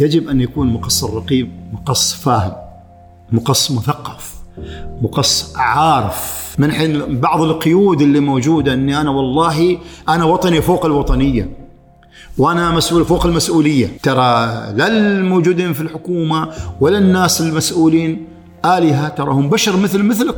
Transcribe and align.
يجب 0.00 0.28
أن 0.28 0.40
يكون 0.40 0.72
مقص 0.72 1.04
الرقيب 1.04 1.50
مقص 1.72 2.14
فاهم 2.14 2.52
مقص 3.32 3.70
مثقف 3.70 4.34
مقص 5.02 5.56
عارف. 5.56 6.42
من 6.58 6.72
حين 6.72 7.20
بعض 7.20 7.42
القيود 7.42 8.00
اللي 8.00 8.20
موجودة 8.20 8.72
أني 8.72 9.00
أنا 9.00 9.10
والله 9.10 9.78
أنا 10.08 10.24
وطني 10.24 10.60
فوق 10.62 10.84
الوطنية 10.86 11.48
وأنا 12.38 12.70
مسؤول 12.70 13.04
فوق 13.04 13.26
المسؤولية. 13.26 13.88
ترى 14.02 14.46
لا 14.76 14.86
الموجودين 14.88 15.72
في 15.72 15.80
الحكومة 15.80 16.48
ولا 16.80 16.98
الناس 16.98 17.40
المسؤولين 17.40 18.26
آلهة 18.64 19.08
ترى 19.08 19.30
هم 19.30 19.48
بشر 19.50 19.76
مثل 19.76 20.02
مثلك. 20.02 20.36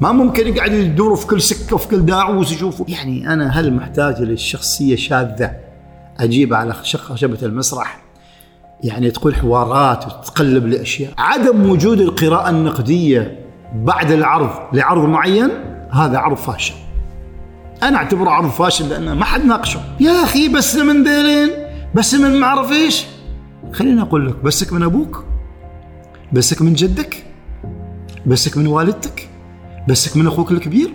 ما 0.00 0.12
ممكن 0.12 0.46
يقعد 0.48 0.72
يدوروا 0.72 1.16
في 1.16 1.26
كل 1.26 1.42
سكة 1.42 1.74
وفي 1.74 1.88
كل 1.88 2.06
داعوس 2.06 2.52
يشوفوا 2.52 2.86
يعني 2.88 3.32
أنا 3.32 3.48
هل 3.48 3.72
محتاج 3.72 4.22
للشخصية 4.22 4.96
شاذة 4.96 5.52
أجيب 6.20 6.54
على 6.54 6.74
خشبة 6.74 7.38
المسرح؟ 7.42 8.07
يعني 8.84 9.10
تقول 9.10 9.34
حوارات 9.34 10.06
وتقلب 10.06 10.66
لأشياء 10.66 11.12
عدم 11.18 11.70
وجود 11.70 12.00
القراءة 12.00 12.50
النقدية 12.50 13.46
بعد 13.74 14.12
العرض 14.12 14.50
لعرض 14.72 15.08
معين 15.08 15.50
هذا 15.90 16.18
عرض 16.18 16.36
فاشل. 16.36 16.74
أنا 17.82 17.96
أعتبره 17.96 18.30
عرض 18.30 18.50
فاشل 18.50 18.88
لأنه 18.88 19.14
ما 19.14 19.24
حد 19.24 19.44
ناقشه. 19.44 19.80
يا 20.00 20.24
أخي 20.24 20.48
بس 20.48 20.76
من 20.76 21.04
ذيلين 21.04 21.50
بس 21.94 22.14
من 22.14 22.40
ما 22.40 22.46
أعرف 22.46 22.72
إيش. 22.72 23.06
خليني 23.72 24.02
أقول 24.02 24.28
لك 24.28 24.36
بسك 24.44 24.72
من 24.72 24.82
أبوك 24.82 25.24
بسك 26.32 26.62
من 26.62 26.72
جدك 26.72 27.24
بسك 28.26 28.56
من 28.56 28.66
والدتك 28.66 29.28
بسك 29.88 30.16
من 30.16 30.26
أخوك 30.26 30.50
الكبير. 30.50 30.90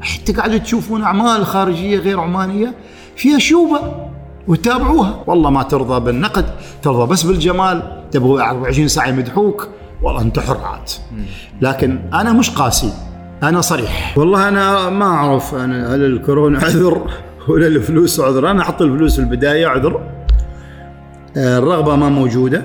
حتى 0.00 0.32
قاعدوا 0.32 0.58
تشوفون 0.58 1.02
أعمال 1.02 1.46
خارجية 1.46 1.98
غير 1.98 2.20
عمانية 2.20 2.74
فيها 3.16 3.38
شوبه 3.38 4.03
وتابعوها. 4.48 5.24
والله 5.26 5.50
ما 5.50 5.62
ترضى 5.62 6.00
بالنقد 6.00 6.44
ترضى 6.82 7.12
بس 7.12 7.22
بالجمال. 7.22 8.00
تبغى 8.10 8.42
24 8.42 8.88
ساعة 8.88 9.08
يمدحوك 9.08 9.68
والله 10.02 10.22
أنت 10.22 10.38
حر 10.38 10.58
عاد. 10.64 10.88
لكن 11.60 11.98
أنا 12.14 12.32
مش 12.32 12.50
قاسي 12.50 12.92
أنا 13.42 13.60
صريح. 13.60 14.18
والله 14.18 14.48
أنا 14.48 14.90
ما 14.90 15.04
أعرف 15.04 15.54
أنا 15.54 15.94
هل 15.94 16.04
الكورونا 16.04 16.58
عذر 16.58 17.06
ولا 17.48 17.66
الفلوس 17.66 18.20
عذر؟ 18.20 18.50
أنا 18.50 18.62
أحط 18.62 18.82
الفلوس 18.82 19.14
في 19.14 19.20
البداية 19.20 19.66
عذر. 19.66 20.00
آه، 21.36 21.58
الرغبة 21.58 21.96
ما 21.96 22.08
موجودة. 22.08 22.62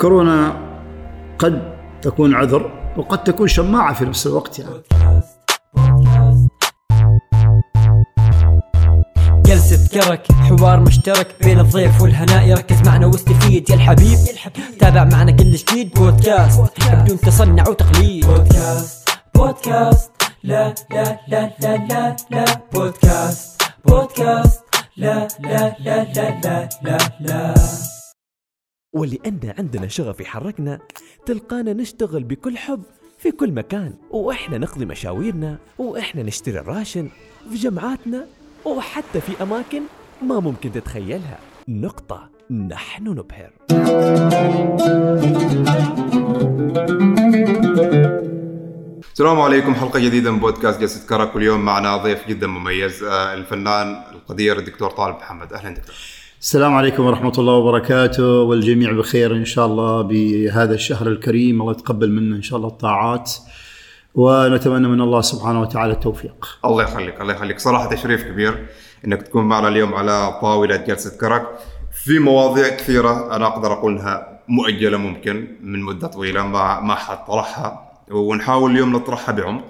كورونا 0.00 0.56
قد 1.38 1.62
تكون 2.02 2.34
عذر 2.34 2.70
وقد 2.96 3.24
تكون 3.24 3.48
شماعة 3.48 3.94
في 3.94 4.04
نفس 4.04 4.26
الوقت 4.26 4.58
يعني. 4.58 4.70
جلسة 9.50 9.88
كرك 9.88 10.32
حوار 10.32 10.80
مشترك 10.80 11.36
بين 11.44 11.60
الضيف 11.60 12.02
والهناء. 12.02 12.48
يركز 12.48 12.88
معنا 12.88 13.06
واستفيد 13.06 13.70
يا 13.70 13.74
الحبيب 13.74 14.18
تابع 14.78 15.04
معنا 15.04 15.32
كل 15.32 15.52
جديد. 15.52 15.94
بودكاست 15.94 16.60
بدون 16.92 17.20
تصنع 17.20 17.68
وتقليد. 17.68 18.26
بودكاست 18.26 19.08
بودكاست. 19.34 20.10
لا 20.44 20.74
لا 20.90 21.20
لا 21.28 21.50
لا 21.60 21.76
لا 21.76 22.16
لا. 22.30 22.44
بودكاست 22.74 23.62
بودكاست. 23.84 24.60
لا 24.96 25.28
لا 25.40 25.76
لا 25.78 26.04
لا 26.04 26.40
لا 26.44 26.68
لا 26.82 26.98
لا. 27.20 27.54
ولأن 28.94 29.54
عندنا 29.58 29.88
شغف 29.88 30.20
يحركنا 30.20 30.78
تلقانا 31.26 31.72
نشتغل 31.72 32.24
بكل 32.24 32.58
حب 32.58 32.82
في 33.18 33.30
كل 33.30 33.52
مكان. 33.52 33.94
وإحنا 34.10 34.58
نقضي 34.58 34.84
مشاويرنا 34.84 35.58
وإحنا 35.78 36.22
نشتري 36.22 36.58
الراشن 36.58 37.08
في 37.50 37.56
جمعاتنا. 37.56 38.26
وحتى 38.64 39.20
في 39.20 39.42
أماكن 39.42 39.82
ما 40.22 40.40
ممكن 40.40 40.72
تتخيلها. 40.72 41.38
نقطة. 41.68 42.30
نحن 42.50 43.08
نبهر. 43.08 43.50
السلام 49.12 49.40
عليكم. 49.40 49.74
حلقة 49.74 49.98
جديدة 49.98 50.30
من 50.30 50.38
بودكاست 50.38 50.80
جلسة 50.80 51.08
كرك 51.08 51.34
واليوم 51.34 51.60
معنا 51.60 51.96
ضيف 51.96 52.28
جدا 52.28 52.46
مميز 52.46 53.02
آه، 53.02 53.34
الفنان 53.34 53.96
القدير 54.12 54.58
الدكتور 54.58 54.90
طالب 54.90 55.16
محمد. 55.16 55.52
أهلا 55.52 55.70
دكتور. 55.70 55.94
السلام 56.40 56.74
عليكم 56.74 57.06
ورحمة 57.06 57.32
الله 57.38 57.52
وبركاته. 57.52 58.42
والجميع 58.42 58.92
بخير 58.92 59.36
إن 59.36 59.44
شاء 59.44 59.66
الله 59.66 60.02
بهذا 60.02 60.74
الشهر 60.74 61.06
الكريم. 61.08 61.60
الله 61.60 61.72
يتقبل 61.72 62.10
منا 62.10 62.36
إن 62.36 62.42
شاء 62.42 62.56
الله 62.56 62.68
الطاعات. 62.68 63.32
ونتمنى 64.14 64.88
من 64.88 65.00
الله 65.00 65.20
سبحانه 65.20 65.60
وتعالى 65.60 65.92
التوفيق. 65.92 66.58
الله 66.64 66.82
يخليك 66.82 67.20
الله 67.20 67.34
يخليك. 67.34 67.58
صراحة 67.60 67.94
تشريف 67.94 68.22
كبير 68.22 68.66
إنك 69.04 69.22
تكون 69.22 69.44
معنا 69.44 69.68
اليوم 69.68 69.94
على 69.94 70.38
طاولة 70.40 70.76
جلسة 70.76 71.18
كرك. 71.20 71.46
في 72.04 72.18
مواضيع 72.18 72.68
كثيرة 72.68 73.36
أنا 73.36 73.46
أقدر 73.46 73.72
اقولها 73.72 74.40
مؤجلة 74.48 74.96
ممكن 74.96 75.48
من 75.62 75.82
مدة 75.82 76.06
طويلة 76.06 76.46
ما 76.46 76.80
ما 76.80 76.94
حد 76.94 77.24
طرحها. 77.24 77.90
ونحاول 78.10 78.70
اليوم 78.70 78.92
نطرحها 78.92 79.32
بعمق 79.32 79.64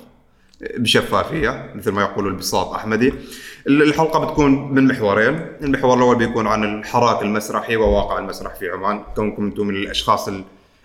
بشفافية 0.78 1.72
مثل 1.74 1.92
ما 1.92 2.02
يقول 2.02 2.26
البساط 2.26 2.72
أحمدي. 2.72 3.14
الحلقة 3.66 4.24
بتكون 4.24 4.74
من 4.74 4.88
محورين. 4.88 5.46
المحور 5.62 5.96
الأول 5.96 6.16
بيكون 6.16 6.46
عن 6.46 6.64
الحراك 6.64 7.22
المسرحي 7.22 7.76
وواقع 7.76 8.18
المسرح 8.18 8.54
في 8.54 8.70
عمان. 8.70 9.02
كونكم 9.16 9.44
أنتم 9.44 9.66
من 9.66 9.74
الأشخاص 9.74 10.28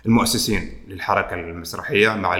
المؤسسين 0.05 0.71
للحركة 0.88 1.33
المسرحية 1.33 2.09
مع 2.09 2.35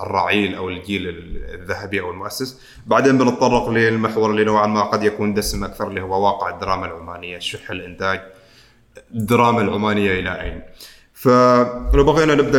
الرعيل 0.00 0.54
أو 0.54 0.68
الجيل 0.68 1.08
الذهبي 1.54 2.00
أو 2.00 2.10
المؤسس. 2.10 2.60
بعدين 2.86 3.18
بنتطرق 3.18 3.68
للمحور 3.68 4.30
اللي 4.30 4.44
نوعا 4.44 4.66
ما 4.66 4.82
قد 4.82 5.02
يكون 5.02 5.34
دسم 5.34 5.64
أكثر 5.64 5.88
اللي 5.88 6.00
هو 6.00 6.24
واقع 6.26 6.50
الدراما 6.50 6.86
العمانية 6.86 7.38
شح 7.38 7.70
الإنتاج 7.70 8.20
الدراما 9.14 9.60
العمانية 9.60 10.20
إلى 10.20 10.40
أين. 10.40 10.62
فلو 11.14 12.04
بغينا 12.04 12.34
نبدأ 12.34 12.58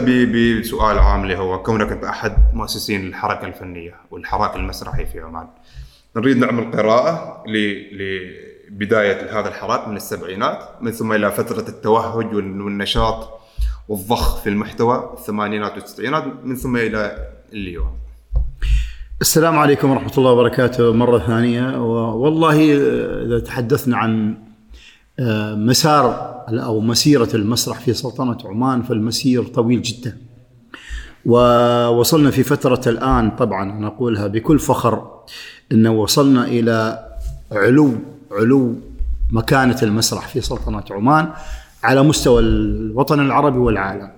بسؤال 0.60 1.00
عام 1.00 1.24
اللي 1.24 1.38
هو 1.38 1.62
كونك 1.64 1.92
أنت 1.92 2.04
أحد 2.04 2.38
مؤسسين 2.54 3.08
الحركة 3.08 3.46
الفنية 3.46 3.96
والحراك 4.12 4.56
المسرحي 4.56 5.06
في 5.06 5.20
عمان. 5.20 5.48
نريد 6.16 6.38
نعمل 6.38 6.72
قراءة 6.72 7.44
لبداية 7.48 9.40
هذا 9.40 9.50
الحراك 9.50 9.88
من 9.88 9.96
السبعينات 9.96 10.70
من 10.82 10.92
ثم 10.92 11.12
إلى 11.12 11.32
فترة 11.32 11.70
التوهج 11.70 12.36
والنشاط 12.36 13.43
والضخ 13.90 14.42
في 14.42 14.50
المحتوى 14.50 15.14
الثمانينات 15.18 15.74
والتسعينات 15.74 16.24
من 16.44 16.56
ثم 16.56 16.78
إلى 16.78 17.28
اليوم. 17.54 17.92
السلام 19.22 19.58
عليكم 19.58 19.92
ورحمة 19.92 20.12
الله 20.18 20.32
وبركاته. 20.32 20.94
مرة 20.94 21.20
ثانية 21.20 21.78
والله 22.14 22.56
إذا 23.26 23.40
تحدثنا 23.40 23.98
عن 23.98 24.38
آه، 25.20 25.56
مسار 25.56 26.34
أو 26.50 26.80
مسيرة 26.80 27.30
المسرح 27.34 27.80
في 27.80 27.94
سلطنة 27.94 28.38
عمان 28.46 28.82
فالمسير 28.82 29.44
طويل 29.44 29.82
جدا. 29.82 30.18
ووصلنا 31.26 32.32
في 32.32 32.44
فترة 32.44 32.82
الآن 32.88 33.32
طبعا 33.32 33.80
نقولها 33.80 34.28
بكل 34.28 34.60
فخر 34.60 35.24
إنه 35.72 35.92
وصلنا 35.92 36.46
إلى 36.46 37.06
علو 37.52 37.94
علو 38.32 38.76
مكانة 39.32 39.78
المسرح 39.84 40.28
في 40.28 40.42
سلطنة 40.42 40.84
عمان. 40.92 41.34
على 41.84 42.04
مستوى 42.04 42.42
الوطن 42.42 43.20
العربي 43.20 43.58
والعالم. 43.58 44.12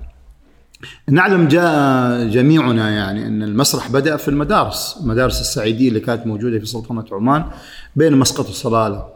نعلم 1.09 1.47
جاء 1.47 2.27
جميعنا 2.27 2.89
يعني 2.89 3.27
أن 3.27 3.43
المسرح 3.43 3.91
بدأ 3.91 4.17
في 4.17 4.27
المدارس، 4.27 4.97
المدارس 5.01 5.41
السعيدية 5.41 5.89
اللي 5.89 5.99
كانت 5.99 6.27
موجودة 6.27 6.59
في 6.59 6.65
سلطنة 6.65 7.05
عمان 7.11 7.45
بين 7.95 8.17
مسقط 8.17 8.49
وصلالة. 8.49 9.15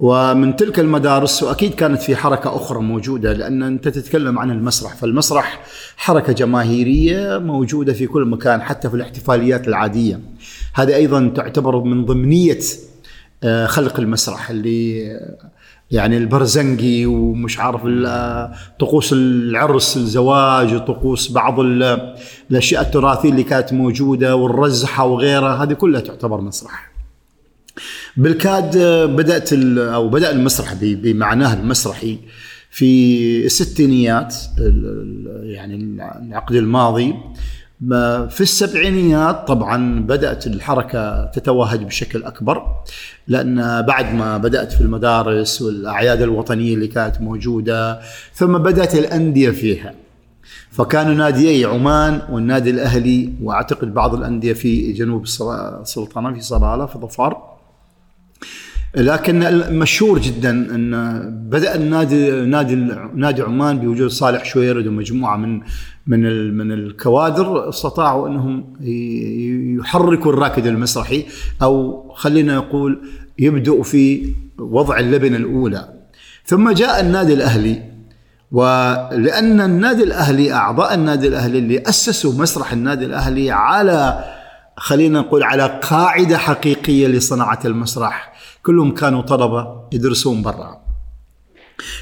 ومن 0.00 0.56
تلك 0.56 0.80
المدارس 0.80 1.42
وأكيد 1.42 1.74
كانت 1.74 2.02
في 2.02 2.16
حركة 2.16 2.56
أخرى 2.56 2.80
موجودة 2.80 3.32
لأن 3.32 3.62
أنت 3.62 3.88
تتكلم 3.88 4.38
عن 4.38 4.50
المسرح. 4.50 4.96
فالمسرح 4.96 5.62
حركة 5.96 6.32
جماهيرية 6.32 7.38
موجودة 7.38 7.92
في 7.92 8.06
كل 8.06 8.24
مكان 8.24 8.62
حتى 8.62 8.88
في 8.90 8.94
الاحتفاليات 8.96 9.68
العادية. 9.68 10.20
هذه 10.74 10.94
أيضا 10.94 11.32
تعتبر 11.36 11.82
من 11.82 12.04
ضمنية 12.04 12.58
آه، 13.44 13.66
خلق 13.66 14.00
المسرح 14.00 14.50
اللي 14.50 15.10
يعني 15.92 16.16
البرزنجي 16.16 17.06
ومش 17.06 17.58
عارف 17.58 17.82
طقوس 18.80 19.12
العرس 19.12 19.96
الزواج 19.96 20.74
وطقوس 20.74 21.30
بعض 21.30 21.60
الأشياء 22.50 22.82
التراثية 22.82 23.28
اللي 23.30 23.42
كانت 23.42 23.72
موجودة 23.72 24.36
والرزحة 24.36 25.04
وغيرها 25.04 25.62
هذه 25.62 25.72
كلها 25.72 26.00
تعتبر 26.00 26.40
مسرح. 26.40 26.92
بالكاد 28.16 28.78
بدأت 29.16 29.52
أو 29.78 30.08
بدأ 30.08 30.30
المسرح 30.30 30.74
بمعناه 30.80 31.54
المسرحي 31.54 32.18
في 32.70 33.46
الستينيات 33.46 34.36
يعني 35.42 35.74
العقد 36.28 36.54
الماضي 36.54 37.14
في 38.28 38.40
السبعينيات 38.40 39.48
طبعا 39.48 40.00
بدأت 40.00 40.46
الحركة 40.46 41.24
تتوهج 41.24 41.84
بشكل 41.84 42.22
أكبر 42.22 42.66
لأن 43.28 43.82
بعد 43.82 44.14
ما 44.14 44.38
بدأت 44.38 44.72
في 44.72 44.80
المدارس 44.80 45.62
والأعياد 45.62 46.22
الوطنية 46.22 46.74
اللي 46.74 46.86
كانت 46.86 47.20
موجودة 47.20 48.00
ثم 48.34 48.58
بدأت 48.58 48.94
الأندية 48.94 49.50
فيها. 49.50 49.94
فكانوا 50.70 51.14
ناديي 51.14 51.64
عمان 51.64 52.20
والنادي 52.30 52.70
الأهلي 52.70 53.32
وأعتقد 53.42 53.94
بعض 53.94 54.14
الأندية 54.14 54.52
في 54.52 54.92
جنوب 54.92 55.22
السلطنه 55.24 56.34
في 56.34 56.40
صلاله 56.40 56.86
في 56.86 56.98
ظفار 56.98 57.51
لكن 58.96 59.42
المشهور 59.42 60.18
جدا 60.18 60.50
إن 60.50 61.20
بدأ 61.50 61.74
النادي 61.74 62.30
نادي 62.30 62.74
نادي 63.14 63.42
عمان 63.42 63.78
بوجود 63.78 64.10
صالح 64.10 64.44
شويرد 64.44 64.86
ومجموعة 64.86 65.36
من 65.36 65.60
من 66.06 66.54
من 66.56 66.72
الكوادر 66.72 67.68
استطاعوا 67.68 68.28
إنهم 68.28 68.76
يحركوا 69.80 70.32
الراكد 70.32 70.66
المسرحي 70.66 71.24
أو 71.62 72.08
خلينا 72.14 72.56
نقول 72.56 73.02
يبدأوا 73.38 73.82
في 73.82 74.34
وضع 74.58 74.98
اللبنة 74.98 75.36
الأولى. 75.36 75.88
ثم 76.44 76.70
جاء 76.70 77.00
النادي 77.00 77.34
الأهلي 77.34 77.82
ولأن 78.52 79.60
النادي 79.60 80.02
الأهلي 80.02 80.52
أعضاء 80.52 80.94
النادي 80.94 81.28
الأهلي 81.28 81.58
اللي 81.58 81.82
أسسوا 81.88 82.32
مسرح 82.32 82.72
النادي 82.72 83.04
الأهلي 83.04 83.50
على 83.50 84.24
خلينا 84.76 85.20
نقول 85.20 85.42
على 85.42 85.80
قاعدة 85.82 86.38
حقيقية 86.38 87.06
لصناعة 87.06 87.60
المسرح. 87.64 88.31
كلهم 88.62 88.94
كانوا 88.94 89.22
طلبة 89.22 89.88
يدرسون 89.92 90.42
برا. 90.42 90.80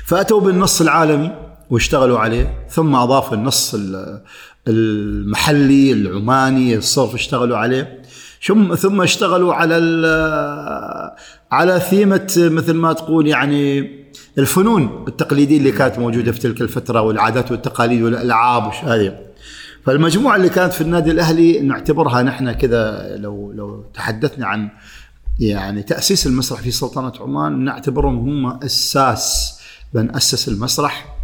فأتوا 0.04 0.40
بالنص 0.40 0.80
العالمي 0.80 1.30
واشتغلوا 1.70 2.18
عليه 2.18 2.66
ثم 2.68 2.94
اضافوا 2.94 3.36
النص 3.36 3.74
ال- 3.74 4.22
المحلي 4.68 5.92
العماني 5.92 6.76
الصرف 6.76 7.14
اشتغلوا 7.14 7.56
عليه. 7.56 8.02
ثم 8.46 8.74
ثم 8.74 9.00
اشتغلوا 9.02 9.54
على 9.54 9.76
على 11.52 11.80
ثيمة 11.80 12.32
مثل 12.38 12.74
ما 12.74 12.92
تقول 12.92 13.26
يعني 13.26 13.90
الفنون 14.38 15.04
التقليدية 15.08 15.58
اللي 15.58 15.72
كانت 15.72 15.98
موجودة 15.98 16.32
في 16.32 16.38
تلك 16.38 16.60
الفترة 16.60 17.00
والعادات 17.00 17.50
والتقاليد 17.50 18.02
والألعاب 18.02 18.66
وش 18.66 18.76
هذه. 18.84 19.18
فالمجموعة 19.84 20.36
اللي 20.36 20.48
كانت 20.48 20.72
في 20.72 20.80
النادي 20.80 21.10
الأهلي 21.10 21.60
نعتبرها 21.60 22.22
نحن 22.22 22.52
كذا 22.52 23.16
لو 23.16 23.52
لو 23.52 23.84
تحدثنا 23.94 24.46
عن 24.46 24.68
يعني 25.40 25.82
تأسيس 25.82 26.26
المسرح 26.26 26.60
في 26.60 26.70
سلطنة 26.70 27.12
عمان 27.20 27.64
نعتبرهم 27.64 28.18
هم 28.18 28.64
أساس 28.64 29.58
من 29.94 30.16
أسس 30.16 30.48
المسرح 30.48 31.16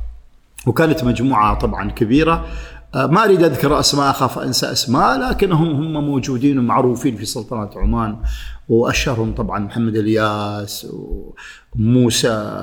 وكانت 0.67 1.05
مجموعة 1.05 1.59
طبعا 1.59 1.91
كبيرة. 1.91 2.47
آه، 2.95 3.07
ما 3.07 3.25
أريد 3.25 3.43
أذكر 3.43 3.81
اسماء 3.81 4.11
أخاف 4.11 4.39
انسى 4.39 4.73
اسماء 4.73 5.19
لكنهم 5.19 5.71
هم 5.71 6.05
موجودين 6.07 6.59
ومعروفين 6.59 7.17
في 7.17 7.25
سلطنة 7.25 7.71
عمان 7.77 8.17
وأشهرهم 8.69 9.35
طبعا 9.35 9.59
محمد 9.59 9.97
إلياس 9.97 10.87
وموسى 11.75 12.63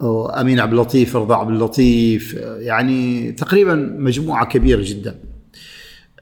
وأمين 0.00 0.60
عبد 0.60 0.72
اللطيف 0.72 1.16
رضا 1.16 1.36
عبد 1.36 1.50
اللطيف 1.50 2.34
يعني 2.58 3.32
تقريبا 3.32 3.74
مجموعة 3.98 4.46
كبيرة 4.46 4.82
جدا. 4.84 5.18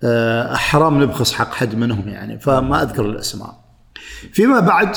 آه، 0.05 0.55
حرام 0.55 1.03
نبخس 1.03 1.33
حق 1.33 1.55
حد 1.55 1.75
منهم 1.75 2.09
يعني 2.09 2.39
فما 2.39 2.83
أذكر 2.83 3.05
الأسماء. 3.07 3.66
فيما 4.33 4.61
بعد 4.61 4.97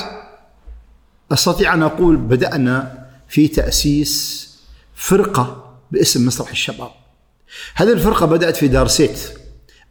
أستطيع 1.32 1.74
أن 1.74 1.84
أقول 1.84 2.18
بدأنا 2.18 3.06
في 3.28 3.48
تأسيس 3.48 4.50
فرقة 4.96 5.74
باسم 5.92 6.28
مسرح 6.28 6.50
الشباب. 6.50 6.90
هذه 7.76 7.92
الفرقة 7.92 8.26
بدأت 8.26 8.56
في 8.58 8.68
دارسيت 8.68 9.20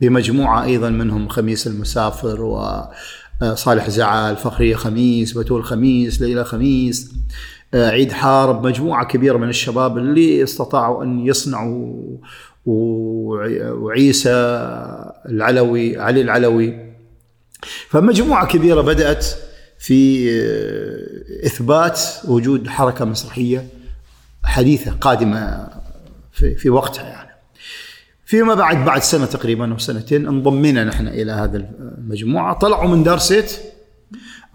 بمجموعة 0.00 0.64
أيضا 0.64 0.90
منهم 0.90 1.28
خميس 1.28 1.66
المسافر 1.66 2.42
وصالح 3.42 3.88
زعل 3.90 4.36
فخريه 4.36 4.74
خميس 4.76 5.32
بتول 5.32 5.64
خميس 5.64 6.20
ليلى 6.20 6.44
خميس 6.44 7.12
آه، 7.74 7.90
عيد 7.90 8.12
حارب 8.12 8.66
مجموعة 8.66 9.06
كبيرة 9.06 9.36
من 9.38 9.48
الشباب 9.48 9.98
اللي 9.98 10.42
استطاعوا 10.42 11.04
أن 11.04 11.26
يصنعوا 11.26 12.02
وع- 12.66 13.70
وعيسى 13.70 14.30
العلوي 15.28 15.98
علي 16.00 16.20
العلوي 16.20 16.87
فمجموعة 17.88 18.46
كبيرة 18.46 18.80
بدأت 18.80 19.26
في 19.78 20.30
آه، 20.30 21.46
إثبات 21.46 22.00
وجود 22.24 22.68
حركة 22.68 23.04
مسرحية 23.04 23.68
حديثة 24.44 24.90
قادمة 24.90 25.68
في 26.32 26.70
وقتها 26.70 27.04
يعني. 27.04 27.28
فيما 28.24 28.54
بعد 28.54 28.84
بعد 28.84 29.02
سنة 29.02 29.26
تقريبا 29.26 29.72
أو 29.72 29.78
سنتين 29.78 30.26
انضمينا 30.26 30.84
نحن 30.84 31.08
إلى 31.08 31.32
هذه 31.32 31.68
المجموعة 31.80 32.58
طلعوا 32.58 32.88
من 32.88 33.02
دار 33.02 33.18
سيت 33.18 33.58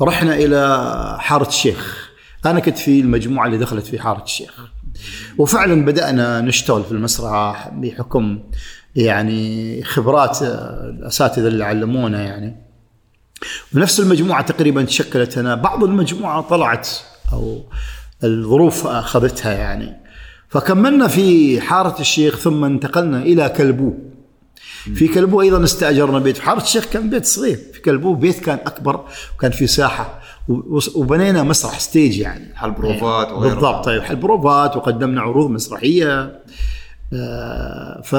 رحنا 0.01 0.35
إلى 0.35 1.17
حارة 1.19 1.47
الشيخ. 1.47 2.09
أنا 2.45 2.59
كنت 2.59 2.77
في 2.77 3.00
المجموعة 3.00 3.45
اللي 3.45 3.57
دخلت 3.57 3.85
في 3.85 4.00
حارة 4.00 4.23
الشيخ. 4.23 4.67
وفعلا 5.38 5.85
بدأنا 5.85 6.41
نشتغل 6.41 6.83
في 6.83 6.91
المسرح 6.91 7.69
بحكم 7.69 8.39
يعني 8.95 9.83
خبرات 9.83 10.41
الأساتذة 10.41 11.47
اللي 11.47 11.65
علمونا 11.65 12.23
يعني. 12.23 12.73
ونفس 13.75 14.00
المجموعة 14.00 14.42
تقريبا 14.42 14.84
تشكلت 14.84 15.38
هنا. 15.38 15.56
بعض 15.56 15.84
المجموعة 15.84 16.42
طلعت 16.42 16.90
أو 17.34 17.64
الظروف 18.24 18.88
أخذتها 18.88 19.52
يعني. 19.52 20.04
فكملنا 20.50 21.08
في 21.08 21.62
حارة 21.62 22.02
الشيخ 22.02 22.38
ثم 22.38 22.64
انتقلنا 22.64 23.22
إلى 23.22 23.50
كلبو. 23.50 23.94
في 24.96 25.08
كلبو 25.08 25.42
أيضا 25.42 25.64
استأجرنا 25.64 26.20
بيت. 26.20 26.38
في 26.38 26.42
حارة 26.42 26.62
الشيخ 26.62 26.86
كان 26.86 27.10
بيت 27.10 27.25
صغير. 27.25 27.60
في 27.74 27.81
كلبو 27.81 28.14
بيت 28.14 28.40
كان 28.40 28.60
أكبر 28.66 29.06
وكان 29.38 29.52
في 29.52 29.68
ساحة. 29.68 30.20
وبنينا 30.96 31.44
مسرح 31.44 31.80
stage 31.80 32.19
يعني. 32.20 32.56
حل 32.56 32.72
بروفات 32.72 33.31
وغيره 33.31 33.54
بالضبط. 33.54 33.86
طيب 33.86 34.02
حل 34.02 34.16
بروفات 34.16 34.78
وقدمنا 34.78 35.22
عروض 35.22 35.50
مسرحية. 35.50 36.40
آه، 37.14 38.02
ف 38.02 38.16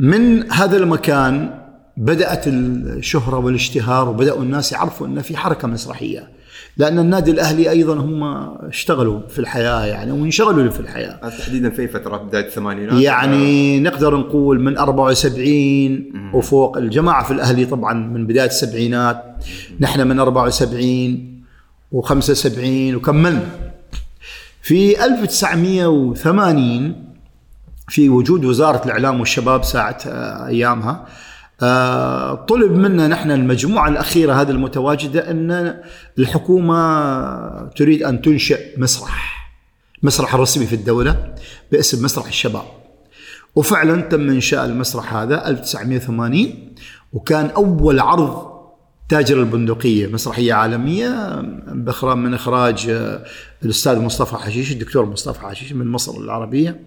من 0.00 0.52
هذا 0.52 0.76
المكان 0.76 1.59
بدأت 2.00 2.48
الشهرة 2.48 3.36
والاشتهار 3.36 4.08
وبدأوا 4.08 4.42
الناس 4.42 4.72
يعرفوا 4.72 5.06
أن 5.06 5.20
في 5.20 5.36
حركة 5.36 5.68
مسرحية. 5.68 6.28
لأن 6.76 6.98
النادي 6.98 7.30
الأهلي 7.30 7.70
أيضا 7.70 7.94
هم 7.94 8.22
اشتغلوا 8.68 9.20
في 9.28 9.38
الحياة 9.38 9.86
يعني 9.86 10.12
وانشغلوا 10.12 10.70
في 10.70 10.80
الحياة. 10.80 11.28
تحديدا 11.38 11.70
في 11.70 11.88
فترة 11.88 12.16
بداية 12.16 12.46
الثمانينات؟ 12.46 13.02
يعني 13.02 13.80
نقدر 13.80 14.16
نقول 14.16 14.60
من 14.60 14.78
74 14.78 16.30
وفوق 16.34 16.76
الجماعة 16.76 17.24
في 17.24 17.30
الأهلي 17.30 17.66
طبعا 17.66 17.94
من 17.94 18.26
بداية 18.26 18.48
السبعينات. 18.48 19.24
نحن 19.80 20.08
من 20.08 20.20
74 20.20 21.42
و75 21.94 22.58
وكملنا. 22.94 23.46
في 24.62 25.04
1980 25.04 26.94
في 27.88 28.08
وجود 28.08 28.44
وزارة 28.44 28.84
الإعلام 28.84 29.20
والشباب 29.20 29.64
ساعة 29.64 29.98
أيامها 30.46 30.90
آه، 30.90 31.06
طلب 32.48 32.72
منا 32.72 33.08
نحن 33.08 33.30
المجموعة 33.30 33.88
الأخيرة 33.88 34.32
هذه 34.32 34.50
المتواجدة 34.50 35.30
أن 35.30 35.80
الحكومة 36.18 37.68
تريد 37.68 38.02
أن 38.02 38.22
تنشئ 38.22 38.80
مسرح 38.80 39.40
مسرح 40.02 40.34
رسمي 40.34 40.66
في 40.66 40.74
الدولة 40.74 41.34
باسم 41.72 42.04
مسرح 42.04 42.26
الشباب. 42.26 42.64
وفعلا 43.56 44.00
تم 44.00 44.30
إنشاء 44.30 44.64
المسرح 44.64 45.14
هذا 45.14 45.48
1980 45.48 46.74
وكان 47.12 47.46
أول 47.46 48.00
عرض 48.00 48.50
تاجر 49.08 49.40
البندقية 49.40 50.06
مسرحية 50.06 50.54
عالمية 50.54 51.42
من 52.14 52.34
إخراج 52.34 52.86
آه، 52.90 53.24
الأستاذ 53.64 53.98
مصطفى 53.98 54.36
حشيش 54.36 54.72
الدكتور 54.72 55.04
مصطفى 55.04 55.40
حشيش 55.40 55.72
من 55.72 55.86
مصر 55.86 56.20
العربية. 56.20 56.80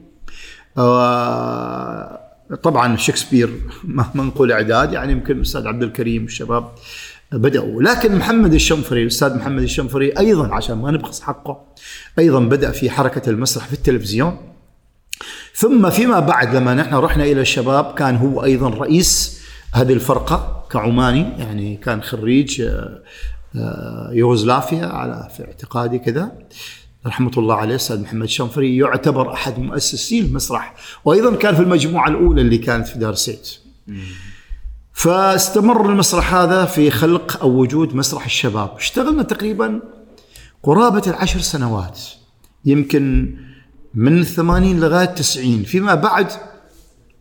آه، 0.78 2.23
طبعا 2.56 2.98
شكسبير 2.98 3.50
ما 3.84 4.06
نقول 4.16 4.52
إعداد 4.52 4.94
يعني 4.94 5.12
يمكن 5.12 5.38
الأستاذ 5.38 5.68
عبد 5.68 5.84
الكريم 5.84 6.26
الشباب 6.26 6.72
بدأوا. 7.32 7.82
لكن 7.82 8.16
محمد 8.16 8.54
الشنفري 8.54 9.02
الأستاذ 9.02 9.36
محمد 9.38 9.62
الشنفري 9.62 10.18
أيضا 10.20 10.54
عشان 10.54 10.78
ما 10.78 10.92
نبخس 10.92 11.22
حقه 11.22 11.66
أيضا 12.20 12.40
بدأ 12.40 12.72
في 12.72 12.90
حركة 12.90 13.30
المسرح 13.30 13.68
في 13.68 13.74
التلفزيون. 13.74 14.38
ثم 15.54 15.90
فيما 15.90 16.20
بعد 16.20 16.56
لما 16.56 16.74
نحن 16.74 16.96
رحنا 16.96 17.24
إلى 17.24 17.42
الشباب 17.42 17.94
كان 17.94 18.16
هو 18.16 18.44
أيضا 18.44 18.70
رئيس 18.70 19.42
هذه 19.74 19.94
الفرقة 19.94 20.66
كعماني 20.72 21.22
يعني 21.40 21.78
كان 21.78 22.02
خريج 22.02 22.62
آه، 22.62 23.04
آه، 23.56 24.10
يوغوسلافيا 24.12 24.86
على 24.86 25.28
في 25.38 25.44
اعتقادي 25.44 26.00
كذا. 26.00 26.32
رحمة 27.06 27.32
الله 27.38 27.56
عليه 27.56 27.72
الاستاذ 27.72 28.02
محمد 28.02 28.24
الشنفري 28.24 28.78
يعتبر 28.78 29.34
أحد 29.34 29.60
مؤسسي 29.60 30.20
المسرح. 30.20 30.76
وأيضا 31.06 31.36
كان 31.36 31.56
في 31.56 31.62
المجموعة 31.62 32.08
الأولى 32.08 32.42
اللي 32.42 32.58
كانت 32.58 32.88
في 32.88 33.00
دار 33.00 33.14
سيت. 33.14 33.50
فاستمر 34.94 35.90
المسرح 35.90 36.34
هذا 36.34 36.66
في 36.66 36.92
خلق 36.92 37.42
أو 37.42 37.50
وجود 37.50 37.96
مسرح 37.96 38.26
الشباب. 38.26 38.72
اشتغلنا 38.78 39.24
تقريبا 39.24 39.82
قرابة 40.64 41.04
العشر 41.08 41.40
سنوات. 41.40 42.00
يمكن 42.66 43.36
من 43.94 44.18
الثمانين 44.20 44.80
لغاية 44.80 45.06
90 45.06 45.64
فيما 45.64 45.96
بعد 45.96 46.28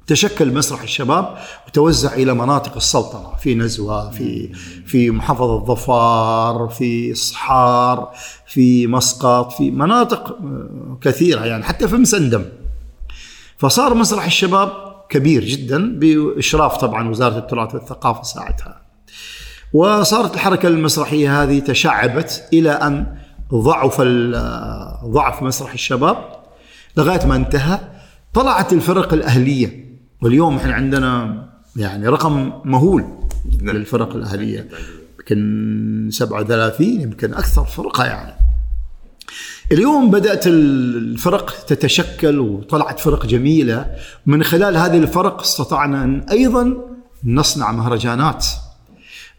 تشكل 0.07 0.53
مسرح 0.55 0.83
الشباب 0.83 1.35
وتوزع 1.67 2.13
إلى 2.15 2.35
مناطق 2.35 2.77
السلطنة. 2.77 3.37
في 3.37 3.55
نزوة 3.55 4.11
في 4.11 4.53
في 4.87 5.11
محافظة 5.11 5.65
ظفار 5.65 6.69
في 6.69 7.11
الصحار 7.11 8.13
في 8.47 8.87
مسقط 8.87 9.53
في 9.53 9.71
مناطق 9.71 10.29
آه، 10.29 10.99
كثيرة 11.01 11.45
يعني 11.45 11.65
حتى 11.65 11.89
في 11.89 11.97
مسندم. 11.97 12.45
فصار 13.59 13.95
مسرح 13.95 14.25
الشباب 14.25 14.71
كبير 15.09 15.45
جدا 15.45 15.99
بإشراف 15.99 16.77
طبعا 16.77 17.09
وزارة 17.11 17.39
التراث 17.39 17.75
والثقافة 17.75 18.23
ساعتها 18.23 18.83
وصارت 19.73 20.35
الحركة 20.35 20.67
المسرحية 20.69 21.43
هذه 21.43 21.59
تشعبت 21.59 22.49
إلى 22.53 22.71
أن 22.71 23.17
ضعف 23.55 24.01
ال- 24.01 25.11
ضعف 25.11 25.43
مسرح 25.43 25.73
الشباب. 25.73 26.17
لغاية 26.97 27.27
ما 27.27 27.37
انتهى 27.37 27.79
طلعت 28.35 28.73
الفرق 28.73 29.13
الأهلية. 29.13 29.92
واليوم 30.23 30.57
إحنا 30.57 30.75
عندنا 30.75 31.43
يعني 31.77 32.09
رقم 32.09 32.53
مهول 32.65 33.05
للفرق 33.63 34.17
الأهلية. 34.17 34.69
يمكن 35.19 36.09
37 36.13 37.01
يمكن 37.01 37.35
أكثر 37.35 37.65
فرقة 37.65 38.05
يعني. 38.05 38.35
اليوم 39.73 40.11
بدأت 40.11 40.47
الفرق 40.47 41.65
تتشكل 41.67 42.39
وطلعت 42.39 43.01
فرق 43.01 43.27
جميلة. 43.27 43.87
من 44.27 44.43
خلال 44.43 44.77
هذه 44.77 44.99
الفرق 44.99 45.41
استطعنا 45.41 46.05
أن 46.05 46.21
أيضا 46.31 46.75
نصنع 47.25 47.73
مهرجانات. 47.73 48.47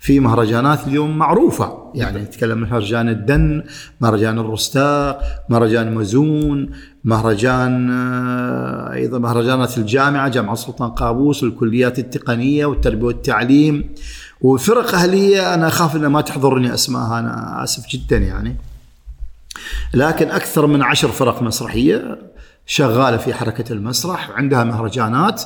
في 0.03 0.19
مهرجانات 0.19 0.87
اليوم 0.87 1.17
معروفة. 1.17 1.91
يعني 1.95 2.21
نتكلم 2.21 2.63
عن 2.63 2.69
مهرجان 2.69 3.09
الدن 3.09 3.63
مهرجان 4.01 4.39
الرستاق 4.39 5.21
مهرجان 5.49 5.95
مزون 5.95 6.69
مهرجان 7.03 7.91
آه، 7.91 8.93
أيضا 8.93 9.19
مهرجانات 9.19 9.77
الجامعة 9.77 10.27
جامعة 10.27 10.55
سلطان 10.55 10.89
قابوس 10.89 11.43
والكليات 11.43 11.99
التقنية 11.99 12.65
والتربية 12.65 13.05
والتعليم. 13.05 13.89
وفرق 14.41 14.95
أهلية 14.95 15.53
أنا 15.53 15.67
أخاف 15.67 15.95
أن 15.95 16.07
ما 16.07 16.21
تحضرني 16.21 16.73
أسماءها 16.73 17.19
أنا 17.19 17.63
آسف 17.63 17.87
جدا 17.89 18.17
يعني. 18.17 18.55
لكن 19.93 20.29
أكثر 20.29 20.67
من 20.67 20.81
عشر 20.81 21.07
فرق 21.07 21.41
مسرحية 21.41 22.32
شغالة 22.65 23.17
في 23.17 23.33
حركة 23.33 23.73
المسرح 23.73 24.31
عندها 24.31 24.63
مهرجانات 24.63 25.41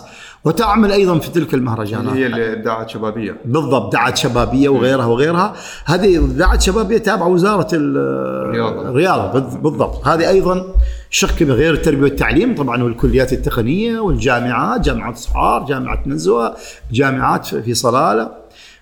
وتعمل 0.45 0.91
أيضا 0.91 1.19
في 1.19 1.31
تلك 1.31 1.53
المهرجانات. 1.53 2.13
هي 2.15 2.27
الابداعات 2.27 2.89
شبابية. 2.89 3.37
بالضبط 3.45 3.93
دعت 3.93 4.17
شبابية 4.17 4.69
وغيرها 4.69 5.05
وغيرها. 5.05 5.53
هذه 5.85 6.17
دعت 6.17 6.61
شبابية 6.61 6.97
تابعة 6.97 7.27
وزارة. 7.27 7.67
الرياضه 7.73 9.31
بالض- 9.31 9.57
بالضبط. 9.57 10.07
هذه 10.07 10.29
أيضا 10.29 10.63
شق 11.09 11.35
كبير 11.35 11.55
غير 11.55 11.73
التربية 11.73 12.01
والتعليم 12.03 12.55
طبعا 12.55 12.83
والكليات 12.83 13.33
التقنية 13.33 13.99
والجامعات 13.99 14.81
جامعة 14.81 15.13
صحار 15.13 15.65
جامعة 15.65 16.03
نزوة 16.05 16.55
جامعات 16.91 17.45
في 17.45 17.73
صلالة. 17.73 18.29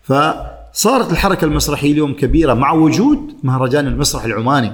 فصارت 0.04 1.12
الحركة 1.12 1.46
المسرحية 1.46 1.92
اليوم 1.92 2.13
كبيرة 2.13 2.54
مع 2.54 2.72
وجود 2.74 3.20
مهرجان 3.44 3.88
المسرح 3.88 4.24
العماني 4.24 4.72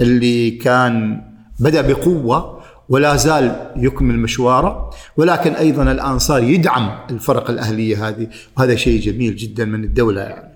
اللي 0.00 0.50
كان 0.50 1.20
بدأ 1.60 1.80
بقوة 1.92 2.60
ولا 2.88 3.16
زال 3.16 3.70
يكمل 3.76 4.18
مشواره 4.18 4.90
ولكن 5.16 5.52
أيضا 5.52 5.82
الآن 5.92 6.18
صار 6.18 6.42
يدعم 6.42 6.90
الفرق 7.10 7.50
الأهلية 7.50 8.08
هذه 8.08 8.28
وهذا 8.56 8.76
شيء 8.76 9.00
جميل 9.00 9.36
جدا 9.36 9.64
من 9.64 9.84
الدولة 9.84 10.20
يعني. 10.20 10.54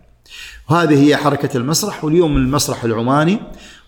وهذه 0.71 1.09
هي 1.09 1.17
حركة 1.17 1.57
المسرح 1.57 2.05
واليوم 2.05 2.37
المسرح 2.37 2.85
العماني 2.85 3.39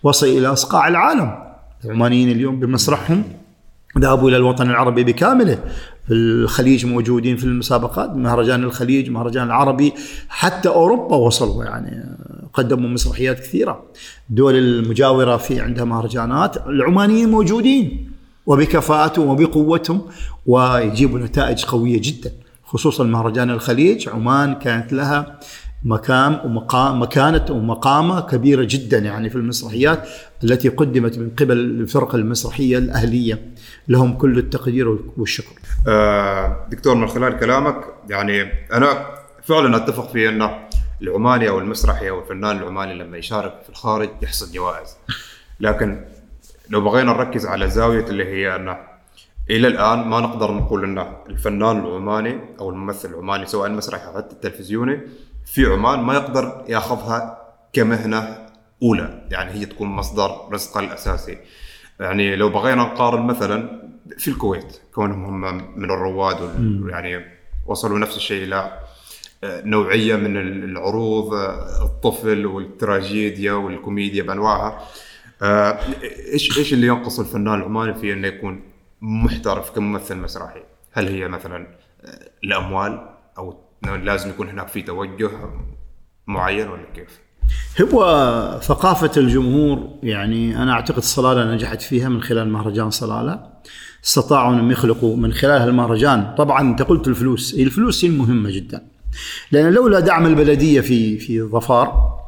وصل 0.03 0.27
إلى 0.27 0.47
أصقاع 0.47 0.87
العالم. 0.87 1.51
العمانيين 1.85 2.31
اليوم 2.31 2.59
بمسرحهم 2.59 3.23
ذهبوا 3.99 4.29
إلى 4.29 4.37
الوطن 4.37 4.69
العربي 4.69 5.03
بكامله 5.03 5.59
في 6.07 6.13
الخليج 6.13 6.85
موجودين 6.85 7.37
في 7.37 7.43
المسابقات 7.43 8.15
مهرجان 8.15 8.63
الخليج 8.63 9.09
مهرجان 9.09 9.47
العربي 9.47 9.93
حتى 10.29 10.69
أوروبا 10.69 11.15
وصلوا 11.15 11.65
يعني 11.65 12.17
قدموا 12.53 12.89
مسرحيات 12.89 13.39
كثيرة 13.39 13.83
الدول 14.29 14.55
المجاورة 14.55 15.37
في 15.37 15.59
عندها 15.59 15.85
مهرجانات 15.85 16.67
العمانيين 16.67 17.31
موجودين 17.31 18.10
وبكفاءتهم 18.45 19.27
وبقوتهم 19.27 20.01
ويجيبوا 20.45 21.19
نتائج 21.19 21.65
قوية 21.65 22.01
جدا 22.01 22.31
خصوصا 22.63 23.03
مهرجان 23.03 23.49
الخليج. 23.49 24.09
عمان 24.09 24.55
كانت 24.55 24.93
لها 24.93 25.39
مكان 25.83 26.39
ومقام 26.45 27.01
مكانة 27.01 27.45
ومقامة 27.49 28.21
كبيرة 28.21 28.67
جدا 28.69 28.97
يعني 28.97 29.29
في 29.29 29.35
المسرحيات 29.35 30.07
التي 30.43 30.69
قدمت 30.69 31.17
من 31.17 31.29
قبل 31.29 31.57
الفرق 31.57 32.15
المسرحية 32.15 32.77
الأهلية. 32.77 33.53
لهم 33.87 34.13
كل 34.13 34.37
التقدير 34.37 34.97
والشكر. 35.17 35.55
آه، 35.87 36.67
دكتور 36.69 36.95
من 36.95 37.07
خلال 37.07 37.37
كلامك 37.39 37.75
يعني 38.09 38.41
أنا 38.73 39.05
فعلا 39.43 39.77
أتفق 39.77 40.11
في 40.11 40.29
أن 40.29 40.49
العماني 41.01 41.49
أو 41.49 41.59
المسرحي 41.59 42.09
أو 42.09 42.19
الفنان 42.19 42.57
العماني 42.57 42.93
لما 42.93 43.17
يشارك 43.17 43.53
في 43.63 43.69
الخارج 43.69 44.09
يحصد 44.21 44.51
جوائز. 44.51 44.89
لكن 45.59 46.05
لو 46.71 46.81
بغينا 46.81 47.13
نركز 47.13 47.45
على 47.45 47.69
زاوية 47.69 48.05
اللي 48.05 48.25
هي 48.25 48.55
أن 48.55 48.77
إلى 49.49 49.67
الآن 49.67 50.07
ما 50.07 50.19
نقدر 50.19 50.51
نقول 50.51 50.83
أن 50.83 51.13
الفنان 51.29 51.79
العماني 51.79 52.39
أو 52.59 52.69
الممثل 52.69 53.09
العماني 53.09 53.45
سواء 53.45 53.67
المسرحي 53.67 54.07
أو 54.07 54.17
حتى 54.17 54.33
التلفزيوني 54.33 55.01
في 55.45 55.65
عمان 55.65 55.99
ما 55.99 56.13
يقدر 56.13 56.65
ياخذها 56.69 57.37
كمهنة 57.73 58.47
أولى. 58.83 59.21
يعني 59.31 59.51
هي 59.51 59.65
تكون 59.65 59.87
مصدر 59.87 60.47
رزقه 60.51 60.79
الأساسي. 60.79 61.37
يعني 61.99 62.35
لو 62.35 62.49
بغينا 62.49 62.83
نقارن 62.83 63.25
مثلا 63.25 63.81
في 64.17 64.27
الكويت 64.27 64.81
كونهم 64.93 65.45
هم 65.45 65.63
من 65.75 65.91
الرواد 65.91 66.37
يعني 66.89 67.25
وصلوا 67.65 67.99
نفس 67.99 68.17
الشيء 68.17 68.43
إلى 68.43 68.79
آه، 69.43 69.61
نوعية 69.65 70.15
من 70.15 70.37
العروض 70.37 71.33
آه، 71.33 71.85
الطفل 71.85 72.45
والتراجيديا 72.45 73.53
والكوميديا 73.53 74.23
بأنواعها. 74.23 74.81
آه، 75.41 75.79
إيش 76.33 76.57
إيش 76.57 76.73
اللي 76.73 76.87
ينقص 76.87 77.19
الفنان 77.19 77.59
العماني 77.59 77.93
في 77.93 78.13
إنه 78.13 78.27
يكون 78.27 78.61
محترف 79.01 79.69
كممثل 79.69 80.17
مسرحي؟ 80.17 80.61
هل 80.91 81.07
هي 81.07 81.27
مثلا 81.27 81.67
آه، 82.01 82.29
الأموال 82.43 83.09
أو 83.37 83.57
لازم 83.83 84.29
يكون 84.29 84.49
هناك 84.49 84.67
في 84.67 84.81
توجه 84.81 85.29
معين 86.27 86.67
ولا 86.67 86.85
كيف؟ 86.95 87.19
هو 87.81 88.59
ثقافة 88.63 89.11
الجمهور 89.17 89.89
يعني 90.03 90.63
أنا 90.63 90.71
أعتقد 90.71 91.03
صلالة 91.03 91.53
نجحت 91.53 91.81
فيها 91.81 92.09
من 92.09 92.21
خلال 92.21 92.49
مهرجان 92.49 92.89
صلالة 92.89 93.43
استطاعوا 94.05 94.53
أنهم 94.53 94.71
يخلقوا 94.71 95.17
من 95.17 95.33
خلال 95.33 95.61
هالمهرجان 95.61 96.35
طبعا 96.37 96.61
أنت 96.61 96.81
قلت 96.81 97.07
الفلوس 97.07 97.53
الفلوس 97.53 98.05
هي 98.05 98.09
المهمة 98.09 98.51
جدا 98.51 98.83
لأن 99.51 99.73
لولا 99.73 99.99
دعم 99.99 100.25
البلدية 100.25 100.81
في 100.81 101.17
في 101.17 101.41
ظفار 101.41 102.20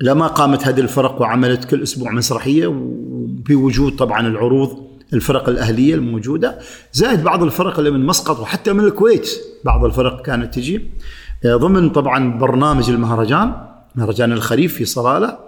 لما 0.00 0.26
قامت 0.26 0.66
هذه 0.66 0.80
الفرق 0.80 1.20
وعملت 1.20 1.64
كل 1.64 1.82
أسبوع 1.82 2.10
مسرحية 2.10 2.66
وبوجود 2.66 3.96
طبعا 3.96 4.26
العروض 4.26 4.84
الفرق 5.12 5.48
الأهلية 5.48 5.94
الموجودة. 5.94 6.58
زائد 6.92 7.24
بعض 7.24 7.42
الفرق 7.42 7.78
اللي 7.78 7.90
من 7.90 8.06
مسقط 8.06 8.40
وحتى 8.40 8.72
من 8.72 8.84
الكويت 8.84 9.30
بعض 9.64 9.84
الفرق 9.84 10.22
كانت 10.22 10.54
تجي. 10.54 10.90
ضمن 11.46 11.90
طبعا 11.90 12.38
برنامج 12.38 12.90
المهرجان 12.90 13.54
مهرجان 13.94 14.32
الخريف 14.32 14.74
في 14.74 14.84
صلالة 14.84 15.38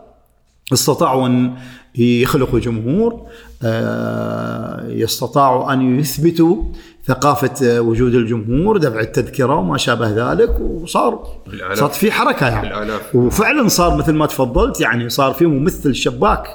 استطاعوا 0.73 1.26
أن 1.26 1.55
يخلقوا 1.97 2.59
جمهور. 2.59 3.26
آه، 3.62 4.88
يستطاعوا 4.88 5.73
أن 5.73 5.99
يثبتوا 5.99 6.62
ثقافة 7.07 7.81
وجود 7.81 8.15
الجمهور 8.15 8.77
دفع 8.77 9.01
التذكرة 9.01 9.55
وما 9.55 9.79
شابه 9.79 10.33
ذلك 10.33 10.61
وصار. 10.61 11.41
صارت 11.75 11.95
في 11.95 12.13
حركة 12.13 12.49
يعني. 12.49 12.69
بالآلاف. 12.69 13.15
وفعلا 13.15 13.69
صار 13.69 13.97
مثل 13.97 14.13
ما 14.13 14.27
تفضلت 14.27 14.81
يعني 14.81 15.09
صار 15.09 15.33
في 15.33 15.47
ممثل 15.47 15.95
شباك 15.95 16.47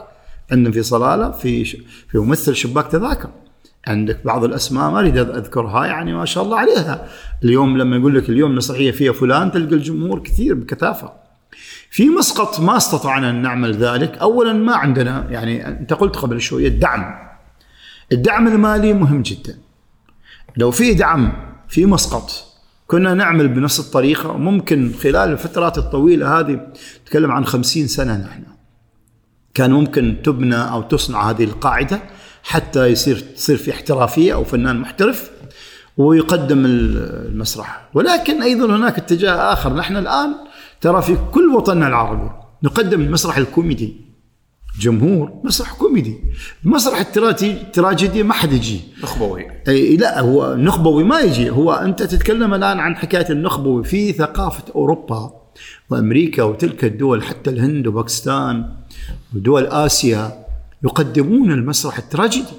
عندنا 0.51 0.73
في 0.73 0.83
صلالة 0.83 1.31
في 1.31 1.65
في 2.11 2.17
ممثل 2.17 2.55
شباك 2.55 2.87
تذاكر. 2.87 3.29
عندك 3.87 4.19
بعض 4.25 4.43
الأسماء 4.43 4.91
ما 4.91 4.99
أريد 4.99 5.17
أذكرها 5.17 5.85
يعني 5.85 6.13
ما 6.13 6.25
شاء 6.25 6.43
الله 6.43 6.57
عليها. 6.57 7.07
اليوم 7.43 7.77
لما 7.77 7.97
يقول 7.97 8.15
لك 8.15 8.29
اليوم 8.29 8.55
مسرحيه 8.55 8.91
فيها 8.91 9.11
فلان 9.11 9.51
تلقى 9.51 9.75
الجمهور 9.75 10.19
كثير 10.19 10.53
بكثافة. 10.53 11.13
في 11.89 12.09
مسقط 12.09 12.59
ما 12.59 12.77
استطعنا 12.77 13.29
أن 13.29 13.41
نعمل 13.41 13.75
ذلك. 13.75 14.17
اولا 14.17 14.53
ما 14.53 14.75
عندنا 14.75 15.27
يعني 15.29 15.67
أنت 15.67 15.93
قلت 15.93 16.15
قبل 16.15 16.41
شوية 16.41 16.67
الدعم. 16.67 17.15
الدعم 18.11 18.47
المالي 18.47 18.93
مهم 18.93 19.21
جدا. 19.21 19.57
لو 20.57 20.71
في 20.71 20.93
دعم 20.93 21.33
في 21.67 21.85
مسقط 21.85 22.31
كنا 22.87 23.13
نعمل 23.13 23.47
بنفس 23.47 23.79
الطريقة 23.79 24.37
ممكن 24.37 24.91
خلال 25.03 25.31
الفترات 25.31 25.77
الطويلة 25.77 26.39
هذه 26.39 26.59
نتكلم 27.03 27.31
عن 27.31 27.45
خمسين 27.45 27.87
سنة 27.87 28.17
نحن. 28.17 28.43
كان 29.53 29.71
ممكن 29.71 30.17
تبنى 30.23 30.55
أو 30.55 30.81
تصنع 30.81 31.29
هذه 31.29 31.43
القاعدة 31.43 32.01
حتى 32.43 32.87
يصير 32.87 33.19
تصير 33.19 33.57
في 33.57 33.71
احترافية 33.71 34.33
أو 34.33 34.43
فنان 34.43 34.79
محترف 34.79 35.31
ويقدم 35.97 36.65
المسرح. 36.65 37.89
ولكن 37.93 38.41
أيضا 38.41 38.75
هناك 38.75 38.97
اتجاه 38.97 39.53
آخر. 39.53 39.73
نحن 39.73 39.97
الآن 39.97 40.35
ترى 40.81 41.01
في 41.01 41.17
كل 41.31 41.47
وطننا 41.47 41.87
العربي 41.87 42.29
نقدم 42.63 43.01
المسرح 43.01 43.37
الكوميدي. 43.37 44.10
جمهور 44.79 45.41
مسرح 45.43 45.73
كوميدي. 45.73 46.17
المسرح 46.65 46.99
التراجيدي 46.99 48.23
ما 48.23 48.33
حد 48.33 48.53
يجي. 48.53 48.81
نخبوي. 49.03 49.47
أي 49.67 49.97
لا 49.97 50.19
هو 50.19 50.55
نخبوي 50.55 51.03
ما 51.03 51.19
يجي. 51.19 51.49
هو 51.49 51.73
أنت 51.73 52.03
تتكلم 52.03 52.53
الآن 52.53 52.79
عن 52.79 52.95
حكاية 52.95 53.29
النخبوي 53.29 53.83
في 53.83 54.13
ثقافة 54.13 54.63
أوروبا 54.75 55.33
وأمريكا 55.89 56.43
وتلك 56.43 56.83
الدول 56.85 57.23
حتى 57.23 57.49
الهند 57.49 57.87
وباكستان 57.87 58.75
ودول 59.35 59.65
آسيا 59.65 60.45
يقدمون 60.83 61.51
المسرح 61.51 61.97
التراجيدي 61.97 62.53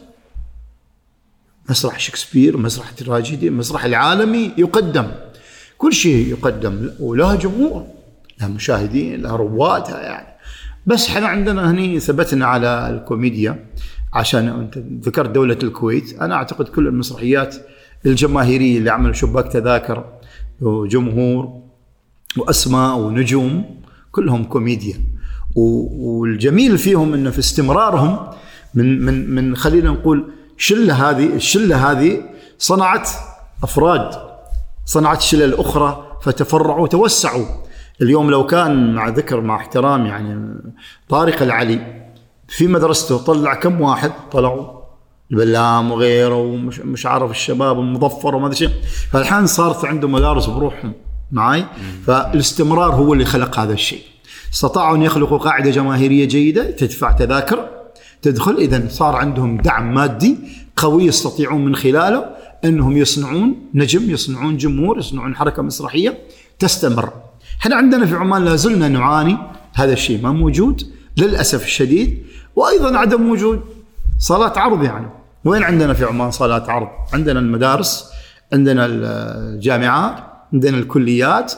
مسرح 1.71 1.99
شكسبير 1.99 2.57
مسرح 2.57 2.91
تراجيدي 2.91 3.49
المسرح 3.49 3.85
العالمي 3.85 4.53
يقدم. 4.59 5.07
كل 5.79 5.93
شيء 5.93 6.29
يقدم 6.29 6.91
وله 7.01 7.35
جمهور 7.35 7.87
لها 8.41 8.49
مشاهدين 8.49 9.23
لها 9.23 9.37
روادها 9.37 10.01
يعني. 10.01 10.32
بس 10.87 11.09
إحنا 11.09 11.27
عندنا 11.27 11.71
هني 11.71 12.01
ثبتنا 12.01 12.47
على 12.47 12.91
الكوميديا 12.91 13.67
عشان 14.13 14.49
أنت 14.49 14.79
ذكرت 15.07 15.31
دولة 15.31 15.59
الكويت. 15.63 16.21
أنا 16.21 16.35
أعتقد 16.35 16.69
كل 16.69 16.89
المسرحيات 16.89 17.57
الجماهيرية 18.07 18.79
اللي 18.79 18.91
عملوا 18.91 19.13
شباك 19.13 19.53
تذاكر 19.53 20.05
وجمهور 20.61 21.63
وأسماء 22.37 22.99
ونجوم 22.99 23.65
كلهم 24.13 24.45
كوميديا. 24.45 24.95
والجميل 25.57 26.79
فيهم 26.79 27.15
إنه 27.15 27.31
في 27.31 27.39
استمرارهم 27.39 28.31
من 28.75 29.05
من 29.05 29.35
من 29.35 29.57
خلينا 29.57 29.91
نقول 29.91 30.33
شلة 30.57 31.11
هذه 31.11 31.27
الشلة 31.37 31.91
هذه 31.91 32.23
صنعت 32.59 33.09
أفراد 33.63 34.11
صنعت 34.87 35.21
شلل 35.21 35.55
أخرى 35.55 36.19
فتفرعوا 36.23 36.83
وتوسعوا. 36.83 37.47
اليوم 38.03 38.31
لو 38.31 38.47
كان 38.47 38.95
مع 38.95 39.09
ذكر 39.09 39.41
مع 39.41 39.57
احترام 39.57 40.07
يعني 40.07 40.55
طارق 41.09 41.43
العلي 41.43 42.03
في 42.49 42.67
مدرسته 42.67 43.19
طلع 43.19 43.55
كم 43.55 43.81
واحد 43.81 44.13
طلعوا؟ 44.33 44.83
البلام 45.31 45.93
وغيره 45.93 46.37
ومش 46.37 46.81
مش 46.81 47.07
عارف 47.07 47.31
الشباب 47.31 47.79
المظفر 47.79 48.35
وما 48.35 48.47
أدري 48.47 48.57
شيء. 48.57 48.71
فالحين 49.11 49.47
صارت 49.47 49.85
عنده 49.85 50.09
مدارس 50.09 50.47
بروحهم 50.47 50.93
معي 51.33 51.65
فالاستمرار 52.07 52.95
هو 52.95 53.13
اللي 53.13 53.25
خلق 53.25 53.59
هذا 53.59 53.73
الشيء. 53.73 54.03
استطاعوا 54.53 54.97
أن 54.97 55.03
يخلقوا 55.03 55.39
قاعدة 55.39 55.71
جماهيرية 55.71 56.25
جيدة 56.25 56.71
تدفع 56.71 57.13
تذاكر 57.13 57.69
تدخل. 58.23 58.57
اذا 58.57 58.89
صار 58.89 59.17
عندهم 59.17 59.57
دعم 59.57 59.95
مادي 59.95 60.37
قوي 60.77 61.05
يستطيعون 61.05 61.65
من 61.65 61.77
خلاله 61.77 62.25
إنهم 62.65 62.97
يصنعون 62.97 63.55
نجم 63.75 64.11
يصنعون 64.11 64.57
جمهور 64.57 64.99
يصنعون 64.99 65.37
حركة 65.37 65.63
مسرحية 65.63 66.19
تستمر. 66.59 67.13
إحنا 67.63 67.77
عندنا 67.77 68.07
في 68.07 68.15
عمان 68.15 68.45
لا 68.45 68.57
زلنا 68.57 68.89
نعاني 68.89 69.39
هذا 69.75 69.93
الشيء 69.93 70.23
ما 70.23 70.33
موجود 70.33 70.83
للأسف 71.17 71.65
الشديد 71.65 72.27
وأيضا 72.57 72.99
عدم 72.99 73.31
وجود 73.31 73.61
صالات 74.19 74.59
عرض 74.59 74.83
يعني. 74.85 75.07
وين 75.45 75.63
عندنا 75.63 75.95
في 75.95 76.05
عمان 76.05 76.31
صالات 76.31 76.69
عرض؟ 76.69 76.89
عندنا 77.13 77.41
المدارس 77.41 78.11
عندنا 78.53 78.87
الجامعات 78.87 80.17
عندنا 80.53 80.79
الكليات 80.79 81.53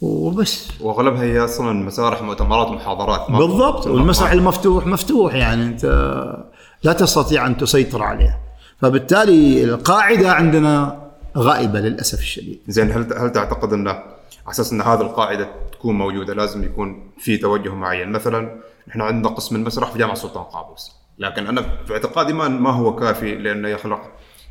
وبس. 0.00 0.68
وأغلبها 0.80 1.22
هي 1.22 1.44
أصلا 1.44 1.72
مسارح 1.72 2.22
مؤتمرات 2.22 2.68
ومحاضرات 2.68 3.30
بالضبط 3.30 3.86
والمسرح 3.86 4.32
المفتوح 4.32 4.86
مفتوح 4.86 5.34
يعني 5.34 5.62
أنت 5.62 5.84
لا 6.82 6.92
تستطيع 6.92 7.46
أن 7.46 7.56
تسيطر 7.56 8.02
عليه 8.02 8.38
فبالتالي 8.78 9.64
القاعدة 9.64 10.32
عندنا 10.32 11.02
غائبة 11.38 11.80
للأسف 11.80 12.18
الشديد. 12.18 12.60
زين 12.68 12.92
هل 12.92 13.12
هل 13.18 13.32
تعتقد 13.32 13.72
انه 13.72 14.11
على 14.46 14.50
أساس 14.50 14.72
إن 14.72 14.80
هذه 14.80 15.00
القاعدة 15.00 15.48
تكون 15.72 15.98
موجودة 15.98 16.34
لازم 16.34 16.64
يكون 16.64 17.10
في 17.18 17.36
توجه 17.36 17.74
معين. 17.74 18.12
مثلا 18.12 18.60
إحنا 18.88 19.04
عندنا 19.04 19.34
قسم 19.34 19.56
المسرح 19.56 19.90
في 19.90 19.98
جامعة 19.98 20.14
سلطان 20.14 20.44
قابوس. 20.44 20.92
لكن 21.18 21.46
أنا 21.46 21.62
في 21.86 21.92
اعتقادي 21.92 22.32
ما 22.32 22.48
ما 22.48 22.70
هو 22.70 22.96
كافي 22.96 23.34
لأنه 23.34 23.68
يخلق 23.68 24.10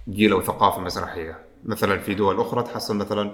جيل 0.09 0.31
أو 0.31 0.41
ثقافه 0.41 0.81
مسرحية. 0.81 1.39
مثلا 1.65 1.99
في 1.99 2.13
دول 2.13 2.39
أخرى 2.39 2.63
تحصل 2.63 2.95
مثلا 2.95 3.31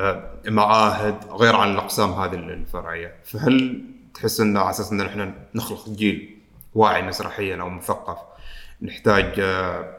آه، 0.00 0.30
معاهد 0.48 1.16
غير 1.30 1.56
عن 1.56 1.72
الأقسام 1.72 2.12
هذه 2.12 2.34
الفرعية. 2.34 3.14
فهل 3.24 3.84
تحس 4.14 4.40
انه 4.40 4.60
على 4.60 4.70
أساس 4.70 4.92
إن 4.92 5.00
إحنا 5.00 5.34
نخلق 5.54 5.88
جيل 5.88 6.38
واعي 6.74 7.02
مسرحيا 7.02 7.62
أو 7.62 7.68
مثقف 7.68 8.18
نحتاج 8.82 9.34
آه، 9.38 9.96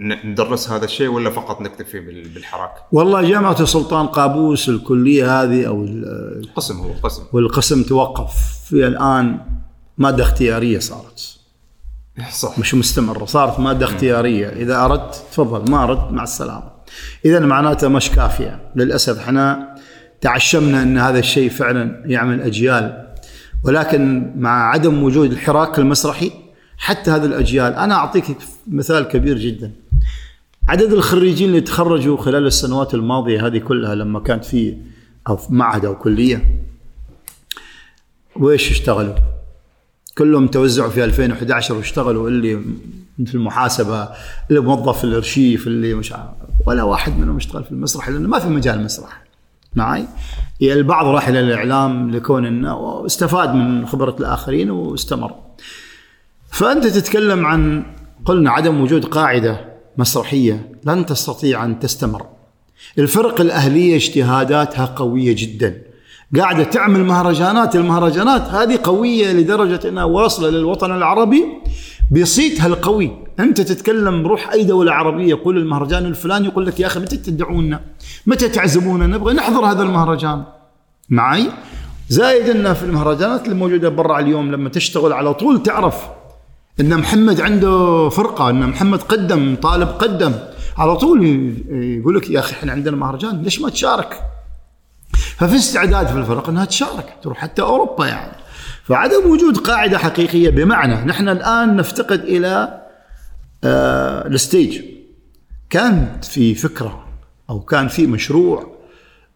ندرس 0.00 0.70
هذا 0.70 0.84
الشيء 0.84 1.08
ولا 1.08 1.30
فقط 1.30 1.60
نكتفي 1.60 2.00
بال- 2.00 2.28
بالحراك؟ 2.28 2.70
والله 2.92 3.22
جامعة 3.28 3.64
سلطان 3.64 4.06
قابوس 4.06 4.68
الكلية 4.68 5.42
هذه 5.42 5.66
أو 5.66 5.84
ال- 5.84 6.48
قسم 6.56 6.76
هو 6.78 6.90
قسم 7.02 7.22
والقسم 7.32 7.82
توقف. 7.82 8.32
في 8.68 8.86
الآن 8.86 9.38
مادة 9.98 10.22
اختيارية 10.24 10.78
صارت. 10.78 11.38
صح. 12.32 12.58
مش 12.58 12.74
مستمرة 12.74 13.24
صارت 13.24 13.60
مادة 13.60 13.86
اختيارية. 13.86 14.48
إذا 14.48 14.84
أردت 14.84 15.14
تفضل. 15.32 15.70
ما 15.70 15.84
أردت 15.84 16.12
مع 16.12 16.22
السلامة. 16.22 16.70
اذا 17.24 17.40
معناته 17.40 17.88
مش 17.88 18.10
كافية. 18.10 18.60
للأسف 18.76 19.18
إحنا 19.18 19.74
تعشمنا 20.20 20.82
إن 20.82 20.98
هذا 20.98 21.18
الشيء 21.18 21.50
فعلا 21.50 22.02
يعمل 22.06 22.40
أجيال. 22.42 23.06
ولكن 23.64 24.32
مع 24.36 24.70
عدم 24.70 25.02
وجود 25.02 25.32
الحراك 25.32 25.78
المسرحي 25.78 26.32
حتى 26.78 27.10
هذه 27.10 27.24
الأجيال 27.24 27.72
أنا 27.74 27.94
أعطيك 27.94 28.24
مثال 28.66 29.04
كبير 29.08 29.38
جدا. 29.38 29.70
عدد 30.68 30.92
الخريجين 30.92 31.48
اللي 31.48 31.60
تخرجوا 31.60 32.16
خلال 32.16 32.46
السنوات 32.46 32.94
الماضية 32.94 33.46
هذه 33.46 33.58
كلها 33.58 33.94
لما 33.94 34.20
كانت 34.20 34.44
في 34.44 34.76
أو 35.28 35.36
في 35.36 35.54
معهد 35.54 35.84
أو 35.84 35.98
كلية 35.98 36.60
وإيش 38.36 38.70
اشتغلوا؟ 38.70 39.14
كلهم 40.18 40.46
توزعوا 40.46 40.90
في 40.90 41.04
2011 41.04 41.74
واشتغلوا 41.74 42.28
اللي 42.28 42.60
في 43.26 43.34
المحاسبة 43.34 44.08
اللي 44.50 44.60
موظف 44.60 44.98
في 44.98 45.04
الإرشيف 45.04 45.66
اللي 45.66 45.94
مش 45.94 46.12
عارف 46.12 46.30
ولا 46.66 46.82
واحد 46.82 47.18
منهم 47.18 47.36
اشتغل 47.36 47.64
في 47.64 47.72
المسرح 47.72 48.08
لأنه 48.08 48.28
ما 48.28 48.38
في 48.38 48.48
مجال 48.48 48.84
مسرح. 48.84 49.22
معي 49.74 50.04
يعني 50.60 50.80
البعض 50.80 51.06
راح 51.06 51.28
إلى 51.28 51.40
الإعلام 51.40 52.10
لكون 52.10 52.46
إنه 52.46 53.06
استفاد 53.06 53.54
من 53.54 53.86
خبرة 53.86 54.16
الآخرين 54.20 54.70
واستمر. 54.70 55.34
فأنت 56.50 56.86
تتكلم 56.86 57.46
عن 57.46 57.86
قلنا 58.24 58.50
عدم 58.50 58.80
وجود 58.80 59.04
قاعدة 59.04 59.75
مسرحية 59.98 60.72
لن 60.84 61.06
تستطيع 61.06 61.64
أن 61.64 61.78
تستمر. 61.78 62.26
الفرق 62.98 63.40
الأهلية 63.40 63.96
اجتهاداتها 63.96 64.84
قوية 64.84 65.34
جدا. 65.38 65.82
قاعدة 66.36 66.64
تعمل 66.64 67.04
مهرجانات 67.04 67.76
المهرجانات 67.76 68.42
هذه 68.42 68.80
قوية 68.84 69.32
لدرجة 69.32 69.88
أنها 69.88 70.04
واصلة 70.04 70.50
للوطن 70.50 70.96
العربي. 70.96 71.44
بصيتها 72.10 72.66
القوي 72.66 73.10
أنت 73.40 73.60
تتكلم 73.60 74.26
روح 74.26 74.52
أي 74.52 74.64
دولة 74.64 74.92
عربية 74.92 75.28
يقول 75.28 75.58
المهرجان 75.58 76.06
الفلاني 76.06 76.46
يقول 76.46 76.66
لك 76.66 76.80
يا 76.80 76.86
أخي 76.86 77.00
متى 77.00 77.16
تدعونا؟ 77.16 77.80
متى 78.26 78.48
تعزمونا؟ 78.48 79.06
نبغى 79.06 79.34
نحضر 79.34 79.64
هذا 79.64 79.82
المهرجان. 79.82 80.44
معي 81.08 81.46
زايد 82.08 82.48
انه 82.48 82.72
في 82.72 82.82
المهرجانات 82.82 83.44
اللي 83.44 83.54
موجوده 83.54 83.88
برا 83.88 84.18
اليوم 84.18 84.52
لما 84.52 84.68
تشتغل 84.68 85.12
على 85.12 85.34
طول 85.34 85.62
تعرف 85.62 85.96
إن 86.80 86.98
محمد 86.98 87.40
عنده 87.40 88.08
فرقة 88.08 88.50
إن 88.50 88.68
محمد 88.68 89.02
قدم 89.02 89.56
طالب 89.56 89.88
قدم. 89.88 90.32
على 90.76 90.96
طول 90.96 91.26
يقول 91.70 92.16
لك 92.16 92.30
يا 92.30 92.38
أخي 92.40 92.52
إحنا 92.52 92.72
عندنا 92.72 92.96
مهرجان 92.96 93.42
ليش 93.42 93.60
ما 93.60 93.70
تشارك؟ 93.70 94.20
ففي 95.36 95.56
استعداد 95.56 96.06
في 96.06 96.14
الفرق 96.14 96.48
إنها 96.48 96.64
تشارك 96.64 97.16
تروح 97.22 97.38
حتى 97.38 97.62
أوروبا 97.62 98.06
يعني. 98.06 98.36
فعدم 98.84 99.30
وجود 99.30 99.58
قاعدة 99.58 99.98
حقيقية 99.98 100.50
بمعنى 100.50 101.04
نحن 101.04 101.28
الآن 101.28 101.76
نفتقد 101.76 102.20
إلى 102.20 102.82
آه 103.64 104.26
الستيج. 104.26 104.82
كانت 105.70 106.24
في 106.24 106.54
فكرة 106.54 107.04
أو 107.50 107.60
كان 107.60 107.88
في 107.88 108.06
مشروع 108.06 108.76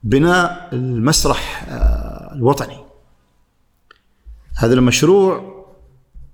بناء 0.02 0.68
المسرح 0.72 1.64
آه 1.68 2.32
الوطني. 2.34 2.76
هذا 4.56 4.74
المشروع 4.74 5.49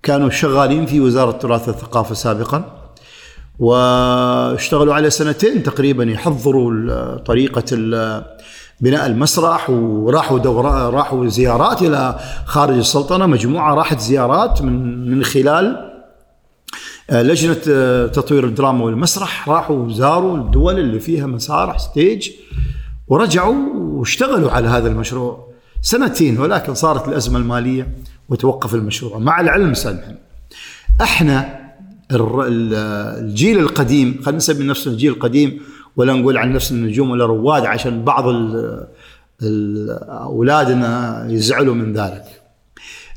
كانوا 0.02 0.30
شغالين 0.30 0.86
في 0.86 1.00
وزارة 1.00 1.30
التراث 1.30 1.68
والثقافة 1.68 2.14
سابقا 2.14 2.90
واشتغلوا 3.58 4.94
على 4.94 5.10
سنتين 5.10 5.62
تقريبا 5.62 6.04
يحضروا 6.04 7.16
طريقة 7.16 7.76
بناء 8.80 9.06
المسرح 9.06 9.70
وراحوا 9.70 10.38
دورة 10.38 10.90
راحوا 10.90 11.26
زيارات 11.26 11.82
إلى 11.82 12.18
خارج 12.44 12.76
السلطنة. 12.76 13.26
مجموعة 13.26 13.74
راحت 13.74 14.00
زيارات 14.00 14.62
من 14.62 15.10
من 15.10 15.24
خلال 15.24 15.92
لجنة 17.12 17.54
تطوير 18.06 18.44
الدراما 18.44 18.84
والمسرح. 18.84 19.48
راحوا 19.48 19.92
زاروا 19.92 20.36
الدول 20.36 20.78
اللي 20.78 21.00
فيها 21.00 21.26
مسارح 21.26 21.78
ستيج 21.78 22.30
ورجعوا 23.08 23.54
واشتغلوا 23.74 24.50
على 24.50 24.68
هذا 24.68 24.88
المشروع. 24.88 25.52
سنتين 25.82 26.40
ولكن 26.40 26.74
صارت 26.74 27.08
الأزمة 27.08 27.38
المالية. 27.38 27.96
وتوقف 28.28 28.74
المشروع. 28.74 29.18
مع 29.18 29.40
العلم 29.40 29.70
محمد 29.70 30.16
إحنا 31.02 31.66
الجيل 32.10 33.58
القديم 33.58 34.20
خلينا 34.22 34.36
نسمي 34.36 34.66
نفسنا 34.66 34.92
الجيل 34.92 35.12
القديم 35.12 35.60
ولا 35.96 36.12
نقول 36.12 36.36
عن 36.36 36.52
نفسنا 36.52 36.86
نجوم 36.86 37.10
ولا 37.10 37.26
رواد 37.26 37.66
عشان 37.66 38.04
بعض 38.04 38.24
أولادنا 40.10 41.26
يزعلوا 41.30 41.74
من 41.74 41.92
ذلك. 41.92 42.24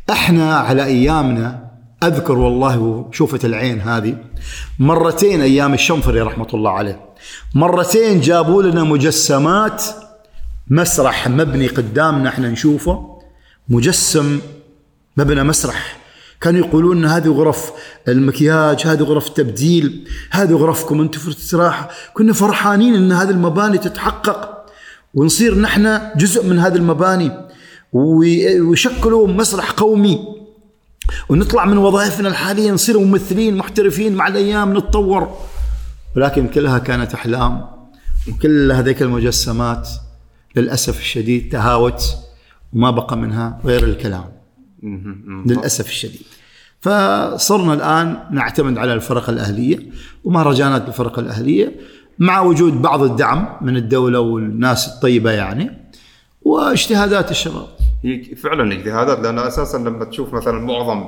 إحنا 0.09 0.55
على 0.55 0.83
أيامنا 0.83 1.69
أذكر 2.03 2.37
والله 2.37 2.79
وشوفة 2.79 3.39
العين 3.43 3.81
هذه 3.81 4.17
مرتين 4.79 5.41
أيام 5.41 5.73
الشنفري 5.73 6.21
رحمة 6.21 6.47
الله 6.53 6.71
عليه. 6.71 6.99
مرتين 7.55 8.21
جابوا 8.21 8.63
لنا 8.63 8.83
مجسمات 8.83 9.83
مسرح 10.67 11.27
مبني 11.27 11.67
قدامنا 11.67 12.29
إحنا 12.29 12.49
نشوفه 12.49 13.19
مجسم 13.69 14.39
مبنى 15.17 15.43
مسرح. 15.43 15.99
كانوا 16.41 16.67
يقولون 16.67 17.05
هذه 17.05 17.27
غرف 17.27 17.71
المكياج 18.07 18.81
هذه 18.87 19.03
غرف 19.03 19.29
تبديل 19.29 20.07
هذه 20.31 20.53
غرفكم 20.53 21.01
أنتم 21.01 21.19
في 21.19 21.27
الاستراحه 21.27 21.89
كنا 22.13 22.33
فرحانين 22.33 22.95
إن 22.95 23.11
هذه 23.11 23.29
المباني 23.29 23.77
تتحقق. 23.77 24.65
ونصير 25.13 25.59
نحن 25.59 25.99
جزء 26.17 26.45
من 26.45 26.59
هذه 26.59 26.75
المباني. 26.75 27.31
وي- 27.93 28.61
ويشكلوا 28.61 29.27
مسرح 29.27 29.71
قومي. 29.71 30.19
ونطلع 31.29 31.65
من 31.65 31.77
وظائفنا 31.77 32.29
الحالية 32.29 32.71
نصير 32.71 32.99
ممثلين 32.99 33.57
محترفين 33.57 34.15
مع 34.15 34.27
الأيام 34.27 34.77
نتطور. 34.77 35.37
ولكن 36.17 36.47
كلها 36.47 36.77
كانت 36.77 37.13
أحلام. 37.13 37.65
وكل 38.29 38.71
هذيك 38.71 39.01
المجسمات 39.01 39.89
للأسف 40.55 40.99
الشديد 40.99 41.49
تهاوت. 41.51 42.03
وما 42.73 42.91
بقى 42.91 43.17
منها 43.17 43.59
غير 43.65 43.83
الكلام. 43.83 44.38
للأسف 45.45 45.87
الشديد. 45.89 46.21
فصرنا 46.81 47.73
الآن 47.73 48.19
نعتمد 48.31 48.77
على 48.77 48.93
الفرق 48.93 49.29
الأهلية 49.29 49.79
ومهرجانات 50.23 50.87
الفرق 50.87 51.19
الأهلية 51.19 51.75
مع 52.19 52.41
وجود 52.41 52.81
بعض 52.81 53.03
الدعم 53.03 53.57
من 53.61 53.77
الدولة 53.77 54.19
والناس 54.19 54.87
الطيبة 54.87 55.31
يعني 55.31 55.71
واجتهادات 56.41 57.31
الشباب. 57.31 57.67
هي 58.03 58.35
فعلا 58.35 58.73
اجتهادات 58.73 59.19
لأن 59.19 59.39
أساسا 59.39 59.77
لما 59.77 60.05
تشوف 60.05 60.33
مثلا 60.33 60.59
معظم 60.59 61.05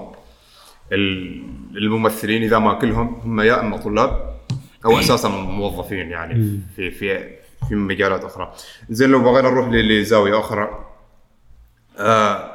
ال- 0.92 1.44
الممثلين 1.78 2.44
إذا 2.44 2.60
ما 2.60 2.74
كلهم 2.74 3.08
هم 3.24 3.42
يا 3.42 3.60
أما 3.62 3.78
طلاب 3.78 4.32
أو 4.86 5.00
أساسا 5.00 5.28
موظفين 5.30 6.10
يعني 6.10 6.60
في 6.76 6.92
في 6.92 7.30
في 7.70 7.76
مجالات 7.76 8.24
أخرى. 8.24 8.54
زين 8.90 9.10
لو 9.10 9.20
بغينا 9.24 9.50
نروح 9.50 9.68
لزاوية 9.70 10.40
أخرى 10.40 10.70
آه 11.98 12.51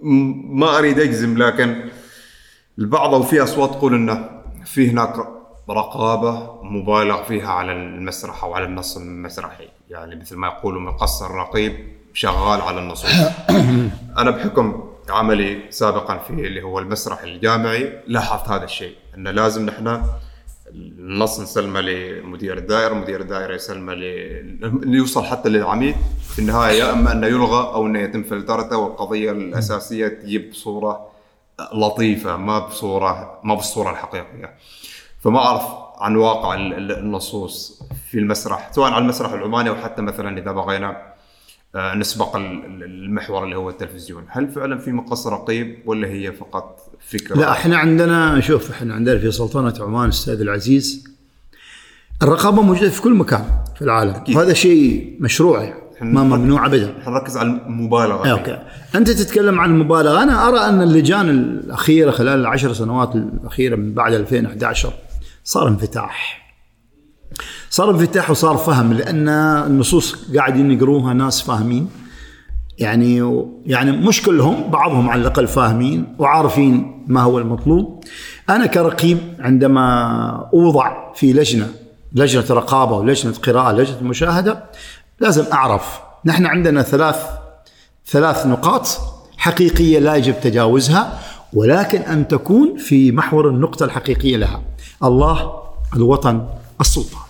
ما 0.00 0.78
أريد 0.78 0.98
أجزم 0.98 1.38
لكن 1.38 1.88
البعض 2.78 3.14
أو 3.14 3.22
في 3.22 3.42
أصوات 3.42 3.70
تقول 3.70 3.94
انه 3.94 4.42
في 4.64 4.90
هناك 4.90 5.14
رقابة 5.70 6.62
مبالغ 6.62 7.22
فيها 7.22 7.50
على 7.52 7.72
المسرح 7.72 8.44
أو 8.44 8.54
على 8.54 8.64
النص 8.64 8.96
المسرحي. 8.96 9.68
يعني 9.90 10.16
مثل 10.16 10.36
ما 10.36 10.46
يقولوا 10.46 10.80
مقصر 10.80 11.30
رقيب 11.30 11.96
شغال 12.14 12.60
على 12.60 12.78
النصوص 12.78 13.10
أنا 14.20 14.30
بحكم 14.30 14.90
عملي 15.08 15.62
سابقا 15.70 16.18
في 16.18 16.30
اللي 16.30 16.62
هو 16.62 16.78
المسرح 16.78 17.22
الجامعي 17.22 18.02
لاحظت 18.06 18.48
هذا 18.48 18.64
الشيء 18.64 18.96
انه 19.14 19.30
لازم 19.30 19.66
نحن 19.66 20.02
النص 20.76 21.40
نسلمه 21.40 21.80
لمدير 21.80 22.58
الدائرة، 22.58 22.94
مدير 22.94 23.20
الدائرة 23.20 23.54
يسلمه 23.54 23.94
ل- 23.94 24.80
ليوصل 24.90 25.24
حتى 25.24 25.48
للعميد 25.48 25.94
في 26.32 26.38
النهاية 26.38 26.78
يا 26.78 26.92
إما 26.92 27.12
إنه 27.12 27.26
يلغى 27.26 27.74
أو 27.74 27.86
إنه 27.86 27.98
يتم 27.98 28.22
فلترته 28.22 28.76
والقضية 28.76 29.30
الأساسية 29.30 30.08
تجيب 30.08 30.50
صوره 30.54 31.06
لطيفة 31.74 32.36
ما 32.36 32.58
بصوره 32.58 33.40
ما 33.44 33.54
بالصورة 33.54 33.90
الحقيقية. 33.90 34.54
فما 35.24 35.38
أعرف 35.38 35.62
عن 35.98 36.16
واقع 36.16 36.54
ال- 36.54 36.72
ال- 36.74 36.98
النصوص 36.98 37.82
في 38.10 38.18
المسرح 38.18 38.72
سواء 38.72 38.90
على 38.92 39.02
المسرح 39.02 39.32
العماني 39.32 39.68
أو 39.70 39.74
حتى 39.76 40.02
مثلا 40.02 40.38
إذا 40.38 40.52
بغينا 40.52 41.15
نسبق 41.76 42.36
ال- 42.36 42.64
ال- 42.64 42.82
المحور 42.82 43.44
اللي 43.44 43.56
هو 43.56 43.70
التلفزيون، 43.70 44.24
هل 44.28 44.48
فعلا 44.48 44.78
في 44.78 44.92
مقص 44.92 45.26
رقيب 45.26 45.78
ولا 45.86 46.08
هي 46.08 46.32
فقط 46.32 46.80
فكرة؟ 47.08 47.36
لا 47.36 47.52
إحنا 47.52 47.76
عندنا 47.76 48.40
شوف 48.40 48.70
إحنا 48.70 48.94
عندنا 48.94 49.18
في 49.18 49.30
سلطنة 49.30 49.74
عمان 49.80 50.08
أستاذ 50.08 50.40
العزيز 50.40 51.04
الرقابة 52.22 52.62
موجودة 52.62 52.90
في 52.90 53.02
كل 53.02 53.14
مكان 53.14 53.44
في 53.76 53.82
العالم. 53.82 54.10
أكيد. 54.14 54.36
وهذا 54.36 54.52
شيء 54.52 55.16
مشروع 55.20 55.62
يعني 55.62 56.12
ما 56.14 56.22
ممنوع 56.22 56.66
ابدا. 56.66 56.94
نركز 57.06 57.36
على 57.36 57.48
المبالغة. 57.48 58.28
أوكي. 58.30 58.58
أنت 58.94 59.10
تتكلم 59.10 59.60
عن 59.60 59.70
المبالغة. 59.70 60.22
أنا 60.22 60.48
أرى 60.48 60.58
أن 60.58 60.82
اللجان 60.82 61.28
الأخيرة 61.30 62.10
خلال 62.10 62.40
العشر 62.40 62.72
سنوات 62.72 63.14
الأخيرة 63.16 63.76
من 63.76 63.94
بعد 63.94 64.12
2011 64.14 64.92
صار 65.44 65.68
انفتاح. 65.68 66.45
صار 67.70 67.90
انفتاح 67.90 68.30
وصار 68.30 68.56
فهم 68.56 68.92
لأن 68.92 69.28
النصوص 69.28 70.16
قاعدين 70.36 70.70
يقروها 70.70 71.14
ناس 71.14 71.42
فاهمين. 71.42 71.88
يعني 72.78 73.16
يعني 73.66 73.92
مش 73.92 74.22
كلهم 74.22 74.70
بعضهم 74.70 75.10
على 75.10 75.20
الأقل 75.20 75.48
فاهمين 75.48 76.16
وعارفين 76.18 77.04
ما 77.06 77.22
هو 77.22 77.38
المطلوب. 77.38 78.04
أنا 78.50 78.66
كرقيب 78.66 79.18
عندما 79.38 80.48
أوضع 80.54 81.14
في 81.14 81.32
لجنة 81.32 81.68
لجنة 82.12 82.44
رقابة 82.50 82.96
ولجنة 82.96 83.32
قراءة 83.32 83.72
لجنة 83.72 84.02
مشاهدة 84.02 84.64
لازم 85.20 85.44
أعرف. 85.52 86.00
نحن 86.24 86.46
عندنا 86.46 86.82
ثلاث 86.82 87.16
ثلاث 88.06 88.46
نقاط 88.46 88.88
حقيقية 89.36 89.98
لا 89.98 90.14
يجب 90.14 90.40
تجاوزها 90.40 91.18
ولكن 91.52 92.00
أن 92.00 92.28
تكون 92.28 92.76
في 92.76 93.12
محور 93.12 93.48
النقطة 93.48 93.84
الحقيقية 93.84 94.36
لها. 94.36 94.62
الله 95.04 95.52
الوطن 95.96 96.46
السلطان. 96.80 97.25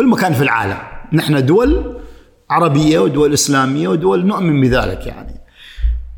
كل 0.00 0.06
مكان 0.06 0.32
في 0.32 0.42
العالم. 0.42 0.78
نحن 1.12 1.46
دول 1.46 1.96
عربية 2.50 2.98
ودول 2.98 3.32
إسلامية 3.32 3.88
ودول 3.88 4.26
نؤمن 4.26 4.60
بذلك 4.60 5.06
يعني. 5.06 5.40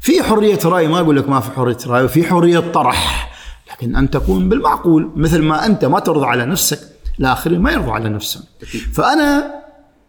في 0.01 0.23
حرية 0.23 0.59
رأي 0.65 0.89
ما 0.89 1.01
أقول 1.01 1.17
لك 1.17 1.29
ما 1.29 1.41
في 1.41 1.51
حرية 1.51 1.77
رأي 1.87 2.05
وفي 2.05 2.25
حرية 2.25 2.59
طرح. 2.59 3.33
لكن 3.71 3.97
أن 3.97 4.11
تكون 4.11 4.49
بالمعقول 4.49 5.11
مثل 5.17 5.43
ما 5.43 5.67
أنت 5.67 5.85
ما 5.85 6.01
ترضى 6.01 6.27
على 6.27 6.47
نفسك 6.47 6.79
الآخرين 7.21 7.61
ما 7.61 7.73
يرضى 7.73 7.91
على 7.91 8.09
نفسهم. 8.09 8.45
فأنا 8.93 9.55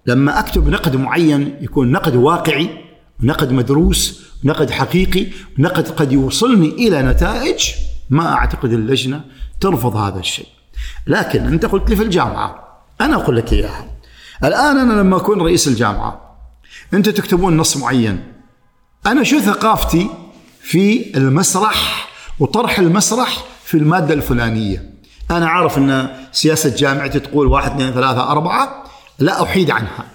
لما 0.06 0.40
أكتب 0.40 0.68
نقد 0.70 0.96
معين 0.96 1.58
يكون 1.62 1.92
نقد 1.92 2.16
واقعي 2.16 2.70
نقد 3.22 3.52
مدروس 3.52 4.24
نقد 4.44 4.70
حقيقي 4.72 5.28
نقد 5.58 5.88
قد 5.88 6.12
يوصلني 6.12 6.70
إلى 6.70 7.02
نتائج 7.02 7.70
ما 8.10 8.34
أعتقد 8.34 8.74
اللجنة 8.74 9.22
ترفض 9.60 9.96
هذا 9.96 10.20
الشيء. 10.20 10.48
لكن 11.08 11.46
أنت 11.46 11.66
قلت 11.66 11.90
لي 11.90 11.96
في 11.96 12.04
الجامعة 12.04 12.62
أنا 13.06 13.16
أقول 13.16 13.38
لك 13.38 13.54
إياها. 13.54 13.86
الآن 14.44 14.78
أنا 14.78 14.94
لما 14.94 15.18
أكون 15.18 15.42
رئيس 15.42 15.68
الجامعة 15.68 16.38
انت 16.94 17.10
تكتبون 17.10 17.58
نص 17.58 17.78
معين. 17.78 18.34
أنا 19.06 19.24
شو 19.24 19.39
ثقافتي 19.39 20.10
في 20.62 21.18
المسرح 21.18 22.08
وطرح 22.39 22.80
المسرح 22.80 23.44
في 23.66 23.78
المادة 23.78 24.13
الفلانية؟ 24.13 24.94
أنا 25.32 25.50
عارف 25.50 25.78
أن 25.78 26.10
سياسة 26.32 26.76
جامعتي 26.76 27.20
تقول 27.20 27.48
واحد 27.48 27.72
اثنين 27.72 27.94
ثلاثة 27.94 28.32
أربعة 28.32 28.84
لا 29.20 29.44
أحيد 29.44 29.72
عنها. 29.72 30.06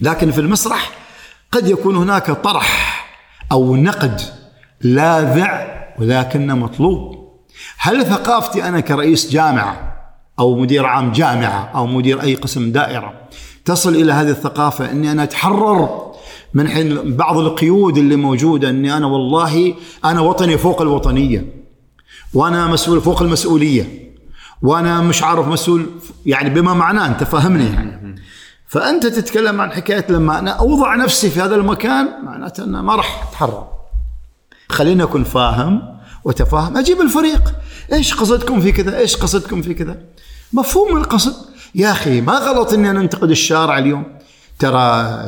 لكن 0.00 0.30
في 0.30 0.40
المسرح 0.40 0.90
قد 1.52 1.68
يكون 1.68 1.96
هناك 1.96 2.30
طرح 2.30 3.04
أو 3.52 3.76
نقد 3.76 4.20
لاذع 4.80 5.76
ولكنه 5.98 6.54
مطلوب. 6.54 7.16
هل 7.78 8.06
ثقافتي 8.06 8.68
أنا 8.68 8.80
كرئيس 8.80 9.30
جامعة 9.30 9.95
أو 10.38 10.56
مدير 10.56 10.86
عام 10.86 11.12
جامعة 11.12 11.70
أو 11.74 11.86
مدير 11.86 12.22
أي 12.22 12.34
قسم 12.34 12.72
دائرة. 12.72 13.12
تصل 13.64 13.94
إلى 13.94 14.12
هذه 14.12 14.30
الثقافة 14.30 14.90
إني 14.90 15.12
أنا 15.12 15.22
أتحرر 15.22 16.06
من 16.54 16.68
حين 16.68 17.16
بعض 17.16 17.38
القيود 17.38 17.98
اللي 17.98 18.16
موجودة 18.16 18.70
إني 18.70 18.96
أنا 18.96 19.06
والله 19.06 19.74
أنا 20.04 20.20
وطني 20.20 20.58
فوق 20.58 20.82
الوطنية 20.82 21.44
وأنا 22.34 22.66
مسؤول 22.66 23.00
فوق 23.00 23.22
المسؤولية 23.22 24.12
وأنا 24.62 25.00
مش 25.00 25.22
عارف 25.22 25.48
مسؤول 25.48 25.86
يعني 26.26 26.50
بما 26.50 26.74
معناه 26.74 27.06
أنت 27.06 27.24
فاهمني؟ 27.24 27.64
يعني 27.64 28.16
فأنت 28.66 29.06
تتكلم 29.06 29.60
عن 29.60 29.72
حكاية 29.72 30.06
لما 30.08 30.38
أنا 30.38 30.50
أوضع 30.50 30.94
نفسي 30.94 31.30
في 31.30 31.40
هذا 31.40 31.56
المكان 31.56 32.08
معناته 32.24 32.64
أنا 32.64 32.82
ما 32.82 32.94
راح 32.94 33.22
أتحرر. 33.28 33.66
خليني 34.68 35.02
أكون 35.02 35.24
فاهم 35.24 35.82
وتفاهم 36.24 36.76
أجيب 36.76 37.00
الفريق. 37.00 37.54
إيش 37.92 38.14
قصدكم 38.14 38.60
في 38.60 38.72
كذا؟ 38.72 38.98
إيش 38.98 39.16
قصدكم 39.16 39.62
في 39.62 39.74
كذا؟ 39.74 39.96
مفهوم 40.52 40.96
القصد. 40.96 41.34
يا 41.74 41.90
أخي 41.90 42.20
ما 42.20 42.32
غلط 42.32 42.72
إني 42.72 42.90
أنا 42.90 43.00
أنتقد 43.00 43.30
الشارع 43.30 43.78
اليوم. 43.78 44.04
ترى 44.58 44.72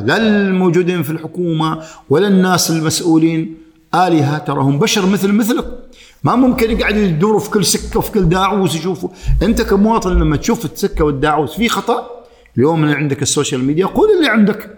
لا 0.05 0.17
الموجودين 0.17 1.03
في 1.03 1.09
الحكومة 1.09 1.83
ولا 2.09 2.27
الناس 2.27 2.71
المسؤولين 2.71 3.57
آلهة 3.95 4.37
ترى 4.37 4.61
هم 4.61 4.79
بشر 4.79 5.05
مثل 5.05 5.31
مثلك. 5.31 5.65
ما 6.23 6.35
ممكن 6.35 6.71
يقعدوا 6.71 6.99
يدوروا 6.99 7.39
في 7.39 7.49
كل 7.49 7.65
سكة 7.65 7.99
وفي 7.99 8.11
كل 8.11 8.29
داعوس 8.29 8.75
يشوفوا. 8.75 9.09
أنت 9.41 9.61
كمواطن 9.61 10.19
لما 10.19 10.37
تشوف 10.37 10.65
السكة 10.65 11.05
والداعوس 11.05 11.55
في 11.55 11.69
خطأ 11.69 12.09
اليوم 12.57 12.83
اللي 12.83 12.95
عندك 12.95 13.21
ال 13.21 13.27
social 13.27 13.63
media 13.63 13.85
قول 13.85 14.09
اللي 14.17 14.27
عندك. 14.27 14.75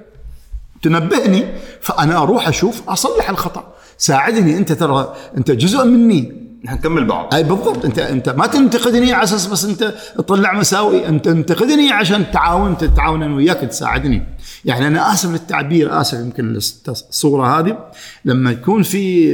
تنبهني 0.82 1.46
فأنا 1.82 2.18
أروح 2.18 2.48
أشوف 2.48 2.90
أصلح 2.90 3.30
الخطأ. 3.30 3.74
ساعدني 3.98 4.58
أنت 4.58 4.72
ترى 4.72 5.16
أنت 5.38 5.52
جزء 5.52 5.86
مني. 5.86 6.41
نكمل 6.66 7.06
بعض. 7.06 7.34
أي 7.34 7.44
بالضبط. 7.44 7.86
انت 7.86 8.00
أنت 8.00 8.30
ما 8.30 8.48
تنتقدني 8.48 9.14
على 9.14 9.24
أساس 9.24 9.48
بس 9.48 9.66
أنت 9.66 9.94
تطلع 10.18 10.54
مساوي. 10.54 11.08
أنت 11.08 11.26
تنتقدني 11.26 11.92
عشان 11.92 12.32
تعاون 12.32 12.78
تتعاون 12.78 13.24
أنا 13.24 13.36
وياك 13.36 13.58
تساعدني. 13.58 14.24
يعني 14.66 14.88
أنا 14.88 15.14
آسف 15.14 15.30
للتعبير 15.30 16.02
آسف 16.02 16.20
يمكن 16.20 16.56
الصورة 16.88 17.60
هذه. 17.60 17.78
لما 18.26 18.52
يكون 18.52 18.84
في 18.84 19.34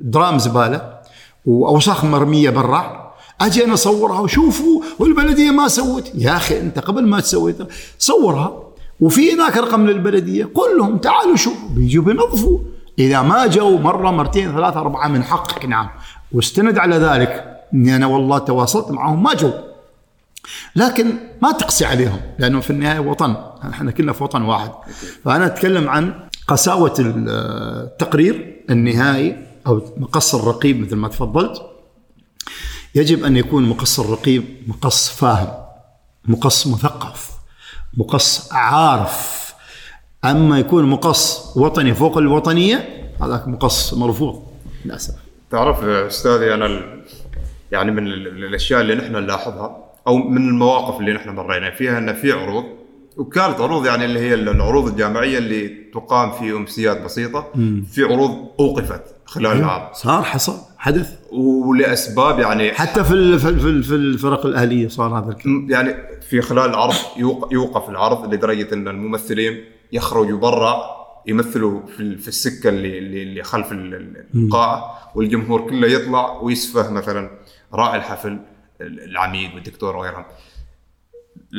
درام 0.00 0.38
زبالة 0.38 0.98
وأوساخ 1.46 2.04
مرمية 2.04 2.50
برا 2.50 3.12
أجي 3.40 3.64
أنا 3.64 3.74
أصورها 3.74 4.20
وشوفوا 4.20 4.82
والبلدية 4.98 5.50
ما 5.50 5.68
سوت. 5.68 6.12
يا 6.14 6.36
أخي 6.36 6.60
أنت 6.60 6.78
قبل 6.78 7.06
ما 7.06 7.20
تسوي 7.20 7.54
صورها 7.98 8.62
وفي 9.00 9.32
هناك 9.34 9.56
رقم 9.56 9.86
للبلدية 9.86 10.44
قل 10.44 10.78
لهم 10.78 10.98
تعالوا 10.98 11.36
شوفوا. 11.36 11.68
بيجوا 11.68 12.04
بينظفوا. 12.04 12.58
إذا 12.98 13.22
ما 13.22 13.46
جو 13.46 13.78
مرة 13.78 14.10
مرتين 14.10 14.52
ثلاثة 14.52 14.80
أربعة 14.80 15.08
من 15.08 15.22
حقك. 15.22 15.66
نعم. 15.66 15.88
واستند 16.32 16.78
على 16.78 16.96
ذلك. 16.96 17.58
إني 17.74 17.96
أنا 17.96 18.06
والله 18.06 18.38
تواصلت 18.38 18.90
معهم 18.90 19.22
ما 19.22 19.34
جو 19.34 19.52
لكن 20.76 21.06
ما 21.42 21.52
تقسي 21.52 21.84
عليهم 21.84 22.20
لأنه 22.38 22.60
في 22.60 22.70
النهاية 22.70 22.98
وطن. 22.98 23.36
إحنا 23.70 23.90
كلنا 23.90 24.12
في 24.12 24.24
وطن 24.24 24.42
واحد. 24.42 24.70
فأنا 25.24 25.46
أتكلم 25.46 25.88
عن 25.88 26.28
قساوة 26.46 26.94
التقرير 26.98 28.64
النهائي 28.70 29.46
أو 29.66 29.82
مقص 29.96 30.34
الرقيب 30.34 30.80
مثل 30.80 30.96
ما 30.96 31.08
تفضلت. 31.08 31.62
يجب 32.94 33.24
أن 33.24 33.36
يكون 33.36 33.68
مقص 33.68 34.00
الرقيب 34.00 34.44
مقص 34.66 35.08
فاهم 35.08 35.48
مقص 36.24 36.66
مثقف 36.66 37.30
مقص 37.96 38.52
عارف. 38.52 39.54
أما 40.24 40.58
يكون 40.58 40.84
مقص 40.84 41.56
وطني 41.56 41.94
فوق 41.94 42.18
الوطنية 42.18 43.10
هذاك 43.22 43.48
مقص 43.48 43.94
مرفوض. 43.94 44.42
للأسف. 44.84 45.27
تعرف 45.50 45.84
أستاذي 45.84 46.54
أنا 46.54 46.80
يعني 47.72 47.90
من 47.90 48.06
ال- 48.06 48.26
ال- 48.28 48.44
الأشياء 48.44 48.80
اللي 48.80 48.94
نحن 48.94 49.12
نلاحظها 49.12 49.84
أو 50.06 50.16
من 50.16 50.48
المواقف 50.48 51.00
اللي 51.00 51.12
نحن 51.12 51.30
مرينا 51.30 51.70
فيها 51.70 51.98
إن 51.98 52.12
في 52.14 52.32
عروض 52.32 52.64
وكانت 53.16 53.60
عروض 53.60 53.86
يعني 53.86 54.04
اللي 54.04 54.20
هي 54.20 54.34
العروض 54.34 54.86
الجامعية 54.88 55.38
اللي 55.38 55.68
تقام 55.94 56.30
في 56.32 56.52
أمسيات 56.52 57.00
بسيطة 57.04 57.46
في 57.92 58.04
عروض 58.04 58.48
أوقفت 58.60 59.02
خلال 59.24 59.52
العام. 59.52 59.88
صار 59.92 60.22
حصل 60.22 60.56
حدث؟ 60.78 61.18
ولأسباب 61.32 62.38
يعني 62.38 62.72
حتى 62.72 63.04
في 63.04 63.38
في 63.38 63.82
في 63.82 63.94
الفرق 63.94 64.46
الأهلية 64.46 64.88
صار 64.88 65.18
هذا 65.18 65.28
الكلام. 65.30 65.66
يعني 65.70 65.94
في 66.30 66.40
خلال 66.40 66.70
العرض 66.70 66.94
يوق- 67.16 67.48
يوقف 67.52 67.88
العرض 67.88 68.34
لدرجة 68.34 68.74
إن 68.74 68.88
الممثلين 68.88 69.64
يخرجوا 69.92 70.38
برا 70.38 70.97
يمثلوا 71.26 71.86
في 71.86 72.16
في 72.16 72.28
السكة 72.28 72.68
اللي 72.68 72.98
اللي 72.98 73.22
اللي 73.22 73.42
خلف 73.42 73.72
ال- 73.72 73.94
ال- 73.94 74.26
القاعه 74.34 74.98
والجمهور 75.14 75.60
كله 75.70 75.86
يطلع 75.88 76.40
ويسفه 76.40 76.90
مثلا 76.92 77.30
راعي 77.74 77.98
الحفل 77.98 78.38
ال- 78.80 79.04
العميد 79.10 79.54
والدكتور 79.54 79.96
وغيرهم. 79.96 80.24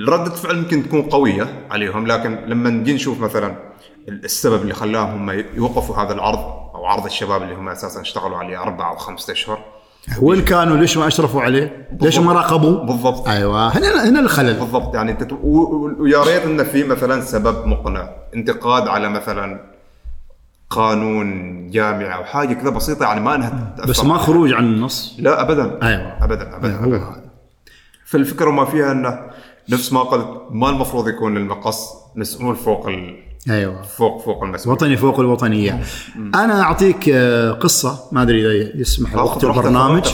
ردة 0.08 0.30
فعل 0.30 0.58
يمكن 0.58 0.84
تكون 0.84 1.02
قوية 1.02 1.68
عليهم 1.72 2.08
لكن 2.08 2.36
لما 2.36 2.70
نجي 2.70 2.94
نشوف 2.94 3.20
مثلا 3.20 3.56
ال- 4.10 4.26
السبب 4.26 4.62
اللي 4.62 4.74
خلاهم 4.74 5.30
هم 5.30 5.44
يوقفوا 5.56 5.96
هذا 5.96 6.14
العرض 6.14 6.40
أو 6.76 6.86
عرض 6.86 7.06
الشباب 7.06 7.44
اللي 7.44 7.56
هم 7.56 7.70
أساسا 7.70 8.02
اشتغلوا 8.02 8.38
عليه 8.38 8.62
أربع 8.62 8.90
أو 8.92 8.96
خمسة 8.96 9.34
أشهر 9.34 9.64
وين 10.22 10.42
كانوا؟ 10.42 10.78
ليش 10.78 10.98
ما 10.98 11.08
أشرفوا 11.08 11.42
عليه؟ 11.42 11.88
ليش 12.02 12.20
ما 12.20 12.34
راقبوا 12.34 12.84
بالضبط. 12.86 13.28
أيوة. 13.28 13.78
هنا 13.78 14.10
هنا 14.10 14.20
الخلل. 14.20 14.60
بالضبط. 14.60 14.96
يعني 14.96 15.12
انت 15.12 15.28
ويا 15.44 16.24
ريت 16.24 16.44
إنه 16.44 16.64
في 16.64 16.84
مثلا 16.84 17.22
سبب 17.22 17.66
مقنع. 17.68 18.10
انتقاد 18.36 18.88
على 18.88 19.10
مثلا 19.10 19.60
قانون 20.70 21.70
جامعة 21.70 22.16
أو 22.16 22.24
حاجة 22.24 22.54
كذا 22.54 22.70
بسيطة 22.70 23.04
يعني 23.04 23.22
ما 23.22 23.36
إنها 23.36 23.76
بس 23.88 24.04
ما 24.06 24.18
خروج 24.18 24.54
عن 24.54 24.64
النص؟ 24.64 25.16
لا 25.20 25.42
ابدا. 25.42 25.80
أيوة. 25.84 26.24
ابدا 26.24 26.56
ابدا, 26.56 26.76
هو 26.76 26.86
أبداً. 26.86 27.22
فالفكرة 28.06 28.52
ما 28.52 28.66
فيها 28.66 28.92
إنه 28.92 29.20
نفس 29.70 29.94
ما 29.94 30.00
قلت 30.00 30.28
ما 30.52 30.70
المفروض 30.70 31.08
يكون 31.08 31.38
المقص 31.38 31.90
مسؤول 32.16 32.56
فوق 32.56 32.88
ال... 32.88 33.29
أيوة. 33.50 33.82
فوق 33.82 34.22
فوق 34.22 34.44
المسؤول 34.44 34.74
وطني 34.74 34.98
فوق 34.98 35.20
الوطنية. 35.20 35.84
أنا 36.16 36.62
أعطيك 36.62 37.10
آه، 37.10 37.52
قصة 37.52 38.00
ما 38.12 38.22
أدري 38.22 38.62
إذا 38.62 38.82
يسمح 38.82 39.14
خذ 39.14 39.20
وقت 39.20 39.46
راحتك، 39.46 39.66
البرنامج. 39.66 40.08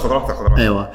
أيوه. 0.58 0.92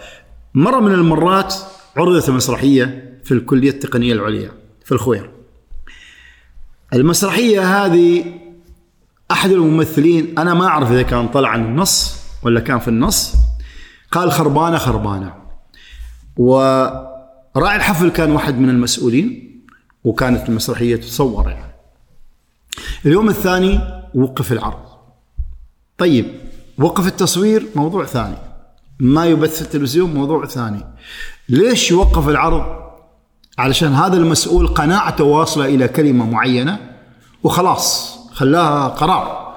مرة 0.55 0.81
من 0.81 0.93
المرات 0.93 1.55
عرضت 1.97 2.31
مسرحيه 2.31 3.19
في 3.25 3.35
الكلية 3.35 3.71
التقنية 3.71 4.13
العليا 4.13 4.51
في 4.85 4.93
الخوير 4.93 5.31
المسرحية 6.93 7.85
هذه 7.85 8.25
أحد 9.31 9.51
الممثلين 9.51 10.39
أنا 10.39 10.55
ما 10.55 10.67
أعرف 10.67 10.93
إذا 10.93 11.03
كان 11.03 11.29
طلع 11.29 11.49
عن 11.49 11.65
النص 11.65 12.17
ولا 12.43 12.61
كان 12.61 12.79
في 12.79 12.89
النص 12.89 13.35
قال 14.13 14.33
خربانة 14.33 14.79
خربانة. 14.79 15.35
وراعي 16.37 17.77
الحفل 17.77 18.11
كان 18.11 18.31
واحد 18.33 18.59
من 18.59 18.69
المسؤولين 18.69 19.51
وكانت 20.05 20.49
المسرحية 20.49 20.97
تصور 20.97 21.51
يعني. 21.51 21.70
اليوم 23.07 23.29
الثاني 23.29 23.81
وقف 24.15 24.53
العرض. 24.53 24.81
طيب 25.99 26.27
وقف 26.79 27.07
التصوير 27.07 27.67
موضوع 27.75 28.05
ثاني. 28.05 28.37
ما 29.01 29.27
يبث 29.27 29.57
في 29.57 29.63
التلفزيون 29.63 30.15
موضوع 30.15 30.47
ثاني. 30.47 30.85
ليش 31.49 31.91
يوقف 31.91 32.29
العرض؟ 32.29 32.65
علشان 33.59 33.93
هذا 33.93 34.17
المسؤول 34.17 34.67
قناعته 34.67 35.25
واصلة 35.25 35.65
إلى 35.65 35.89
كلمة 35.89 36.31
معينة 36.31 36.79
وخلاص 37.43 38.19
خلاها 38.33 38.89
قرار. 38.89 39.51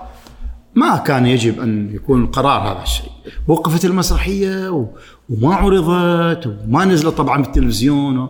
ما 0.76 0.98
كان 0.98 1.26
يجب 1.26 1.62
أن 1.62 1.96
يكون 1.96 2.24
القرار 2.24 2.72
هذا 2.72 2.84
الشيء. 2.84 3.10
وقفت 3.48 3.86
المسرحية 3.86 4.70
و- 4.70 4.88
وما 5.30 5.56
عرضت 5.56 6.48
وما 6.48 6.86
نزلت 6.86 7.14
طبعا 7.18 7.44
في 7.44 7.50
التلفزيون 7.50 8.30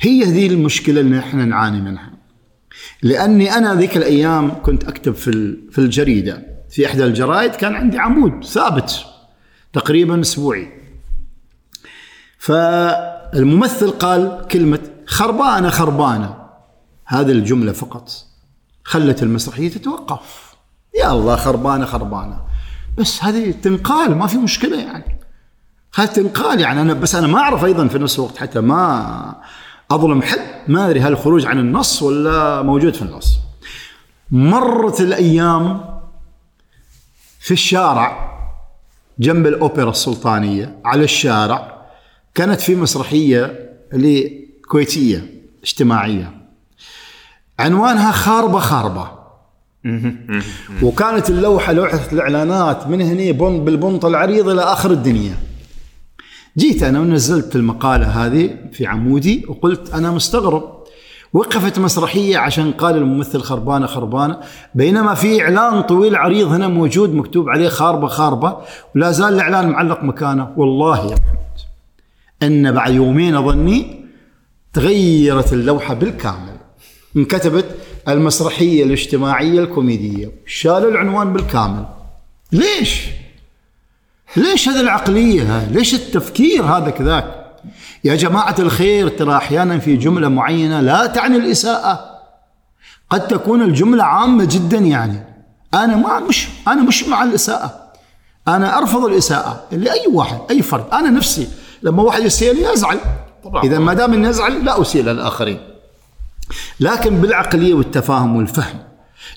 هي 0.00 0.24
هذه 0.24 0.46
المشكلة 0.46 1.00
اللي 1.00 1.18
إحنا 1.18 1.44
نعاني 1.44 1.80
منها. 1.80 2.10
لأني 3.02 3.56
أنا 3.56 3.74
ذيك 3.74 3.96
الأيام 3.96 4.62
كنت 4.62 4.84
أكتب 4.84 5.14
في 5.14 5.56
في 5.70 5.78
الجريدة. 5.78 6.42
في 6.70 6.86
إحدى 6.86 7.04
الجرائد 7.04 7.50
كان 7.50 7.74
عندي 7.74 7.98
عمود 7.98 8.44
ثابت 8.44 9.04
تقريبا 9.72 10.20
أسبوعي. 10.20 10.68
فالممثل 12.38 13.90
قال 13.90 14.46
كلمة 14.50 14.80
خربانة 15.06 15.70
خربانة. 15.70 16.36
هذه 17.06 17.32
الجملة 17.32 17.72
فقط. 17.72 18.10
خلت 18.84 19.22
المسرحية 19.22 19.70
تتوقف. 19.70 20.54
يا 20.98 21.12
الله 21.12 21.36
خربانة 21.36 21.86
خربانة. 21.86 22.40
بس 22.98 23.24
هذه 23.24 23.50
تنقال 23.50 24.14
ما 24.14 24.26
في 24.26 24.36
مشكلة 24.36 24.80
يعني. 24.80 25.18
هذا 25.94 26.12
تنقال 26.12 26.60
يعني 26.60 26.80
أنا 26.80 26.94
بس 26.94 27.14
أنا 27.14 27.26
ما 27.26 27.38
أعرف 27.38 27.64
أيضا 27.64 27.88
في 27.88 27.98
نفس 27.98 28.18
الوقت 28.18 28.38
حتى 28.38 28.60
ما 28.60 29.42
أظلم 29.94 30.22
حد؟ 30.22 30.38
ما 30.68 30.86
أدري 30.86 31.00
هل 31.00 31.12
الخروج 31.12 31.46
عن 31.46 31.58
النص 31.58 32.02
ولا 32.02 32.62
موجود 32.62 32.94
في 32.94 33.02
النص. 33.02 33.38
مرت 34.30 35.00
الأيام 35.00 35.84
في 37.40 37.50
الشارع 37.50 38.32
جنب 39.18 39.46
الأوبرا 39.46 39.90
السلطانية 39.90 40.76
على 40.84 41.04
الشارع 41.04 41.86
كانت 42.34 42.60
في 42.60 42.74
مسرحية 42.74 43.70
لكويتية 43.92 45.30
اجتماعية. 45.62 46.32
عنوانها 47.58 48.12
خاربة 48.12 48.58
خاربة. 48.58 49.10
وكانت 50.82 51.30
اللوحة 51.30 51.72
لوحة 51.72 52.00
الإعلانات 52.12 52.86
من 52.86 53.00
هنا 53.00 53.30
بن 53.30 53.64
بالبنط 53.64 54.04
العريض 54.04 54.48
إلى 54.48 54.62
آخر 54.62 54.90
الدنيا. 54.90 55.34
جيت 56.58 56.82
أنا 56.82 57.00
ونزلت 57.00 57.56
المقالة 57.56 58.06
هذه 58.06 58.56
في 58.72 58.86
عمودي 58.86 59.44
وقلت 59.48 59.94
أنا 59.94 60.10
مستغرب. 60.10 60.82
وقفت 61.32 61.78
مسرحية 61.78 62.38
عشان 62.38 62.72
قال 62.72 62.96
الممثل 62.96 63.40
خربانة 63.40 63.86
خربانة. 63.86 64.40
بينما 64.74 65.14
في 65.14 65.42
إعلان 65.42 65.82
طويل 65.82 66.16
عريض 66.16 66.48
هنا 66.48 66.68
موجود 66.68 67.14
مكتوب 67.14 67.48
عليه 67.48 67.68
خاربة 67.68 68.06
خاربة. 68.06 68.56
ولا 68.96 69.10
زال 69.10 69.34
الإعلان 69.34 69.68
معلق 69.68 70.04
مكانه. 70.04 70.52
والله 70.56 70.98
يا 70.98 71.14
محمد 71.14 71.58
إن 72.42 72.72
بعد 72.72 72.94
يومين 72.94 73.34
أظني 73.34 74.04
تغيرت 74.72 75.52
اللوحة 75.52 75.94
بالكامل. 75.94 76.56
انكتبت 77.16 77.66
المسرحية 78.08 78.84
الاجتماعية 78.84 79.60
الكوميدية. 79.60 80.32
شالوا 80.46 80.90
العنوان 80.90 81.32
بالكامل. 81.32 81.84
ليش؟ 82.52 83.06
ليش 84.36 84.68
هذه 84.68 84.80
العقلية؟ 84.80 85.42
هاي؟ 85.42 85.66
ليش 85.66 85.94
التفكير 85.94 86.64
هذا 86.64 86.90
كذاك؟ 86.90 87.46
يا 88.04 88.14
جماعة 88.14 88.54
الخير 88.58 89.08
ترى 89.08 89.36
أحيانا 89.36 89.78
في 89.78 89.96
جملة 89.96 90.28
معينة 90.28 90.80
لا 90.80 91.06
تعني 91.06 91.36
الإساءة. 91.36 92.12
قد 93.10 93.28
تكون 93.28 93.62
الجملة 93.62 94.04
عامة 94.04 94.44
جدا 94.44 94.78
يعني. 94.78 95.26
أنا 95.74 95.96
ما 95.96 96.20
مش 96.20 96.48
أنا 96.68 96.82
مش 96.82 97.04
مع 97.04 97.22
الإساءة. 97.22 97.92
أنا 98.48 98.78
أرفض 98.78 99.04
الإساءة. 99.04 99.64
لأي 99.72 100.06
واحد 100.12 100.38
أي 100.50 100.62
فرد. 100.62 100.84
أنا 100.92 101.10
نفسي 101.10 101.48
لما 101.82 102.02
واحد 102.02 102.22
يسيء 102.22 102.54
لي 102.54 102.72
أزعل. 102.72 102.98
طبعاً. 103.44 103.64
إذا 103.64 103.78
ما 103.78 103.94
دام 103.94 104.12
إني 104.12 104.28
أزعل 104.28 104.64
لا 104.64 104.80
أسيء 104.82 105.02
للآخرين. 105.02 105.60
لكن 106.80 107.20
بالعقلية 107.20 107.74
والتفاهم 107.74 108.36
والفهم. 108.36 108.78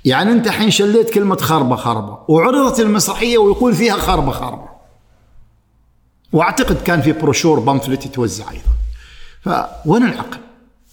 يعني 0.05 0.31
أنت 0.31 0.49
حين 0.49 0.71
شليت 0.71 1.09
كلمة 1.09 1.35
خربة 1.35 1.75
خربة 1.75 2.17
وعرضت 2.27 2.79
المسرحية 2.79 3.37
ويقول 3.37 3.73
فيها 3.73 3.93
خربة 3.93 4.31
خربة. 4.31 4.74
واعتقد 6.35 6.81
كان 6.81 7.01
في 7.01 7.11
بروشور 7.11 7.59
بامفلت 7.59 8.05
يتوزع 8.05 8.45
أيضا. 8.51 8.71
فوين 9.41 10.03
العقل؟ 10.03 10.37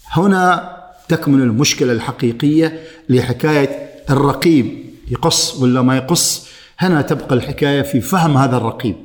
هنا 0.09 0.73
تكمن 1.07 1.41
المشكلة 1.41 1.91
الحقيقية 1.91 2.79
لحكاية 3.09 3.93
الرقيب 4.09 4.85
يقص 5.07 5.55
ولا 5.55 5.81
ما 5.81 5.97
يقص. 5.97 6.47
هنا 6.79 7.01
تبقى 7.01 7.35
الحكاية 7.35 7.81
في 7.81 8.01
فهم 8.01 8.37
هذا 8.37 8.57
الرقيب. 8.57 8.95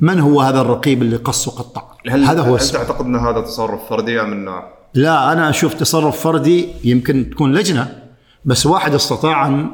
من 0.00 0.20
هو 0.20 0.40
هذا 0.40 0.60
الرقيب 0.60 1.02
اللي 1.02 1.16
قص 1.16 1.48
وقطع؟ 1.48 1.82
هل 2.08 2.24
هذا 2.24 2.40
هو 2.40 2.54
هل 2.54 2.54
السؤال. 2.54 2.86
تعتقد 2.86 3.04
أن 3.04 3.16
هذا 3.16 3.40
تصرف 3.40 3.88
فردي 3.88 4.20
أم 4.20 4.32
انه 4.32 4.62
لا 4.94 5.32
أنا 5.32 5.50
أشوف 5.50 5.74
تصرف 5.74 6.20
فردي 6.20 6.68
يمكن 6.84 7.30
تكون 7.30 7.52
لجنة 7.54 8.02
بس 8.44 8.66
واحد 8.66 8.94
استطاع 8.94 9.46
أن 9.46 9.70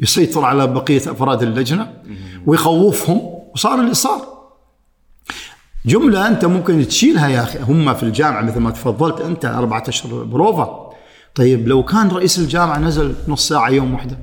يسيطر 0.00 0.44
على 0.44 0.66
بقية 0.66 0.96
أفراد 1.10 1.42
اللجنة 1.42 1.92
ويخوفهم 2.46 3.20
وصار 3.54 3.80
اللي 3.80 3.94
صار. 3.94 4.39
جملة 5.86 6.28
أنت 6.28 6.44
ممكن 6.44 6.88
تشيلها 6.88 7.28
يا 7.28 7.42
أخي. 7.42 7.58
هم 7.58 7.94
في 7.94 8.02
الجامعة 8.02 8.42
مثل 8.42 8.60
ما 8.60 8.70
تفضلت 8.70 9.20
أنت 9.20 9.44
أربعة 9.44 9.84
أشهر 9.88 10.22
بروفا 10.24 10.90
طيب 11.34 11.68
لو 11.68 11.82
كان 11.82 12.08
رئيس 12.08 12.38
الجامعة 12.38 12.78
نزل 12.78 13.14
نص 13.28 13.48
ساعة 13.48 13.68
يوم 13.68 13.94
واحدة 13.94 14.18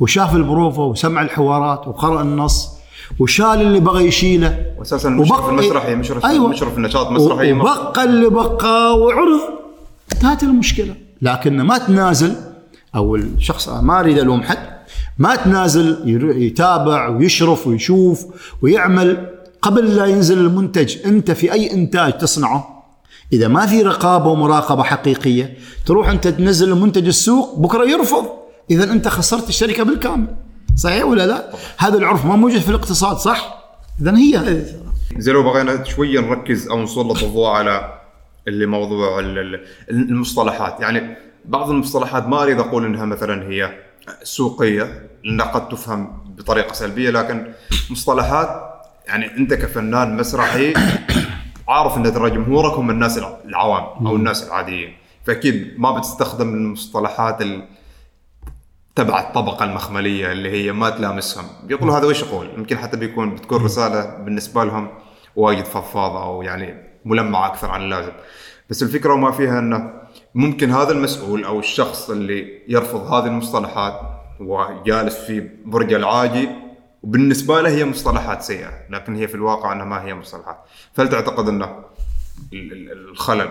وشاف 0.00 0.34
البروفة 0.36 0.84
وسمع 0.84 1.22
الحوارات 1.22 1.88
وقرأ 1.88 2.22
النص 2.22 2.68
وشال 3.18 3.44
اللي 3.62 3.80
بغى 3.80 4.06
يشيله 4.06 4.66
واساسا 4.78 5.08
المشرف 5.08 5.48
المسرحي 5.48 5.94
مشرف 5.94 6.26
أيوة. 6.26 6.48
مشرف 6.48 6.76
النشاط 6.76 7.06
المسرحي 7.06 7.52
ما- 7.52 7.62
وبقى 7.62 8.04
اللي 8.04 8.30
بقى 8.30 8.98
وعرض 8.98 9.40
انتهت 10.12 10.42
المشكلة. 10.42 10.94
لكن 11.22 11.60
ما 11.60 11.78
تنازل 11.78 12.34
أو 12.96 13.16
الشخص 13.16 13.68
ما 13.68 14.00
أريد 14.00 14.18
ألوم 14.18 14.42
حد 14.42 14.58
ما 15.18 15.36
تنازل 15.36 15.98
يتابع 16.42 17.08
ويشرف 17.08 17.66
ويشوف 17.66 18.26
ويعمل 18.62 19.26
قبل 19.62 19.96
لا 19.96 20.06
ينزل 20.06 20.38
المنتج 20.38 20.96
أنت 21.06 21.30
في 21.30 21.52
أي 21.52 21.72
إنتاج 21.72 22.18
تصنعه؟ 22.18 22.84
إذا 23.32 23.48
ما 23.48 23.66
في 23.66 23.82
رقابة 23.82 24.26
ومراقبة 24.30 24.82
حقيقية 24.82 25.56
تروح 25.86 26.08
أنت 26.08 26.28
تنزل 26.28 26.68
المنتج 26.72 27.06
السوق 27.06 27.58
بكرة 27.58 27.84
يرفض. 27.84 28.26
إذا 28.70 28.92
أنت 28.92 29.08
خسرت 29.08 29.48
الشركة 29.48 29.82
بالكامل. 29.82 30.26
صحيح 30.76 31.04
ولا 31.04 31.26
لا؟ 31.26 31.50
هذا 31.78 31.98
العرف 31.98 32.26
ما 32.26 32.36
موجود 32.36 32.60
في 32.60 32.68
الاقتصاد 32.68 33.16
صح؟ 33.16 33.64
إذا 34.02 34.16
هي. 34.16 34.36
هذه 34.36 35.30
لو 35.30 35.42
بغينا 35.42 35.84
شوية 35.84 36.20
نركز 36.20 36.68
أو 36.68 36.82
نسلط 36.82 37.22
الضوء 37.22 37.48
على 37.48 37.94
اللي 38.48 38.66
موضوع 38.66 39.18
ال- 39.18 39.38
ال- 39.38 39.60
المصطلحات. 39.90 40.80
يعني 40.80 41.16
بعض 41.44 41.70
المصطلحات 41.70 42.26
ما 42.28 42.42
أريد 42.42 42.60
أقول 42.60 42.84
إنها 42.84 43.04
مثلا 43.04 43.50
هي 43.50 43.70
سوقية 44.22 45.08
لانها 45.24 45.46
قد 45.46 45.68
تفهم 45.68 46.22
بطريقة 46.38 46.72
سلبية 46.72 47.10
لكن 47.10 47.46
مصطلحات 47.90 48.69
يعني 49.06 49.36
انت 49.36 49.54
كفنان 49.54 50.16
مسرحي 50.16 50.74
عارف 51.68 51.96
ان 51.96 52.12
ترى 52.14 52.30
جمهورك 52.30 52.72
هم 52.74 52.90
الناس 52.90 53.18
الع- 53.18 53.38
العوام 53.44 54.06
أو 54.06 54.16
الناس 54.16 54.46
العاديين. 54.48 54.96
فاكيد 55.26 55.74
ما 55.80 55.98
بتستخدم 55.98 56.54
المصطلحات 56.54 57.42
ال... 57.42 57.62
تبع 58.96 59.20
الطبقة 59.20 59.64
المخملية 59.64 60.32
اللي 60.32 60.50
هي 60.50 60.72
ما 60.72 60.90
تلامسهم. 60.90 61.44
بيقولوا 61.64 61.98
هذا 61.98 62.06
وش 62.06 62.22
يقول؟ 62.22 62.48
يمكن 62.58 62.78
حتى 62.78 62.96
بيكون 62.96 63.34
بتكون 63.34 63.64
رسالة 63.64 64.16
بالنسبة 64.24 64.64
لهم 64.64 64.88
وايد 65.36 65.64
فضفاضة 65.64 66.22
أو 66.24 66.42
يعني 66.42 66.74
ملمعة 67.04 67.46
أكثر 67.46 67.70
عن 67.70 67.82
اللازم. 67.82 68.12
بس 68.70 68.82
الفكرة 68.82 69.12
وما 69.14 69.30
فيها 69.30 69.58
أنه 69.58 69.92
ممكن 70.34 70.70
هذا 70.70 70.92
المسؤول 70.92 71.44
أو 71.44 71.58
الشخص 71.58 72.10
اللي 72.10 72.62
يرفض 72.68 73.12
هذه 73.12 73.26
المصطلحات 73.26 74.00
وجالس 74.40 75.16
في 75.16 75.48
برج 75.64 75.92
العاجي 75.92 76.48
وبالنسبة 77.02 77.60
له 77.60 77.68
هي 77.68 77.84
مصطلحات 77.84 78.42
سيئة 78.42 78.70
لكن 78.90 79.14
هي 79.14 79.28
في 79.28 79.34
الواقع 79.34 79.72
أنها 79.72 79.84
ما 79.84 80.02
هي 80.04 80.14
مصطلحات. 80.14 80.56
فهل 80.94 81.08
تعتقد 81.08 81.48
أنه 81.48 81.64
ال- 82.52 82.92
الخلل 83.10 83.50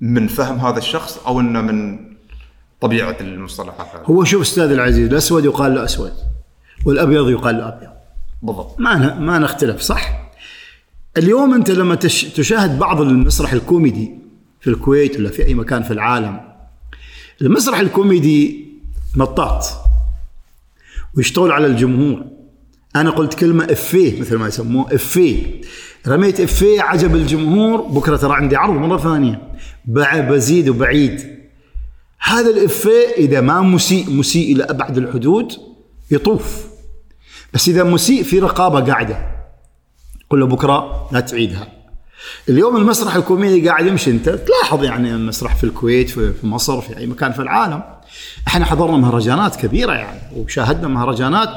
من 0.00 0.26
فهم 0.28 0.58
هذا 0.58 0.78
الشخص 0.78 1.18
أو 1.26 1.40
إنه 1.40 1.60
من 1.60 1.98
طبيعة 2.80 3.16
المصطلحات 3.20 3.86
هذه؟ 3.94 4.04
هو 4.04 4.24
شوف 4.24 4.42
أستاذ 4.42 4.70
العزيز 4.72 5.08
الأسود 5.08 5.44
يقال 5.44 5.74
له 5.74 5.84
أسود 5.84 6.12
والأبيض 6.84 7.28
يقال 7.30 7.58
له 7.58 7.68
أبيض. 7.68 7.90
بالضبط. 8.42 8.80
ما 8.80 9.18
ما 9.18 9.38
نختلف 9.38 9.80
صح؟ 9.80 10.30
اليوم 11.16 11.54
أنت 11.54 11.70
لما 11.70 11.94
تش 11.94 12.24
تشاهد 12.24 12.78
بعض 12.78 13.00
المسرح 13.00 13.52
الكوميدي 13.52 14.10
في 14.60 14.70
الكويت 14.70 15.16
ولا 15.16 15.28
في 15.30 15.46
أي 15.46 15.54
مكان 15.54 15.82
في 15.82 15.90
العالم 15.92 16.40
المسرح 17.42 17.78
الكوميدي 17.78 18.68
مطاط 19.16 19.64
ويشتغل 21.16 21.52
على 21.52 21.66
الجمهور. 21.66 22.24
أنا 22.96 23.10
قلت 23.10 23.34
كلمة 23.34 23.64
إفيه 23.64 24.20
مثل 24.20 24.36
ما 24.36 24.48
يسموه 24.48 24.94
إفيه. 24.94 25.60
رميت 26.08 26.40
إفيه 26.40 26.82
عجب 26.82 27.16
الجمهور 27.16 27.80
بكرة 27.80 28.16
ترى 28.16 28.34
عندي 28.34 28.56
عرض 28.56 28.74
مرة 28.74 28.98
ثانية. 28.98 29.52
بزيد 29.84 30.68
وبعيد. 30.68 31.42
هذا 32.18 32.50
الإفيه 32.50 33.08
إذا 33.16 33.40
ما 33.40 33.60
مسيء 33.60 34.10
مسيء 34.10 34.56
إلى 34.56 34.64
أبعد 34.64 34.98
الحدود 34.98 35.52
يطوف. 36.10 36.66
بس 37.54 37.68
إذا 37.68 37.84
مسيء 37.84 38.22
في 38.22 38.38
رقابة 38.38 38.80
قاعدة. 38.80 39.18
قل 40.30 40.40
له 40.40 40.46
بكرة 40.46 41.08
لا 41.12 41.20
تعيدها. 41.20 41.68
اليوم 42.48 42.76
المسرح 42.76 43.16
الكوميدي 43.16 43.68
قاعد 43.68 43.86
يمشي 43.86 44.10
أنت 44.10 44.28
تلاحظ 44.28 44.84
يعني 44.84 45.14
المسرح 45.14 45.56
في 45.56 45.64
الكويت 45.64 46.10
في 46.10 46.46
مصر 46.46 46.80
في 46.80 46.96
أي 46.98 47.06
مكان 47.06 47.32
في 47.32 47.42
العالم. 47.42 47.82
إحنا 48.48 48.64
حضرنا 48.64 48.96
مهرجانات 48.96 49.56
كبيرة 49.56 49.92
يعني 49.92 50.20
وشاهدنا 50.36 50.88
مهرجانات 50.88 51.48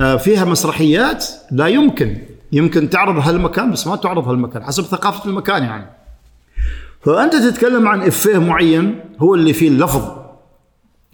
آه، 0.00 0.16
فيها 0.16 0.44
مسرحيات 0.44 1.26
لا 1.50 1.66
يمكن 1.66 2.18
يمكن 2.52 2.90
تعرض 2.90 3.28
هالمكان 3.28 3.70
بس 3.70 3.86
ما 3.86 3.96
تعرض 3.96 4.28
هالمكان 4.28 4.64
حسب 4.64 4.82
ثقافة 4.84 5.30
المكان 5.30 5.62
يعني. 5.62 5.86
فأنت 7.00 7.36
تتكلم 7.36 7.88
عن 7.88 8.02
إفيه 8.02 8.38
معين 8.38 9.00
هو 9.18 9.34
اللي 9.34 9.52
فيه 9.52 9.68
اللفظ 9.68 10.02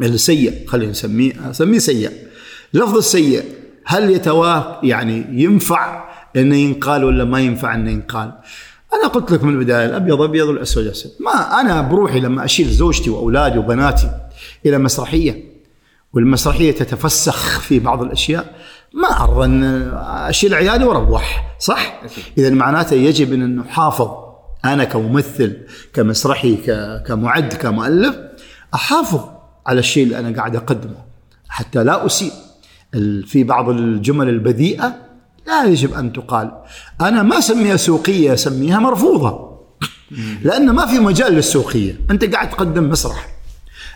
السيء 0.00 0.68
خلينا 0.68 0.90
نسميه 0.90 1.50
اسميه 1.50 1.78
سيء. 1.78 2.10
اللفظ 2.74 2.96
السيء 2.96 3.44
هل 3.84 4.10
يتوا 4.10 4.84
يعني 4.86 5.26
ينفع 5.30 6.04
إنه 6.36 6.56
ينقال 6.56 7.04
ولا 7.04 7.24
ما 7.24 7.40
ينفع 7.40 7.74
إنه 7.74 7.90
ينقال؟ 7.90 8.32
أنا 8.94 9.08
قلت 9.08 9.30
لك 9.30 9.44
من 9.44 9.54
البداية 9.54 9.86
الأبيض 9.86 10.22
أبيض 10.22 10.48
والأسود 10.48 10.86
اسود 10.86 11.12
ما 11.20 11.60
أنا 11.60 11.80
بروحي 11.80 12.20
لما 12.20 12.44
أشيل 12.44 12.68
زوجتي 12.68 13.10
وأولادي 13.10 13.58
وبناتي 13.58 14.10
إلى 14.66 14.78
مسرحية 14.78 15.44
والمسرحية 16.12 16.72
تتفسخ 16.72 17.60
في 17.60 17.78
بعض 17.78 18.02
الأشياء. 18.02 18.54
ما 18.94 19.22
ارضى 19.22 19.44
أن 19.44 19.64
اشيل 20.28 20.54
عيالي 20.54 20.84
وأروح 20.84 21.56
صح؟ 21.60 22.00
اذا 22.38 22.50
معناته 22.50 22.94
يجب 22.94 23.32
أن 23.32 23.56
نحافظ 23.56 24.10
أنا 24.64 24.84
كممثل 24.84 25.56
كمسرحي 25.94 26.56
كمعد 27.06 27.54
كمؤلف 27.54 28.16
أحافظ 28.74 29.20
على 29.66 29.78
الشيء 29.78 30.04
اللي 30.04 30.18
أنا 30.18 30.36
قاعد 30.36 30.56
أقدمه 30.56 31.04
حتى 31.48 31.84
لا 31.84 32.06
أسيء. 32.06 32.32
في 33.26 33.44
بعض 33.44 33.68
الجمل 33.68 34.28
البذيئة 34.28 34.94
لا 35.46 35.64
يجب 35.64 35.94
أن 35.94 36.12
تقال. 36.12 36.52
أنا 37.00 37.22
ما 37.22 37.38
أسميها 37.38 37.76
سوقية 37.76 38.34
أسميها 38.34 38.78
مرفوضة. 38.78 39.50
لأن 40.42 40.70
ما 40.70 40.86
في 40.86 40.98
مجال 40.98 41.32
للسوقية. 41.32 41.96
أنت 42.10 42.24
قاعد 42.24 42.50
تقدم 42.50 42.90
مسرح. 42.90 43.26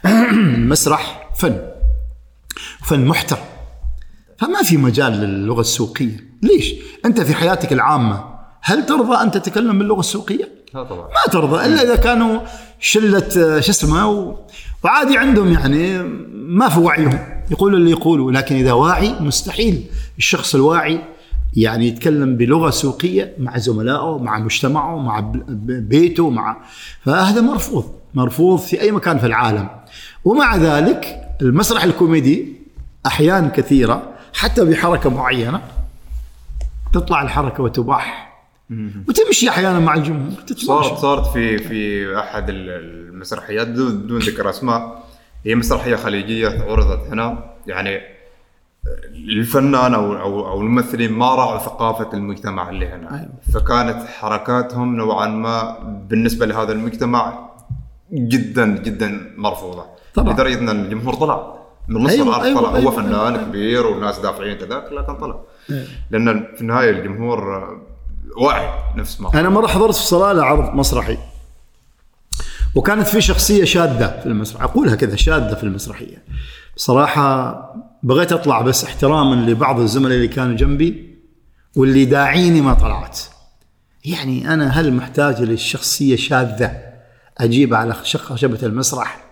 المسرح 0.33 1.31
فن 1.39 1.59
فن 2.87 3.05
محترم. 3.05 3.39
فما 4.39 4.63
في 4.63 4.77
مجال 4.77 5.13
للغة 5.13 5.61
السوقية. 5.61 6.17
ليش؟ 6.43 6.75
أنت 7.05 7.21
في 7.21 7.35
حياتك 7.35 7.73
العامة 7.73 8.25
هل 8.63 8.87
ترضى 8.87 9.17
أن 9.23 9.31
تتكلم 9.31 9.79
باللغة 9.79 10.01
السوقية؟ 10.01 10.49
لا 10.75 10.83
طبعا. 10.85 11.07
ما 11.09 11.33
ترضى 11.33 11.67
إلا 11.67 11.83
إذا 11.83 11.97
كانوا 11.97 12.41
شلة 12.81 13.29
شو 13.61 13.71
اسمه 13.71 14.09
و- 14.11 14.39
وعادي 14.85 15.19
عندهم 15.19 15.53
يعني 15.53 15.99
ما 16.35 16.69
في 16.69 16.81
وعيهم. 16.81 17.19
يقولوا 17.51 17.79
اللي 17.79 17.91
يقولوا 17.91 18.33
لكن 18.33 18.57
إذا 18.57 18.73
واعي 18.73 19.15
مستحيل. 19.21 19.85
الشخص 20.19 20.55
الواعي 20.55 21.01
يعني 21.57 21.87
يتكلم 21.89 22.37
بلغة 22.37 22.71
سوقية 22.71 23.33
مع 23.39 23.59
زملائه 23.59 24.19
مع 24.19 24.39
مجتمعه 24.39 24.99
مع 24.99 25.33
بيته 25.65 26.31
مع 26.31 26.57
فهذا 27.05 27.41
مرفوض 27.41 27.93
مرفوض 28.15 28.59
في 28.59 28.81
أي 28.81 28.93
مكان 28.93 29.19
في 29.19 29.27
العالم. 29.27 29.69
ومع 30.25 30.57
ذلك 30.57 31.21
المسرح 31.43 31.85
الكوميدي 31.85 32.53
أحيان 33.07 33.49
كثيرة 33.51 34.03
حتى 34.35 34.65
بحركه 34.65 35.11
معينة 35.11 35.61
تطلع 36.93 37.23
الحركة 37.23 37.63
وتباح. 37.63 38.35
وتمشي 39.09 39.49
أحيانا 39.49 39.79
مع 39.79 39.95
الجمهور 39.95 40.33
صارت 40.57 40.99
صارت 40.99 41.27
في 41.33 41.59
في 41.59 42.07
أحد 42.19 42.49
ال- 42.49 42.71
المسرحيات 42.71 43.67
دون 43.69 44.19
ذكر 44.19 44.51
أسماء. 44.51 45.05
هي 45.47 45.55
مسرحية 45.55 45.97
خليجية 45.97 46.49
عرضت 46.49 47.07
هنا. 47.11 47.45
يعني 47.67 48.01
الفنان 49.15 49.95
أو 49.95 50.17
أو 50.17 50.49
أو 50.49 50.61
الممثلين 50.61 51.13
ما 51.13 51.35
راعوا 51.35 51.59
ثقافة 51.59 52.11
المجتمع 52.15 52.69
اللي 52.69 52.89
هنا. 52.89 53.15
أيوة. 53.15 53.29
فكانت 53.55 54.09
حركاتهم 54.09 54.97
نوعا 54.97 55.27
ما 55.27 55.79
بالنسبة 56.09 56.47
لهذا 56.47 56.73
المجتمع 56.73 57.51
جدا 58.13 58.67
جدا 58.67 59.33
مرفوضة. 59.37 59.85
طبعاً. 60.15 60.33
لدرجة 60.33 60.59
أن 60.59 60.69
الجمهور 60.69 61.15
طلع. 61.15 61.55
من 61.89 62.03
نص 62.03 62.11
أيوة، 62.11 62.29
الأرض 62.29 62.45
أيوة، 62.45 62.61
طلع. 62.61 62.71
هو 62.71 62.77
أيوة، 62.77 62.91
فنان 62.91 63.35
أيوة. 63.35 63.45
كبير 63.45 63.87
والناس 63.87 64.19
دافعين 64.19 64.57
كذاك 64.57 64.93
لكن 64.93 65.15
طلع. 65.17 65.41
لأن 66.11 66.47
في 66.55 66.61
النهاية 66.61 66.91
الجمهور 66.91 67.69
واعي 68.37 68.69
نفس 68.97 69.21
ما 69.21 69.41
أنا 69.41 69.49
مرة 69.49 69.67
حضرت 69.67 69.95
في 69.95 70.07
صلاله 70.07 70.45
عرض 70.45 70.75
مسرحي. 70.75 71.19
وكانت 72.75 73.07
في 73.07 73.21
شخصية 73.21 73.65
شاذة 73.65 74.21
في 74.21 74.27
المسرح. 74.27 74.63
أقولها 74.63 74.95
كذا 74.95 75.17
شاذة 75.17 75.55
في 75.55 75.63
المسرحية. 75.63 76.23
بصراحه 76.77 77.55
بغيت 78.03 78.33
أطلع 78.33 78.61
بس 78.61 78.85
احتراما 78.85 79.35
لبعض 79.51 79.81
الزملاء 79.81 80.17
اللي 80.17 80.29
كانوا 80.29 80.57
جنبي 80.57 81.15
واللي 81.77 82.05
داعيني 82.05 82.61
ما 82.61 82.75
طلعت. 82.75 83.19
يعني 84.05 84.55
أنا 84.55 84.69
هل 84.69 84.93
محتاج 84.93 85.43
للشخصية 85.43 86.17
شاذة 86.17 86.77
أجيب 87.39 87.75
على 87.75 87.95
خش- 87.95 88.17
خشبة 88.17 88.59
المسرح؟ 88.63 89.25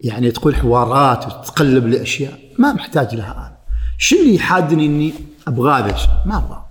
يعني 0.00 0.30
تقول 0.30 0.56
حوارات 0.56 1.26
وتقلب 1.26 1.86
لأشياء. 1.86 2.38
ما 2.58 2.72
محتاج 2.72 3.14
لها 3.14 3.32
أنا. 3.32 3.56
شو 3.98 4.16
اللي 4.16 4.34
يحادني 4.34 4.86
إني 4.86 5.14
أبغى 5.48 5.72
هذا 5.82 5.94
الشيء؟ 5.94 6.10
ما 6.26 6.36
أبغى 6.36 6.64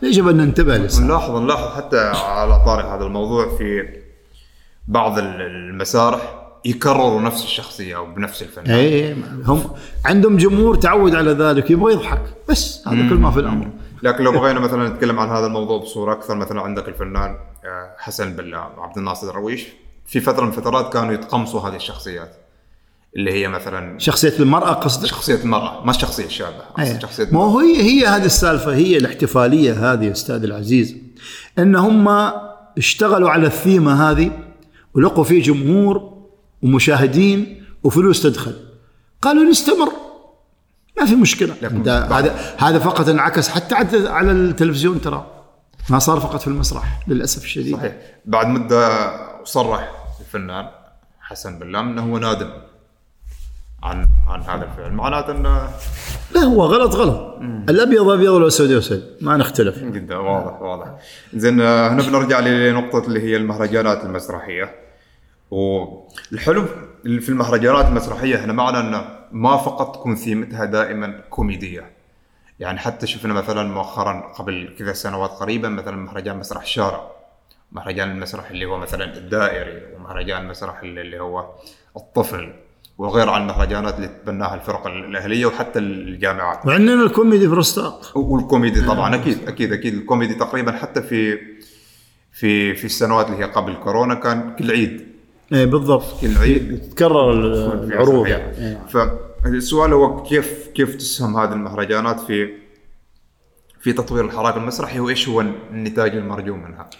فيجب 0.00 0.28
أن 0.28 0.36
ننتبه 0.36 0.76
لسه 0.76 1.02
نلاحظ 1.04 1.36
نلاحظ 1.36 1.76
حتى 1.76 1.98
على 2.14 2.64
طاري 2.64 2.82
هذا 2.88 3.04
الموضوع 3.04 3.56
في 3.58 3.82
بعض 4.88 5.18
ال- 5.18 5.40
المسارح. 5.40 6.37
يكرروا 6.64 7.20
نفس 7.20 7.44
الشخصية 7.44 7.96
أو 7.96 8.14
بنفس 8.14 8.42
الفنان 8.42 8.70
اي 8.70 9.16
هم 9.46 9.70
عندهم 10.04 10.36
جمهور 10.36 10.74
تعود 10.74 11.14
على 11.14 11.30
ذلك 11.30 11.70
يبغى 11.70 11.92
يضحك 11.92 12.22
بس 12.48 12.88
هذا 12.88 13.08
كل 13.08 13.14
ما 13.14 13.30
في 13.30 13.40
الأمر. 13.40 13.68
لكن 14.02 14.24
لو 14.24 14.32
بغينا 14.32 14.60
مثلا 14.60 14.88
نتكلم 14.88 15.20
عن 15.20 15.28
هذا 15.28 15.46
الموضوع 15.46 15.78
بصورة 15.78 16.12
أكثر 16.12 16.34
مثلا 16.34 16.60
عندك 16.60 16.88
الفنان 16.88 17.30
آه، 17.64 17.94
حسن 17.98 18.36
بلام 18.36 18.80
عبد 18.80 18.98
الناصر 18.98 19.30
الرويش 19.30 19.66
في 20.06 20.20
فترة 20.20 20.42
من 20.42 20.48
الفترات 20.48 20.92
كانوا 20.92 21.14
يتقمصوا 21.14 21.60
هذه 21.60 21.76
الشخصيات 21.76 22.36
اللي 23.16 23.32
هي 23.32 23.48
مثلا 23.48 23.98
شخصية 23.98 24.34
المرأة 24.40 24.72
قصدك؟ 24.72 25.06
شخصية 25.06 25.34
المراه 25.34 25.84
ما 25.84 25.90
الشخصيه 25.90 26.24
الشابه 26.24 26.62
أيه. 26.78 26.98
شخصية 26.98 27.28
ما 27.32 27.40
هو 27.40 27.58
هي 27.58 27.82
هي 27.82 28.06
هذه 28.06 28.24
السالفة 28.24 28.74
هي 28.74 28.96
الاحتفالية 28.96 29.92
هذه 29.92 30.10
أستاذ 30.10 30.44
العزيز. 30.44 30.96
إن 31.58 31.76
هم 31.76 32.32
اشتغلوا 32.78 33.30
على 33.30 33.46
الثيمة 33.46 34.10
هذه 34.10 34.30
ولقوا 34.94 35.24
فيه 35.24 35.42
جمهور 35.42 36.17
ومشاهدين 36.62 37.64
وفلوس 37.84 38.22
تدخل. 38.22 38.56
قالوا 39.22 39.44
نستمر. 39.50 39.92
ما 41.00 41.06
في 41.06 41.14
مشكلة. 41.14 41.54
هذا 42.10 42.54
هذا 42.58 42.78
فقط 42.78 43.08
انعكس 43.08 43.48
حتى 43.48 43.74
على 44.08 44.32
التلفزيون 44.32 45.00
ترى. 45.00 45.26
ما 45.90 45.98
صار 45.98 46.20
فقط 46.20 46.40
في 46.40 46.46
المسرح 46.46 47.00
للأسف 47.08 47.44
الشديد. 47.44 47.76
صحيح. 47.76 47.96
بعد 48.24 48.46
مدة 48.46 49.10
صرح 49.44 49.92
الفنان 50.20 50.68
حسن 51.20 51.58
بلام 51.58 51.88
إنه 51.88 52.12
هو 52.12 52.18
نادم 52.18 52.50
عن 53.82 54.08
عن 54.28 54.42
هذا 54.42 54.64
الفعل. 54.64 54.92
معناته 54.92 55.30
إنه 55.30 55.68
لا 56.34 56.40
هو 56.40 56.64
غلط 56.64 56.94
غلط. 56.94 57.38
الأبيض 57.68 58.08
أبيض 58.08 58.32
والاسود 58.32 58.70
أسود 58.70 59.16
ما 59.20 59.36
نختلف. 59.36 59.78
جدا 59.78 60.16
واضح 60.16 60.62
واضح. 60.62 60.94
زين 61.34 61.60
آه، 61.60 61.88
هنا 61.92 62.02
بنرجع 62.02 62.40
لنقطة 62.40 63.06
اللي 63.06 63.20
هي 63.20 63.36
المهرجانات 63.36 64.04
المسرحية. 64.04 64.87
والحلو 65.50 66.64
في 67.04 67.28
المهرجانات 67.28 67.86
المسرحية 67.86 68.44
هنا 68.44 68.52
معنى 68.52 68.80
إنه 68.80 69.04
ما 69.32 69.56
فقط 69.56 69.94
تكون 69.96 70.16
ثيمتها 70.16 70.64
دائما 70.64 71.20
كوميدية. 71.30 71.90
يعني 72.60 72.78
حتى 72.78 73.06
شفنا 73.06 73.34
مثلا 73.34 73.62
مؤخرا 73.62 74.32
قبل 74.38 74.74
كذا 74.78 74.92
سنوات 74.92 75.30
قريبا 75.30 75.68
مثلا 75.68 75.96
مهرجان 75.96 76.38
مسرح 76.38 76.62
الشارع 76.62 77.10
مهرجان 77.72 78.10
المسرح 78.10 78.50
اللي 78.50 78.64
هو 78.64 78.78
مثلا 78.78 79.16
الدائري 79.16 79.82
ومهرجان 79.96 80.42
المسرح 80.42 80.80
اللي 80.80 81.20
هو 81.20 81.50
الطفل 81.96 82.52
وغير 82.98 83.30
عن 83.30 83.42
المهرجانات 83.42 83.94
اللي 83.94 84.08
تبناها 84.08 84.54
الفرق 84.54 84.86
الأهلية 84.86 85.46
وحتى 85.46 85.78
الجامعات. 85.78 86.66
وعندنا 86.66 87.02
الكوميدي 87.02 87.48
في 87.48 87.54
رستاق 87.54 88.18
والكوميدي 88.18 88.80
طبعا 88.80 89.14
أكيد 89.14 89.48
أكيد 89.48 89.72
أكيد. 89.72 89.94
الكوميدي 89.94 90.34
تقريبا 90.34 90.72
حتى 90.72 91.02
في 91.02 91.38
في 92.32 92.74
في 92.74 92.84
السنوات 92.84 93.26
اللي 93.26 93.38
هي 93.38 93.44
قبل 93.44 93.74
كورونا 93.74 94.14
كان 94.14 94.56
كل 94.56 94.70
عيد. 94.70 95.17
اي 95.52 95.66
بالضبط. 95.66 96.20
كل 96.20 96.36
عيد 96.38 96.80
تتكرر 96.80 97.32
العروض. 97.32 98.26
يعني. 98.26 98.78
فالسؤال 99.44 99.92
هو 99.92 100.22
كيف 100.22 100.68
كيف 100.74 100.96
تسهم 100.96 101.36
هذه 101.36 101.52
المهرجانات 101.52 102.20
في 102.20 102.48
في 103.80 103.92
تطوير 103.92 104.24
الحراك 104.24 104.56
المسرحي؟ 104.56 105.00
وإيش 105.00 105.28
هو 105.28 105.40
النتاج 105.40 106.16
المرجو 106.16 106.56
منها؟ 106.56 106.90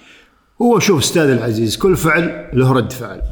هو 0.62 0.78
شوف 0.78 0.99
أستاذ 0.99 1.30
العزيز 1.30 1.76
كل 1.76 1.96
فعل 1.96 2.51
له 2.53 2.72
رد 2.72 2.92
فعل. 2.92 3.22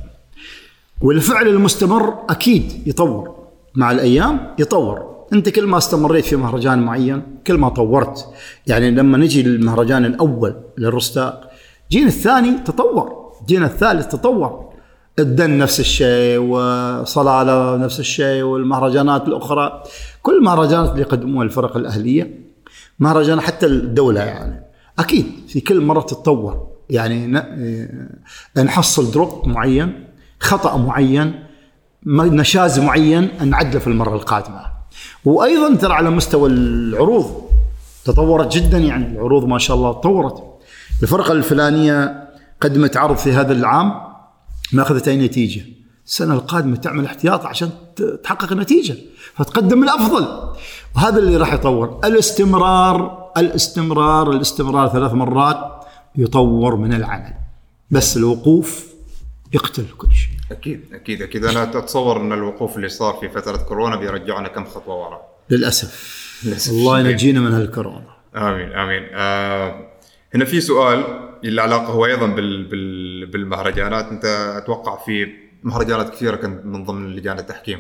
والفعل 1.01 1.49
المستمر 1.49 2.15
أكيد 2.31 2.89
يطور. 2.89 3.37
مع 3.75 3.91
الأيام 3.91 4.55
يطور. 4.59 5.27
أنت 5.33 5.49
كل 5.49 5.67
ما 5.67 5.79
استمريت 5.79 6.25
في 6.25 6.37
مهرجان 6.37 6.79
معين 6.79 7.23
كل 7.47 7.59
ما 7.59 7.69
طورت. 7.69 8.29
يعني 8.67 8.91
لما 8.91 9.19
نجي 9.19 9.43
للمهرجان 9.43 10.05
الأول 10.05 10.57
للرستاق 10.79 11.51
جينا 11.91 12.07
الثاني 12.07 12.59
تطور. 12.59 13.33
جينا 13.47 13.67
الثالث 13.67 14.07
تطور. 14.07 14.66
الدن 15.19 15.59
نفس 15.59 15.81
الشيء 15.81 16.39
وصلاله 16.39 17.77
نفس 17.77 18.01
الشيء 18.01 18.43
والمهرجانات 18.43 19.29
الأخرى. 19.29 19.83
كل 20.23 20.37
المهرجانات 20.39 20.91
اللي 20.91 21.03
يقدموها 21.03 21.45
الفرق 21.45 21.77
الأهلية 21.77 22.41
مهرجان 22.99 23.41
حتى 23.41 23.67
الدولة 23.67 24.21
يعني. 24.21 24.63
أكيد 24.99 25.27
في 25.49 25.61
كل 25.61 25.81
مرة 25.81 26.01
تتطور. 26.01 26.67
يعني 26.91 27.27
ن- 27.27 28.09
نحصل 28.65 29.11
دروب 29.11 29.49
معين 29.49 30.05
خطأ 30.41 30.77
معين 30.77 31.43
نشاز 32.07 32.79
معين 32.81 33.29
نعدله 33.45 33.81
في 33.81 33.87
المرة 33.87 34.15
القادمة. 34.15 34.61
وأيضا 35.25 35.75
ترى 35.77 35.93
على 35.93 36.11
مستوى 36.11 36.49
العروض 36.51 37.45
تطورت 38.05 38.53
جدا 38.53 38.79
يعني. 38.79 39.07
العروض 39.13 39.45
ما 39.45 39.59
شاء 39.59 39.77
الله 39.77 39.93
تطورت. 39.93 40.43
الفرقه 41.03 41.33
الفلانية 41.33 42.25
قدمت 42.61 42.97
عرض 42.97 43.17
في 43.17 43.33
هذا 43.33 43.53
العام 43.53 44.06
ما 44.73 44.83
اخذت 44.83 45.09
أي 45.09 45.17
نتيجة؟ 45.17 45.63
السنة 46.07 46.35
القادمة 46.35 46.77
تعمل 46.77 47.05
احتياط 47.05 47.47
عشان 47.47 47.71
تحقق 48.25 48.53
نتيجة 48.53 48.97
فتقدم 49.35 49.83
الأفضل. 49.83 50.55
وهذا 50.97 51.19
اللي 51.19 51.37
راح 51.37 51.53
يطور. 51.53 52.01
الاستمرار 52.05 53.33
الاستمرار 53.37 54.31
الاستمرار 54.31 54.89
ثلاث 54.89 55.13
مرات 55.13 55.85
يطور 56.17 56.77
من 56.77 56.93
العمل. 56.93 57.35
بس 57.91 58.17
الوقوف 58.17 58.87
يقتل 59.53 59.85
كل 59.99 60.09
شيء. 60.13 60.37
أكيد 60.51 60.81
أكيد 60.93 61.23
أكيد. 61.23 61.45
أنا 61.45 61.63
أتصور 61.63 62.21
إن 62.21 62.33
الوقوف 62.33 62.77
اللي 62.77 62.89
صار 62.89 63.15
في 63.15 63.29
فترة 63.29 63.57
كورونا 63.57 63.97
بيرجعنا 63.97 64.49
كم 64.49 64.65
خطوة 64.65 64.95
ورا. 64.95 65.21
للأسف. 65.51 66.17
للأسف. 66.45 66.71
الله. 66.71 67.01
ينجينا 67.01 67.41
من 67.41 67.53
هالكورونا. 67.53 68.07
آمين 68.37 68.73
آمين. 68.73 69.09
آه 69.15 69.87
هنا 70.35 70.45
في 70.45 70.61
سؤال. 70.61 71.26
اللي 71.45 71.63
علاقه 71.63 71.87
هو 71.93 72.07
أيضا 72.07 72.27
بال 72.27 72.65
بال 72.65 73.27
بالمهرجانات. 73.27 74.09
أنت 74.09 74.25
أتوقع 74.57 75.05
في 75.05 75.27
مهرجانات 75.63 76.11
كثيرة 76.11 76.37
كنت 76.37 76.65
من 76.65 76.85
ضمن 76.85 77.17
لجان 77.17 77.39
التحكيم. 77.39 77.79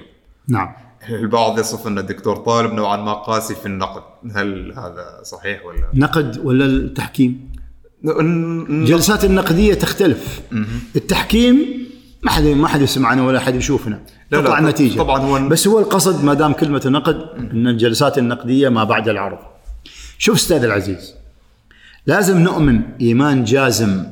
نعم. 0.48 0.72
البعض 1.10 1.58
يصف 1.58 1.86
أن 1.86 1.98
الدكتور 1.98 2.36
طالب 2.36 2.72
نوعا 2.72 2.96
ما 2.96 3.12
قاسي 3.12 3.54
في 3.54 3.66
النقد. 3.66 4.02
هل 4.36 4.72
هذا 4.76 5.22
صحيح 5.22 5.64
ولا؟ 5.66 5.88
نقد 5.94 6.38
ولا 6.44 6.64
التحكيم؟ 6.64 7.50
الجلسات 8.04 9.24
النقدية 9.24 9.74
تختلف. 9.74 10.40
التحكيم 10.96 11.86
ما 12.22 12.30
حد 12.30 12.42
ما 12.44 12.68
حد 12.68 12.80
يسمعنا 12.82 13.22
ولا 13.22 13.40
حد 13.40 13.54
يشوفنا. 13.54 14.00
لا، 14.30 14.40
تطلع 14.40 14.54
ط- 14.54 14.58
النتيجة. 14.58 14.98
طبعاً 14.98 15.20
هو- 15.20 15.48
بس 15.48 15.68
هو 15.68 15.78
القصد 15.78 16.24
ما 16.24 16.34
دام 16.34 16.52
كلمة 16.52 16.82
نقد 16.86 17.20
إن 17.38 17.68
الجلسات 17.68 18.18
النقدية 18.18 18.68
ما 18.68 18.84
بعد 18.84 19.08
العرض. 19.08 19.38
شوف 20.18 20.36
أستاذ 20.36 20.64
العزيز. 20.64 21.14
لازم 22.06 22.38
نؤمن 22.38 22.82
إيمان 23.00 23.44
جازم 23.44 24.06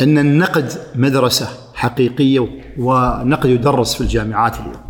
أن 0.00 0.18
النقد 0.18 0.72
مدرسة 0.94 1.48
حقيقية 1.74 2.48
ونقد 2.78 3.48
يدرس 3.48 3.94
في 3.94 4.00
الجامعات 4.00 4.54
اليوم. 4.60 4.80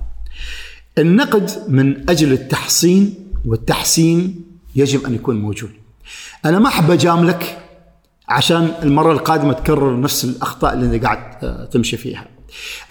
النقد 0.99 1.51
من 1.69 2.11
أجل 2.11 2.33
التحصين 2.33 3.15
والتحسين 3.47 4.45
يجب 4.77 5.07
أن 5.07 5.15
يكون 5.15 5.41
موجود. 5.41 5.71
أنا 6.45 6.59
ما 6.59 6.69
أحب 6.69 6.91
أجاملك 6.91 7.59
عشان 8.29 8.73
المرة 8.83 9.13
القادمة 9.13 9.53
تكرر 9.53 10.01
نفس 10.01 10.25
الأخطاء 10.25 10.75
اللي 10.75 10.97
أنت 10.97 11.05
قاعد 11.05 11.45
آه، 11.45 11.65
تمشي 11.65 11.97
فيها. 11.97 12.27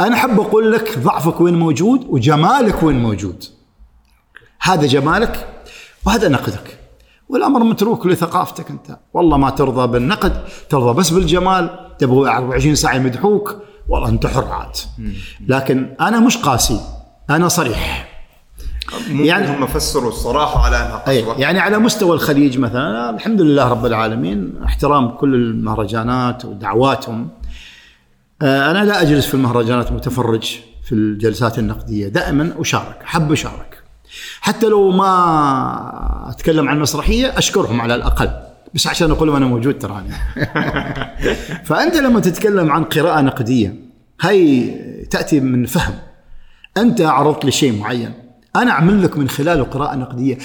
أنا 0.02 0.16
أحب 0.16 0.40
أقول 0.40 0.72
لك 0.72 1.00
ضعفك 1.00 1.42
وين 1.42 1.54
موجود 1.54 2.06
وجمالك 2.10 2.84
وين 2.84 3.00
موجود. 3.00 3.44
هذا 4.62 4.88
جمالك 4.88 5.64
وهذا 6.06 6.30
نقدك. 6.30 6.79
والأمر 7.30 7.64
متروك 7.64 8.06
لثقافتك 8.08 8.70
أنت. 8.70 8.98
والله 9.14 9.38
ما 9.38 9.50
ترضى 9.50 9.88
بالنقد 9.88 10.44
ترضى 10.70 10.94
بس 11.00 11.10
بالجمال. 11.10 11.70
تبغى 12.00 12.30
24 12.30 12.76
ساعة 12.76 12.96
يمدحوك 12.96 13.56
والله 13.90 14.10
أنت 14.10 14.28
حر 14.28 14.46
عاد. 14.52 14.76
لكن 15.48 15.96
أنا 16.02 16.20
مش 16.20 16.38
قاسي 16.38 16.80
أنا 17.30 17.48
صريح. 17.48 18.10
ممكن 19.10 19.26
يعني- 19.26 19.58
هم 19.58 19.68
فسروا 19.68 20.10
الصراحة 20.10 20.66
على 20.66 20.76
أنها 20.78 20.98
قسوه 20.98 21.40
يعني 21.40 21.60
على 21.60 21.78
مستوى 21.78 22.14
الخليج 22.16 22.58
مثلا 22.58 23.10
الحمد 23.10 23.42
لله 23.42 23.68
رب 23.68 23.86
العالمين 23.86 24.54
احترام 24.66 25.10
كل 25.10 25.36
المهرجانات 25.36 26.46
ودعواتهم. 26.46 27.30
آه، 28.42 28.72
أنا 28.72 28.86
لا 28.86 29.02
أجلس 29.02 29.26
في 29.26 29.34
المهرجانات 29.34 29.92
متفرج 29.92 30.60
في 30.84 30.92
الجلسات 30.92 31.60
النقدية. 31.60 32.08
دائما 32.08 32.54
أشارك 32.60 32.98
أحب 33.06 33.32
أشارك. 33.32 33.79
حتى 34.42 34.68
لو 34.68 34.92
ما 34.92 36.30
أتكلم 36.30 36.70
عن 36.70 36.80
مسرحية 36.80 37.38
أشكرهم 37.38 37.82
على 37.82 37.96
الأقل. 37.96 38.30
بس 38.74 38.88
عشان 38.88 39.12
أقول 39.12 39.36
أنا 39.36 39.46
موجود 39.46 39.80
تراني 39.80 40.10
فأنت 41.68 41.96
لما 41.96 42.20
تتكلم 42.20 42.72
عن 42.72 42.84
قراءة 42.84 43.22
نقدية 43.22 43.76
هي 44.22 44.70
تأتي 45.06 45.40
من 45.40 45.66
فهم. 45.66 45.94
أنت 46.78 47.02
عرضت 47.02 47.46
لي 47.46 47.52
شيء 47.52 47.80
معين. 47.80 48.14
أنا 48.56 48.72
أعمل 48.72 49.04
لك 49.04 49.18
من 49.18 49.30
خلاله 49.30 49.64
قراءة 49.64 49.96
نقدية. 49.96 50.38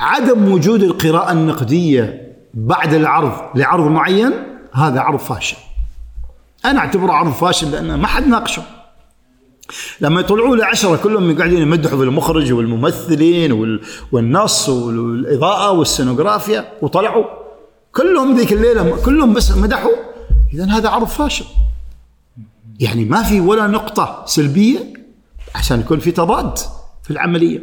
عدم 0.00 0.52
وجود 0.52 0.82
القراءة 0.82 1.32
النقدية 1.32 2.34
بعد 2.54 2.94
العرض 2.94 3.58
لعرض 3.58 3.90
معين 3.90 4.32
هذا 4.74 5.00
عرض 5.00 5.18
فاشل. 5.18 5.56
أنا 6.64 6.78
أعتبره 6.78 7.12
عرض 7.12 7.32
فاشل 7.32 7.70
لأنه 7.70 7.96
ما 7.96 8.06
حد 8.06 8.26
ناقشه. 8.26 8.62
لما 10.00 10.20
يطلعوا 10.20 10.56
لي 10.56 10.64
عشرة 10.64 10.96
كلهم 10.96 11.38
قاعدين 11.38 11.58
يمدحوا 11.62 11.98
في 11.98 12.04
المخرج 12.04 12.52
والممثلين 12.52 13.52
وال- 13.52 13.80
والنص 14.12 14.68
والإضاءة 14.68 15.70
والسينوغرافيا 15.70 16.72
وطلعوا. 16.82 17.24
كلهم 17.94 18.36
ذيك 18.36 18.52
الليلة 18.52 18.96
كلهم 19.04 19.34
بس 19.34 19.50
مدحوا. 19.50 19.92
اذا 20.54 20.64
هذا 20.64 20.88
عرض 20.88 21.06
فاشل. 21.06 21.44
يعني 22.80 23.04
ما 23.04 23.22
في 23.22 23.40
ولا 23.40 23.66
نقطة 23.66 24.22
سلبية 24.26 24.92
عشان 25.54 25.80
يكون 25.80 25.98
في 25.98 26.10
تضاد 26.10 26.58
في 27.04 27.10
العملية. 27.10 27.62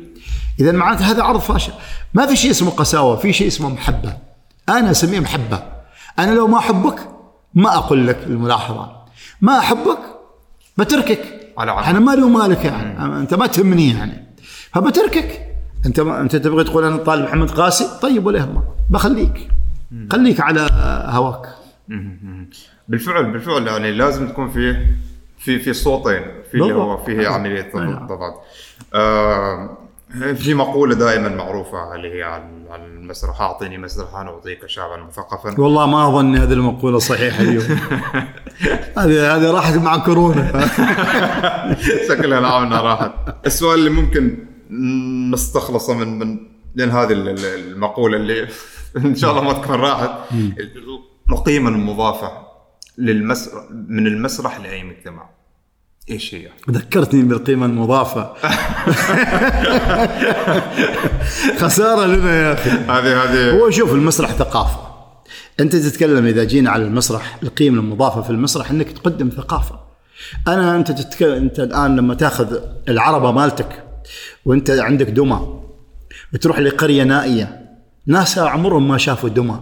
إذا 0.60 0.72
معناته 0.72 1.12
هذا 1.12 1.24
عرض 1.24 1.40
فاشل. 1.40 1.72
ما 2.14 2.26
في 2.26 2.36
شيء 2.36 2.52
اسمه 2.52 2.72
قساوة 2.72 3.16
في 3.16 3.34
شيء 3.34 3.48
اسمه 3.48 3.70
محبة. 3.70 4.18
أنا 4.70 4.92
أسميه 4.92 5.20
محبة. 5.20 5.64
أنا 6.20 6.32
لو 6.32 6.48
ما 6.48 6.58
أحبك 6.58 7.10
ما 7.54 7.76
أقول 7.76 8.08
لك 8.08 8.24
الملاحظة. 8.28 8.92
ما 9.42 9.60
أحبك 9.60 9.98
بتركك. 10.78 11.45
على 11.58 11.72
عقل. 11.72 11.90
أنا 11.90 12.00
مالي 12.00 12.24
ومالك 12.24 12.66
يعني. 12.66 13.20
أنت 13.20 13.34
ما 13.34 13.48
تهمني 13.48 13.90
يعني. 13.94 14.26
فبتركك. 14.74 15.42
أنت 15.86 16.00
ما 16.00 16.22
أنت 16.22 16.36
تبغى 16.36 16.64
تقول 16.64 16.84
أنا 16.84 16.98
طالب 16.98 17.24
محمد 17.24 17.52
قاسي؟ 17.52 18.00
طيب 18.02 18.26
ولا 18.26 18.40
يهمك. 18.40 18.64
بخليك. 18.90 19.50
خليك 20.12 20.40
على 20.42 20.68
هواك. 21.06 21.50
بالفعل 22.88 23.32
بالفعل 23.32 23.68
يعني 23.68 23.92
لازم 23.92 24.28
تكون 24.28 24.50
في 24.50 24.86
في 25.40 25.60
في 25.60 25.74
صوتين. 25.74 26.22
في 26.52 26.54
اللي 26.54 26.74
هو. 26.74 26.98
فيه 26.98 27.28
عملية 27.28 27.72
آه 28.94 29.78
في 30.36 30.54
مقولة 30.54 30.96
دائما 30.96 31.30
معروفة 31.30 31.96
اللي 31.96 32.18
هي 32.18 32.24
على 32.24 32.44
المسرح 32.86 33.42
أعطيني 33.42 33.78
مسرحا 33.78 34.18
أعطيك 34.24 34.66
شعبا 34.66 34.98
مثقفا. 35.04 35.62
والله 35.62 35.86
ما 35.86 36.08
أظن 36.08 36.36
هذه 36.36 36.54
المقولة 36.54 37.00
صحيحة 37.00 37.42
اليوم. 37.44 37.64
هذه 39.00 39.36
هذه 39.36 39.52
راحت 39.52 39.76
مع 39.76 39.98
كورونا. 39.98 40.68
شكلها 42.10 42.40
العونة 42.40 42.82
راحت. 42.82 43.12
السؤال 43.46 43.80
اللي 43.80 43.90
ممكن 43.90 44.38
نستخلصه 45.34 45.94
من 45.94 46.20
من 46.20 46.38
من 46.76 46.92
هذه 46.92 47.12
ال- 47.14 47.30
ال- 47.30 47.46
المقولة 47.46 48.18
اللي 48.18 48.48
إن 48.98 49.16
شاء 49.16 49.32
الله 49.32 49.44
ما 49.44 49.54
تكون 49.54 49.76
راحت. 49.76 50.12
القيمة 51.32 51.70
المضافة 51.70 52.32
للمسرح 52.98 53.64
من 53.72 54.08
المسرح 54.08 54.60
لأي 54.60 54.84
مجتمع. 54.84 55.30
إيش 56.10 56.36
هي؟ 56.36 56.48
ذكرتني 56.70 57.24
بالقيمة 57.24 57.66
المضافة. 57.66 58.34
خسارة 61.62 62.06
لنا 62.06 62.42
يا 62.42 62.54
أخي. 62.54 62.70
هذه 62.70 63.24
هذه 63.24 63.52
هو 63.52 63.70
شوف 63.70 63.94
المسرح 63.94 64.32
ثقافة. 64.32 64.80
أنت 65.60 65.76
تتكلم 65.76 66.26
إذا 66.26 66.44
جينا 66.44 66.72
على 66.72 66.84
المسرح 66.84 67.38
القيمة 67.44 67.80
المضافة 67.80 68.22
في 68.22 68.30
المسرح 68.30 68.72
أنك 68.72 68.92
تقدم 68.92 69.30
ثقافة. 69.30 69.80
أنا 70.48 70.76
أنت 70.76 70.92
تتكلم 70.92 71.34
أنت 71.34 71.60
الآن 71.60 71.96
لما 71.96 72.14
تأخذ 72.14 72.58
العربة 72.90 73.32
مالتك 73.32 73.84
وأنت 74.46 74.70
عندك 74.70 75.08
دمى 75.08 75.62
وتروح 76.34 76.60
لقرية 76.60 77.04
نائية 77.04 77.66
ناس 78.06 78.38
عمرهم 78.38 78.88
ما 78.88 78.98
شافوا 78.98 79.30
دمى 79.30 79.60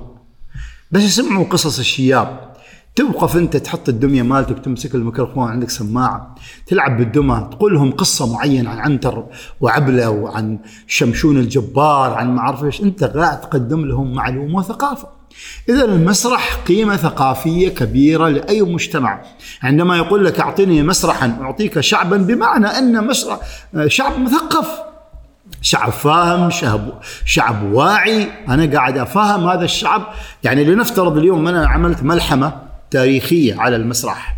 بس 0.92 1.02
يسمعوا 1.02 1.46
قصص 1.46 1.80
الشياب. 1.80 2.53
توقف 2.96 3.38
انت 3.38 3.58
تحط 3.58 3.90
الدمية 3.90 4.22
مالتك 4.22 4.60
تمسك 4.60 4.96
الميكروفون 4.96 5.50
عندك 5.50 5.70
سماعة 5.70 6.36
تلعب 6.68 6.98
بالدمى 6.98 7.48
تقول 7.52 7.74
لهم 7.74 7.92
قصة 7.92 8.34
معينة 8.34 8.70
عن 8.70 8.80
عنتر 8.80 9.24
وعبلة 9.62 10.10
وعن 10.10 10.60
شمشون 10.88 11.38
الجبار 11.38 12.14
عن 12.14 12.36
ما 12.36 12.40
أعرف 12.40 12.64
إيش. 12.64 12.82
أنت 12.82 13.04
قاعد 13.04 13.42
تقدم 13.42 13.86
لهم 13.86 14.14
معلومة 14.14 14.60
وثقافة. 14.60 15.08
إذا 15.70 15.86
المسرح 15.86 16.56
قيمة 16.68 16.96
ثقافية 16.96 17.70
كبيرة 17.70 18.28
لأي 18.30 18.62
مجتمع. 18.62 19.22
عندما 19.64 19.98
يقول 19.98 20.26
لك 20.26 20.40
أعطني 20.40 20.84
مسرحا 20.84 21.38
أعطيك 21.42 21.80
شعبا 21.80 22.18
بمعنى 22.18 22.68
أن 22.68 23.08
مسرح 23.08 23.40
شعب 23.88 24.20
مثقف. 24.20 24.68
شعب 25.62 25.92
فاهم 25.92 26.50
شعب 26.50 27.02
شعب 27.26 27.74
واعي. 27.74 28.28
أنا 28.48 28.74
قاعد 28.74 28.98
أفهم 28.98 29.48
هذا 29.48 29.66
الشعب. 29.66 30.02
يعني 30.44 30.64
لنفترض 30.64 31.18
اليوم 31.18 31.48
أنا 31.48 31.68
عملت 31.68 32.04
ملحمة. 32.04 32.73
تاريخيه 32.94 33.56
على 33.60 33.76
المسرح. 33.76 34.36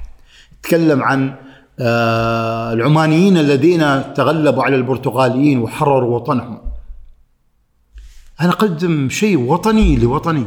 تكلم 0.64 1.03
عن 1.03 1.36
آه، 1.80 2.74
العمانيين 2.74 3.38
الذين 3.38 4.14
تغلبوا 4.14 4.64
على 4.64 4.76
البرتغاليين 4.76 5.60
وحرروا 5.60 6.16
وطنهم. 6.16 6.62
أنا 8.41 8.49
أقدم 8.49 9.10
شيء 9.10 9.39
وطني 9.39 9.95
لوطني 9.95 10.45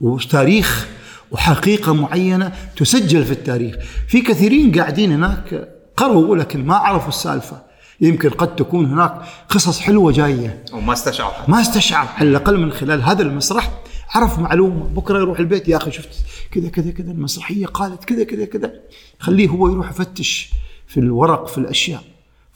وتاريخ 0.00 0.88
وحقيقة 1.30 1.94
معينة 1.94 2.52
تسجل 2.76 3.24
في 3.24 3.32
التاريخ. 3.32 3.76
في 4.08 4.20
كثيرين 4.20 4.80
قاعدين 4.80 5.12
هناك 5.12 5.68
قروا 5.96 6.36
لكن 6.36 6.66
ما 6.66 6.74
عرفوا 6.74 7.08
السالفة. 7.08 7.62
يمكن 8.00 8.30
قد 8.30 8.56
تكون 8.56 8.86
هناك 8.86 9.14
قصص 9.48 9.80
حلوة 9.80 10.12
جاية. 10.12 10.64
وما 10.72 10.92
استشعر. 10.92 11.32
ما 11.48 11.60
استشعر 11.60 12.06
على 12.16 12.28
الأقل 12.28 12.58
من 12.58 12.72
خلال 12.72 13.02
هذا 13.02 13.22
المسرح 13.22 13.70
عرف 14.14 14.38
معلومة 14.38 14.84
بكرة 14.84 15.18
يروح 15.18 15.38
البيت 15.38 15.68
يا 15.68 15.76
أخي 15.76 15.90
شفت 15.90 16.24
كذا 16.50 16.68
كذا 16.68 16.90
كذا 16.90 17.10
المسرحية 17.10 17.66
قالت 17.66 18.04
كذا 18.04 18.24
كذا 18.24 18.44
كذا. 18.44 18.72
خليه 19.18 19.48
هو 19.48 19.68
يروح 19.68 19.90
يفتش 19.90 20.52
في 20.86 21.00
الورق 21.00 21.46
في 21.46 21.58
الأشياء. 21.58 22.02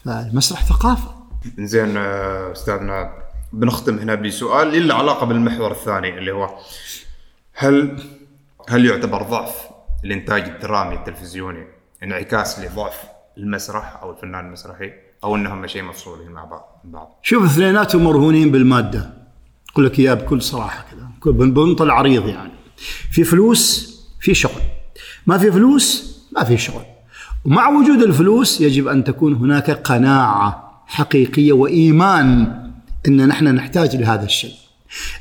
فالمسرح 0.05 0.65
ثقافة. 0.65 1.15
زين 1.59 1.97
آه، 1.97 2.51
أستاذنا 2.51 3.11
بنختم 3.53 3.99
هنا 3.99 4.15
بسؤال 4.15 4.87
له 4.87 4.95
علاقة 4.95 5.25
بالمحور 5.25 5.71
الثاني 5.71 6.17
اللي 6.17 6.31
هو 6.31 6.57
هل 7.53 7.99
هل 8.69 8.85
يعتبر 8.85 9.23
ضعف 9.23 9.55
الإنتاج 10.05 10.43
الدرامي 10.43 10.95
التلفزيوني 10.95 11.67
انعكاس 12.03 12.59
لضعف 12.59 13.03
المسرح 13.37 13.99
أو 14.01 14.11
الفنان 14.11 14.45
المسرحي؟ 14.45 14.91
أو 15.23 15.35
إنهم 15.35 15.67
شيء 15.67 15.83
مفصولين 15.83 16.31
مع 16.31 16.45
بعض 16.83 17.19
شوف 17.21 17.43
اثنيناتهم 17.43 18.03
مرهونين 18.03 18.51
بالمادة. 18.51 19.13
أقول 19.71 19.85
لك 19.85 19.99
اياها 19.99 20.13
بكل 20.13 20.41
صراحة 20.41 20.85
كذا. 20.91 21.04
بنطل 21.31 21.91
عريض 21.91 22.27
يعني. 22.27 22.51
في 23.11 23.23
فلوس 23.23 23.95
في 24.19 24.33
شغل. 24.33 24.61
ما 25.27 25.37
في 25.37 25.51
فلوس 25.51 26.15
ما 26.35 26.43
في 26.43 26.57
شغل. 26.57 26.81
ومع 27.45 27.69
وجود 27.69 28.01
الفلوس 28.01 28.61
يجب 28.61 28.87
أن 28.87 29.03
تكون 29.03 29.33
هناك 29.33 29.71
قناعة 29.71 30.81
حقيقية 30.87 31.53
وإيمان 31.53 32.53
إن 33.07 33.27
نحن 33.27 33.47
نحتاج 33.47 33.95
لهذا 33.95 34.25
الشيء. 34.25 34.53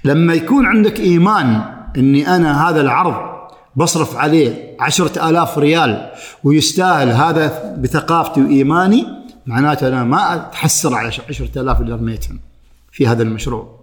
لما 0.05 0.34
يكون 0.34 0.66
عندك 0.66 1.00
إيمان 1.00 1.64
إني 1.96 2.36
أنا 2.36 2.68
هذا 2.68 2.80
العرض 2.80 3.34
بصرف 3.76 4.16
عليه 4.16 4.76
عشرة 4.80 5.30
آلاف 5.30 5.59
ريال 5.59 6.11
ويستاهل 6.44 7.09
هذا 7.09 7.74
بثقافتي 7.78 8.42
وإيماني 8.42 9.07
معناته 9.46 9.88
أنا 9.88 10.05
ما 10.05 10.34
أتحسر 10.34 10.94
على 10.94 11.09
عشرة 11.28 11.61
آلاف 11.61 11.80
اللي 11.80 11.94
رميتهم 11.94 12.40
في 12.92 13.07
هذا 13.07 13.22
المشروع. 13.22 13.74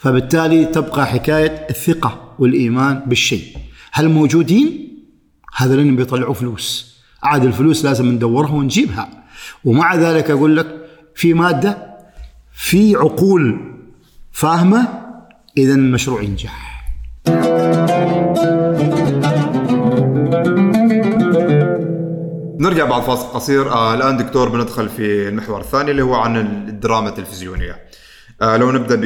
فبالتالي 0.00 0.64
تبقى 0.64 1.06
حكاية 1.06 1.66
الثقة 1.70 2.34
والإيمان 2.38 3.02
بالشيء. 3.06 3.56
هل 3.92 4.08
موجودين؟ 4.08 4.88
هذا 5.56 5.76
لن 5.76 5.96
بيطلعوا 5.96 6.34
فلوس. 6.34 6.96
عاد 7.22 7.44
الفلوس 7.44 7.84
لازم 7.84 8.06
ندورها 8.06 8.52
ونجيبها. 8.52 9.08
ومع 9.64 9.94
ذلك 9.94 10.30
أقول 10.30 10.56
لك 10.56 10.66
في 11.14 11.34
مادة 11.34 11.78
في 12.52 12.96
عقول 12.96 13.60
فاهمة 14.32 14.88
إذا 15.56 15.74
المشروع 15.74 16.22
ينجح. 16.22 16.84
نرجع 22.60 22.84
بعد 22.84 23.02
فاصل 23.02 23.26
قصير. 23.26 23.72
آه 23.72 23.94
الآن 23.94 24.16
دكتور 24.16 24.48
بندخل 24.48 24.88
في 24.88 25.28
المحور 25.28 25.60
الثاني 25.60 25.90
اللي 25.90 26.02
هو 26.02 26.14
عن 26.14 26.36
الدراما 26.36 27.08
التلفزيونية. 27.08 27.76
آه 28.42 28.56
لو 28.56 28.70
نبدأ 28.70 28.96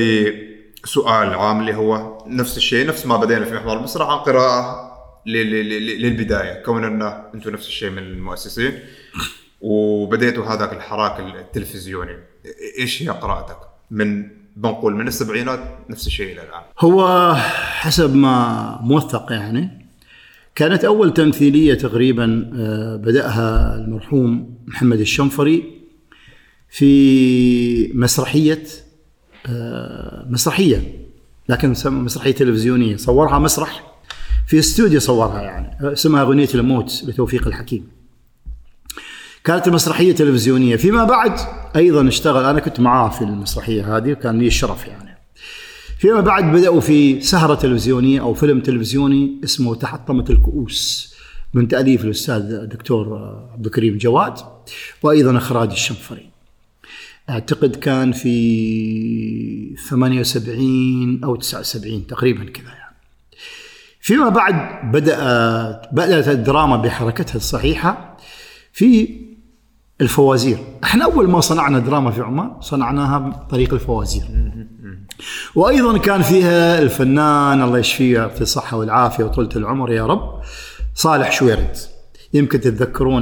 بسؤال 0.85 1.35
عام 1.35 1.61
اللي 1.61 1.75
هو 1.75 2.19
نفس 2.27 2.57
الشيء 2.57 2.87
نفس 2.87 3.07
ما 3.07 3.17
بدينا 3.17 3.45
في 3.45 3.55
محور 3.55 3.77
المسرح 3.77 4.09
عن 4.09 4.19
قراءة 4.19 4.91
للبداية. 5.27 6.63
كون 6.63 6.85
إن 6.85 7.03
أنتم 7.35 7.51
نفس 7.51 7.67
الشيء 7.67 7.91
من 7.91 7.99
المؤسسين 7.99 8.79
وبديتوا 9.61 10.45
هذاك 10.45 10.73
الحراك 10.73 11.21
التلفزيوني 11.21 12.17
إيش 12.79 13.03
هي 13.03 13.09
قراءتك؟ 13.09 13.57
من 13.91 14.29
بنقول 14.57 14.95
من 14.95 15.09
السبعينات 15.09 15.61
نفس 15.91 16.07
الشيء 16.07 16.33
إلى 16.33 16.43
الآن. 16.43 16.63
هو 16.81 17.35
حسب 17.81 18.15
ما 18.15 18.79
موثق 18.83 19.33
يعني 19.33 19.87
كانت 20.55 20.85
أول 20.85 21.15
تمثيلية 21.15 21.75
تقريبا 21.75 22.53
آه، 22.57 22.97
بدأها 22.97 23.75
المرحوم 23.75 24.59
محمد 24.67 25.01
الشنفري 25.01 25.65
في 26.71 27.93
مسرحية 27.95 28.63
آه، 29.47 30.27
مسرحية. 30.31 31.05
لكن 31.49 31.75
مسرحية 31.87 32.33
تلفزيونية. 32.33 32.97
صورها 32.97 33.39
مسرح. 33.39 33.95
في 34.47 34.59
استوديو 34.59 35.01
صورها 35.01 35.43
يعني. 35.43 35.87
آه، 35.87 35.93
اسمها 35.93 36.23
أغنية 36.23 36.49
الموت 36.55 37.05
لتوفيق 37.07 37.47
الحكيم. 37.47 37.89
كانت 39.45 39.69
المسرحية 39.69 40.13
تلفزيونية. 40.13 40.77
فيما 40.77 41.05
بعد 41.05 41.41
أيضا 41.77 42.09
اشتغل. 42.09 42.45
أنا 42.45 42.61
كنت 42.61 42.81
معاه 42.81 43.09
في 43.09 43.23
المسرحية 43.23 43.97
هذه 43.97 44.13
وكان 44.13 44.39
لي 44.39 44.47
الشرف 44.47 44.87
يعني. 44.87 45.19
فيما 45.99 46.21
بعد 46.21 46.53
بدأوا 46.53 46.81
في 46.81 47.21
سهرة 47.21 47.55
تلفزيونية 47.55 48.21
أو 48.21 48.35
فيلم 48.35 48.61
تلفزيوني 48.61 49.41
اسمه 49.45 49.75
تحطمت 49.75 50.31
الكؤوس 50.31 51.15
من 51.55 51.69
تأليف 51.69 52.05
الأستاذ 52.05 52.43
الدكتور 52.43 53.19
عبد 53.53 53.67
الكريم 53.67 53.99
جواد. 53.99 54.35
وأيضا 55.03 55.37
إخراج 55.37 55.71
الشنفري 55.71 56.34
أعتقد 57.31 57.77
كان 57.77 58.13
في 58.13 59.77
78 59.91 61.25
أو 61.25 61.37
79 61.37 62.07
تقريبا 62.07 62.45
كذا 62.45 62.65
يعني. 62.65 62.97
فيما 64.01 64.29
بعد 64.29 64.91
بدأ 64.93 65.19
بدأت 65.93 66.29
الدراما 66.29 66.77
بحركتها 66.77 67.37
الصحيحة 67.37 68.17
في 68.73 69.09
الفوازير. 70.01 70.59
إحنا 70.85 71.05
أول 71.05 71.31
ما 71.31 71.41
صنعنا 71.41 71.79
دراما 71.79 72.11
في 72.11 72.21
عمان 72.21 72.61
صنعناها 72.61 73.19
بطريق 73.19 73.75
الفوازير. 73.75 74.25
وأيضا 75.55 75.99
كان 75.99 76.23
فيها 76.23 76.79
الفنان 76.83 77.63
الله 77.63 77.79
يشفيه 77.79 78.27
في 78.27 78.41
الصحة 78.41 78.77
والعافية 78.77 79.25
وطولة 79.25 79.51
العمر 79.57 79.93
يا 79.93 80.07
رب 80.07 80.41
صالح 80.95 81.33
شويرد. 81.33 81.77
يمكن 82.35 82.61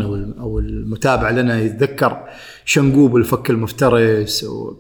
الم- 0.00 0.34
أو 0.40 0.58
المتابع 0.58 1.30
لنا 1.30 1.60
يتذكر 1.60 2.22
شنقوب 2.64 3.16
الفك 3.16 3.50
المفترس 3.50 4.44
و... 4.44 4.74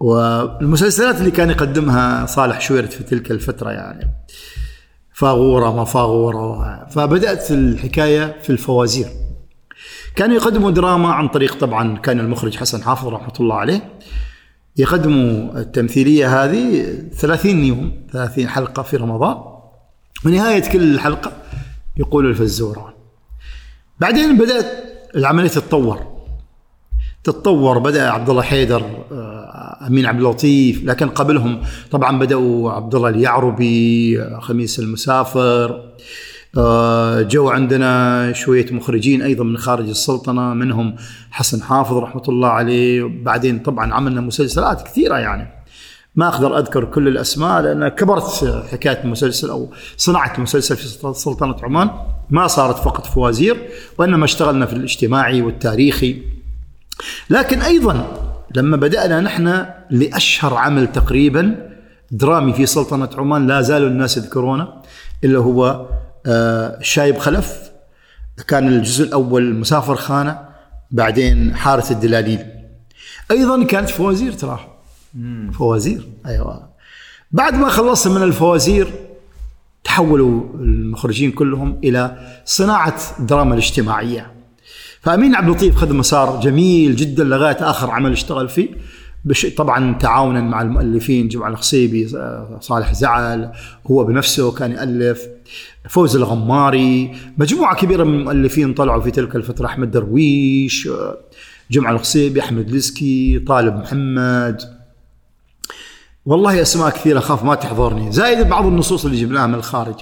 والمسلسلات 0.00 1.18
اللي 1.20 1.30
كان 1.30 1.50
يقدمها 1.50 2.26
صالح 2.26 2.60
شويرد 2.60 2.90
في 2.90 3.04
تلك 3.04 3.30
الفترة 3.30 3.70
يعني. 3.70 4.10
فاغورة 5.14 5.76
ما 5.76 5.84
فاغورة. 5.84 6.86
فبدأت 6.90 7.50
الحكاية 7.50 8.36
في 8.42 8.50
الفوازير. 8.50 9.06
كانوا 10.16 10.36
يقدموا 10.36 10.70
دراما 10.70 11.08
عن 11.08 11.28
طريق 11.28 11.54
طبعا 11.58 11.98
كان 11.98 12.20
المخرج 12.20 12.56
حسن 12.56 12.82
حافظ 12.82 13.08
رحمة 13.08 13.32
الله 13.40 13.54
عليه. 13.54 13.80
يقدموا 14.76 15.58
التمثيلية 15.60 16.44
هذه 16.44 16.84
30 17.12 17.64
يوم 17.64 17.92
30 18.12 18.48
حلقة 18.48 18.82
في 18.82 18.96
رمضان. 18.96 19.36
ونهاية 20.26 20.70
كل 20.72 21.00
حلقة 21.00 21.32
يقول 21.96 22.26
الفزوران 22.26 22.92
بعدين 24.00 24.36
بدأت 24.36 24.66
العملية 25.14 25.48
تتطور. 25.48 26.16
تتطور 27.24 27.78
بدأ 27.78 28.10
عبد 28.10 28.30
الله 28.30 28.42
حيدر 28.42 28.82
آه، 29.12 29.86
أمين 29.86 30.06
عبد 30.06 30.18
اللطيف 30.18 30.84
لكن 30.84 31.08
قبلهم 31.08 31.60
طبعا 31.90 32.18
بدأوا 32.18 32.72
عبد 32.72 32.94
الله 32.94 33.08
اليعربي 33.08 34.22
آه، 34.22 34.40
خميس 34.40 34.78
المسافر 34.78 35.82
آه، 36.58 37.22
جو 37.22 37.48
عندنا 37.48 38.32
شوية 38.32 38.66
مخرجين 38.72 39.22
أيضا 39.22 39.44
من 39.44 39.56
خارج 39.56 39.88
السلطنة 39.88 40.54
منهم 40.54 40.96
حسن 41.30 41.62
حافظ 41.62 41.96
رحمة 41.96 42.22
الله 42.28 42.48
عليه. 42.48 43.02
بعدين 43.22 43.58
طبعا 43.58 43.94
عملنا 43.94 44.20
مسلسلات 44.20 44.82
كثيرة 44.82 45.16
يعني. 45.18 45.55
ما 46.16 46.28
أقدر 46.28 46.58
أذكر 46.58 46.84
كل 46.84 47.08
الأسماء 47.08 47.62
لأن 47.62 47.88
كبرت 47.88 48.44
حكاية 48.72 49.06
مسلسل 49.06 49.50
أو 49.50 49.72
صنعت 49.96 50.38
مسلسل 50.38 50.76
في 50.76 51.12
سلطنة 51.14 51.56
عمان. 51.62 51.90
ما 52.30 52.46
صارت 52.46 52.76
فقط 52.76 53.06
فوازير 53.06 53.68
وإنما 53.98 54.24
اشتغلنا 54.24 54.66
في 54.66 54.72
الاجتماعي 54.72 55.42
والتاريخي. 55.42 56.22
لكن 57.30 57.62
أيضا 57.62 58.06
لما 58.54 58.76
بدأنا 58.76 59.20
نحن 59.20 59.66
لأشهر 59.90 60.54
عمل 60.54 60.92
تقريبا 60.92 61.68
درامي 62.10 62.52
في 62.52 62.66
سلطنة 62.66 63.08
عمان 63.18 63.46
لا 63.46 63.62
زالوا 63.62 63.88
الناس 63.88 64.16
يذكرونه 64.16 64.68
اللي 65.24 65.38
هو 65.38 65.88
آه، 66.26 66.78
شايب 66.82 67.18
خلف. 67.18 67.70
كان 68.48 68.68
الجزء 68.68 69.04
الأول 69.04 69.54
مسافر 69.54 69.96
خانة 69.96 70.38
بعدين 70.90 71.56
حاره 71.56 71.90
الدلاليل. 71.90 72.46
أيضا 73.30 73.64
كانت 73.64 73.90
فوازير 73.90 74.32
تراه 74.32 74.75
فوازير. 75.52 76.06
أيوه. 76.26 76.68
بعد 77.32 77.54
ما 77.54 77.68
خلصنا 77.68 78.14
من 78.14 78.22
الفوازير 78.22 78.88
تحولوا 79.84 80.42
المخرجين 80.54 81.30
كلهم 81.32 81.80
إلى 81.84 82.16
صناعة 82.44 82.96
الدراما 83.18 83.54
الاجتماعية. 83.54 84.32
فأمين 85.00 85.34
عبد 85.34 85.48
اللطيف 85.48 85.76
خذ 85.76 85.94
مسار 85.94 86.40
جميل 86.40 86.96
جدا 86.96 87.24
لغاية 87.24 87.70
آخر 87.70 87.90
عمل 87.90 88.12
اشتغل 88.12 88.48
فيه. 88.48 88.68
بش 89.24 89.46
طبعا 89.46 89.98
تعاونا 89.98 90.40
مع 90.40 90.62
المؤلفين 90.62 91.28
جمع 91.28 91.48
الخصيبي 91.48 92.08
صالح 92.60 92.92
زعل 92.92 93.52
هو 93.90 94.04
بنفسه 94.04 94.52
كان 94.52 94.72
يالف 94.72 95.22
فوز 95.88 96.16
الغماري. 96.16 97.14
مجموعة 97.38 97.76
كبيرة 97.76 98.04
من 98.04 98.14
المؤلفين 98.18 98.74
طلعوا 98.74 99.00
في 99.00 99.10
تلك 99.10 99.36
الفترة 99.36 99.66
أحمد 99.66 99.90
درويش 99.90 100.88
جمع 101.70 101.90
الخصيبي 101.90 102.40
أحمد 102.40 102.70
لسكي 102.70 103.38
طالب 103.38 103.74
محمد. 103.74 104.75
والله 106.26 106.62
أسماء 106.62 106.90
كثيره 106.90 107.18
أخاف 107.18 107.44
ما 107.44 107.54
تحضرني. 107.54 108.12
زائد 108.12 108.48
بعض 108.48 108.66
النصوص 108.66 109.04
اللي 109.04 109.20
جبناها 109.20 109.46
من 109.46 109.54
الخارج. 109.54 109.94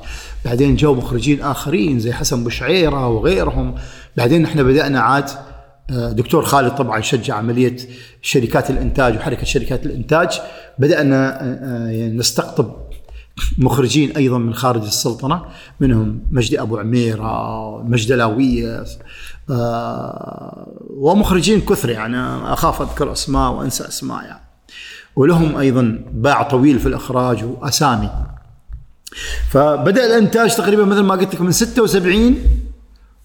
بعدين 0.45 0.77
جو 0.77 0.95
مخرجين 0.95 1.43
آخرين 1.43 1.99
زي 1.99 2.12
حسن 2.12 2.45
بشعيرة 2.45 3.09
وغيرهم. 3.09 3.75
بعدين 4.16 4.45
إحنا 4.45 4.62
بدأنا 4.62 5.01
عاد 5.01 5.31
آه، 5.91 6.12
دكتور 6.12 6.45
خالد 6.45 6.75
طبعا 6.75 7.01
شجع 7.01 7.35
عملية 7.35 7.77
شركات 8.22 8.70
الإنتاج 8.70 9.16
وحركة 9.16 9.45
شركات 9.45 9.87
الإنتاج. 9.87 10.41
بدأنا 10.79 11.43
آه، 11.43 11.45
آه، 11.45 12.09
نستقطب 12.09 12.77
مخرجين 13.59 14.16
أيضا 14.16 14.39
من 14.39 14.55
خارج 14.55 14.83
السلطنة 14.83 15.43
منهم 15.81 16.27
مجدي 16.31 16.61
أبو 16.61 16.79
عميرة 16.79 17.83
مجدي 17.83 18.14
لاوية 18.14 18.85
آه، 19.51 20.66
ومخرجين 20.91 21.61
كثر 21.61 21.91
يعني. 21.91 22.16
أخاف 22.53 22.83
أذكر 22.83 23.12
أسماء 23.12 23.53
وأنسى 23.53 23.89
أسماء 23.89 24.25
يعني. 24.25 24.54
ولهم 25.17 25.57
أيضا 25.57 26.05
باع 26.12 26.43
طويل 26.43 26.79
في 26.79 26.87
الإخراج 26.87 27.45
وأسامي. 27.45 28.11
فبدأ 29.51 30.07
الإنتاج 30.07 30.55
تقريبا 30.57 30.85
مثل 30.85 31.01
ما 31.01 31.15
قلت 31.15 31.35
لك 31.35 31.41
من 31.41 31.53
76 31.53 32.37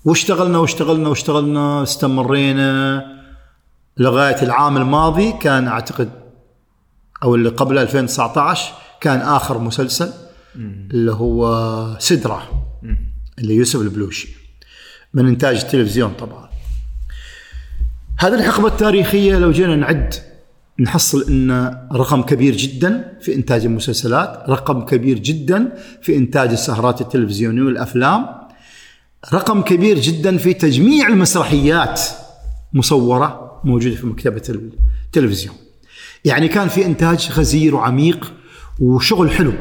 واشتغلنا 0.05 0.57
واشتغلنا 0.57 1.09
واشتغلنا 1.09 1.83
استمرينا 1.83 3.05
لغاية 3.97 4.43
العام 4.43 4.77
الماضي. 4.77 5.31
كان 5.31 5.67
أعتقد 5.67 6.09
أو 7.23 7.35
اللي 7.35 7.49
قبل 7.49 7.77
2019 7.77 8.73
كان 9.01 9.19
آخر 9.19 9.57
مسلسل 9.59 10.13
اللي 10.55 11.11
هو 11.11 11.97
سدرة 11.99 12.65
اللي 13.39 13.55
يوسف 13.55 13.81
البلوشي 13.81 14.29
من 15.13 15.27
إنتاج 15.27 15.55
التلفزيون 15.55 16.13
طبعا. 16.19 16.49
هذه 18.17 18.33
الحقبة 18.33 18.67
التاريخية 18.67 19.37
لو 19.37 19.51
جينا 19.51 19.75
نعد 19.75 20.15
نحصل 20.79 21.25
إن 21.29 21.77
رقم 21.93 22.21
كبير 22.21 22.55
جدا 22.55 23.17
في 23.21 23.35
إنتاج 23.35 23.65
المسلسلات، 23.65 24.43
رقم 24.49 24.81
كبير 24.85 25.19
جدا 25.19 25.77
في 26.01 26.15
إنتاج 26.15 26.49
السهرات 26.49 27.01
التلفزيونية 27.01 27.61
والأفلام، 27.61 28.25
رقم 29.33 29.61
كبير 29.61 29.99
جدا 29.99 30.37
في 30.37 30.53
تجميع 30.53 31.07
المسرحيات 31.07 32.01
مصورة 32.73 33.61
موجودة 33.63 33.95
في 33.95 34.07
مكتبة 34.07 34.41
التلفزيون. 35.05 35.55
يعني 36.25 36.47
كان 36.47 36.67
في 36.67 36.85
إنتاج 36.85 37.29
غزير 37.31 37.75
وعميق 37.75 38.33
وشغل 38.79 39.31
حلو 39.31 39.53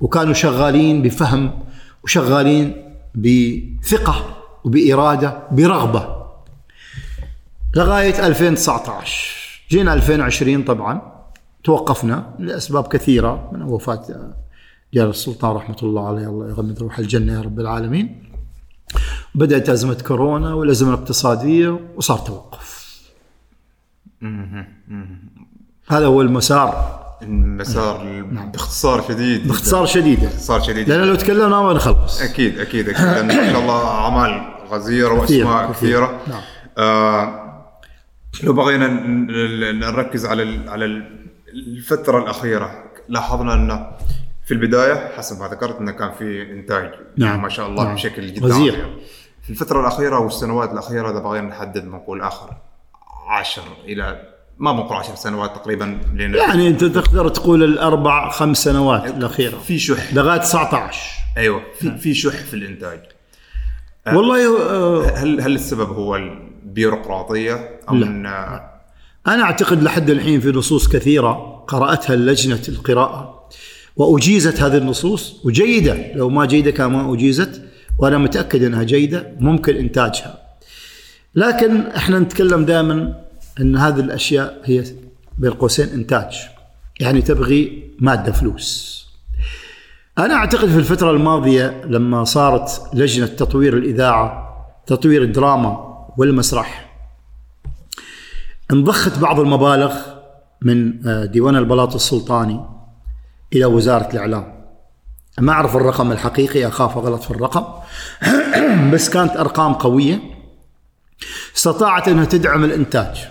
وكانوا 0.00 0.34
شغالين 0.34 1.02
بفهم 1.02 1.64
وشغالين 2.04 2.94
بثقة 3.14 4.36
وبإرادة 4.64 5.42
برغبة. 5.52 6.20
لغاية 7.76 8.26
2019 8.26 9.49
جينا 9.70 9.94
2020 9.94 10.64
طبعا 10.64 11.02
توقفنا 11.64 12.34
لأسباب 12.38 12.86
كثيرة 12.86 13.50
من 13.52 13.62
وفاة 13.62 14.04
جلال 14.94 15.10
السلطان 15.10 15.56
رحمة 15.56 15.76
الله 15.82 16.08
عليه 16.08 16.26
الله 16.26 16.48
يغمد 16.48 16.78
روح 16.78 16.98
الجنة 16.98 17.32
يا 17.32 17.40
رب 17.40 17.60
العالمين. 17.60 18.30
بدأت 19.34 19.68
أزمة 19.68 20.02
كورونا 20.06 20.54
والأزمة 20.54 20.94
الاقتصادية 20.94 21.80
وصار 21.96 22.18
توقف. 22.18 23.00
هذا 25.88 26.06
هو 26.06 26.22
المسار. 26.22 27.00
المسار 27.22 28.22
باختصار 28.52 29.02
شديد. 29.08 29.48
باختصار 29.48 29.86
شديد 29.86 30.20
باختصار 30.20 30.60
شديد. 30.60 30.88
لأن 30.88 31.00
لو 31.00 31.14
تكلمنا 31.14 31.62
ما 31.62 31.72
نخلص. 31.72 32.22
أكيد 32.22 32.58
أكيد 32.58 32.88
أكيد. 32.88 33.04
لأن 33.04 33.26
ما 33.26 33.52
شاء 33.52 33.60
الله 33.60 33.88
أعمال 33.88 34.54
غزيرة 34.70 35.12
وأسماء 35.12 35.72
كثير. 35.72 35.72
كثيرة. 35.72 36.20
نعم. 36.28 36.42
آه 36.78 37.49
لو 38.42 38.52
بغينا 38.52 38.86
نركز 39.72 40.26
على 40.26 40.70
على 40.70 40.84
ال- 40.84 41.26
الفترة 41.54 42.18
الأخيرة؟ 42.18 42.84
لاحظنا 43.08 43.54
أن 43.54 43.86
في 44.46 44.54
البداية 44.54 45.08
حسب 45.16 45.40
ما 45.40 45.48
ذكرت 45.48 45.78
أنه 45.80 45.92
كان 45.92 46.10
في 46.18 46.42
إنتاج. 46.52 46.90
نعم. 47.16 47.42
ما 47.42 47.48
شاء 47.48 47.66
الله 47.68 47.84
نعم. 47.84 47.94
بشكل 47.94 48.34
جدا. 48.34 48.46
عظيم. 48.54 48.74
في 49.42 49.50
الفترة 49.50 49.80
الأخيرة 49.80 50.18
والسنوات 50.18 50.72
الأخيرة 50.72 51.10
إذا 51.10 51.18
بغينا 51.18 51.48
نحدد 51.48 51.84
نقول 51.84 52.20
آخر 52.20 52.50
عشر 53.28 53.62
إلى 53.84 54.22
ما 54.58 54.72
بنقول 54.72 54.96
عشر 54.96 55.14
سنوات 55.14 55.54
تقريبا 55.56 55.98
لأن 56.14 56.34
يعني 56.34 56.68
أنت 56.68 56.84
تقدر 56.84 57.28
تقول 57.28 57.62
الأربع 57.64 58.30
خمس 58.30 58.64
سنوات 58.64 59.06
الأخيرة. 59.06 59.58
في 59.58 59.78
شح. 59.78 60.14
لغاية 60.14 60.38
19 60.40 60.98
أيوه. 61.36 61.62
في 61.78 61.98
في 61.98 62.14
شح 62.14 62.36
في 62.36 62.54
الإنتاج. 62.54 63.00
والله 64.06 64.70
آه، 64.70 65.02
هل 65.10 65.40
هل 65.40 65.54
السبب 65.54 65.88
هو 65.92 66.16
البيروقراطية؟ 66.16 67.79
ام 67.90 68.22
لا. 68.22 68.70
ان 69.26 69.32
أنا 69.32 69.42
أعتقد 69.42 69.82
لحد 69.82 70.10
الحين 70.10 70.40
في 70.40 70.48
نصوص 70.48 70.88
كثيرة 70.88 71.64
قرأتها 71.68 72.16
لجنة 72.16 72.62
القراءة 72.68 73.48
وأجيزت 73.96 74.60
هذه 74.60 74.76
النصوص 74.76 75.40
وجيدة 75.44 76.14
لو 76.14 76.28
ما 76.28 76.46
جيدة 76.46 76.70
كان 76.70 76.90
ما 76.90 77.14
أجيزت 77.14 77.62
وأنا 77.98 78.18
متأكد 78.18 78.62
أنها 78.62 78.82
جيدة 78.82 79.32
ممكن 79.40 79.76
إنتاجها 79.76 80.38
لكن 81.34 81.80
إحنا 81.80 82.18
نتكلم 82.18 82.64
دائما 82.64 83.20
أن 83.60 83.76
هذه 83.76 84.00
الأشياء 84.00 84.60
هي 84.64 84.84
بين 85.38 85.50
قوسين 85.50 85.88
إنتاج 85.88 86.36
يعني 87.00 87.22
تبغي 87.22 87.90
مادة 87.98 88.32
فلوس 88.32 89.00
أنا 90.18 90.34
أعتقد 90.34 90.68
في 90.68 90.76
الفترة 90.78 91.10
الماضية 91.10 91.82
لما 91.84 92.24
صارت 92.24 92.82
لجنة 92.94 93.26
تطوير 93.26 93.76
الإذاعة 93.76 94.50
تطوير 94.86 95.22
الدراما 95.22 95.96
والمسرح 96.16 96.89
انضخت 98.72 99.18
بعض 99.18 99.40
المبالغ 99.40 99.96
من 100.62 101.08
آه، 101.08 101.24
ديوان 101.24 101.56
البلاط 101.56 101.94
السلطاني 101.94 102.60
إلى 103.52 103.64
وزارة 103.64 104.10
الإعلام. 104.12 104.60
ما 105.38 105.52
أعرف 105.52 105.76
الرقم 105.76 106.12
الحقيقي 106.12 106.66
أخاف 106.66 106.98
أغلط 106.98 107.22
في 107.22 107.30
الرقم. 107.30 107.64
بس 108.92 109.10
كانت 109.10 109.36
أرقام 109.36 109.72
قوية. 109.72 110.20
استطاعت 111.56 112.08
إنها 112.08 112.24
تدعم 112.24 112.64
الإنتاج. 112.64 113.28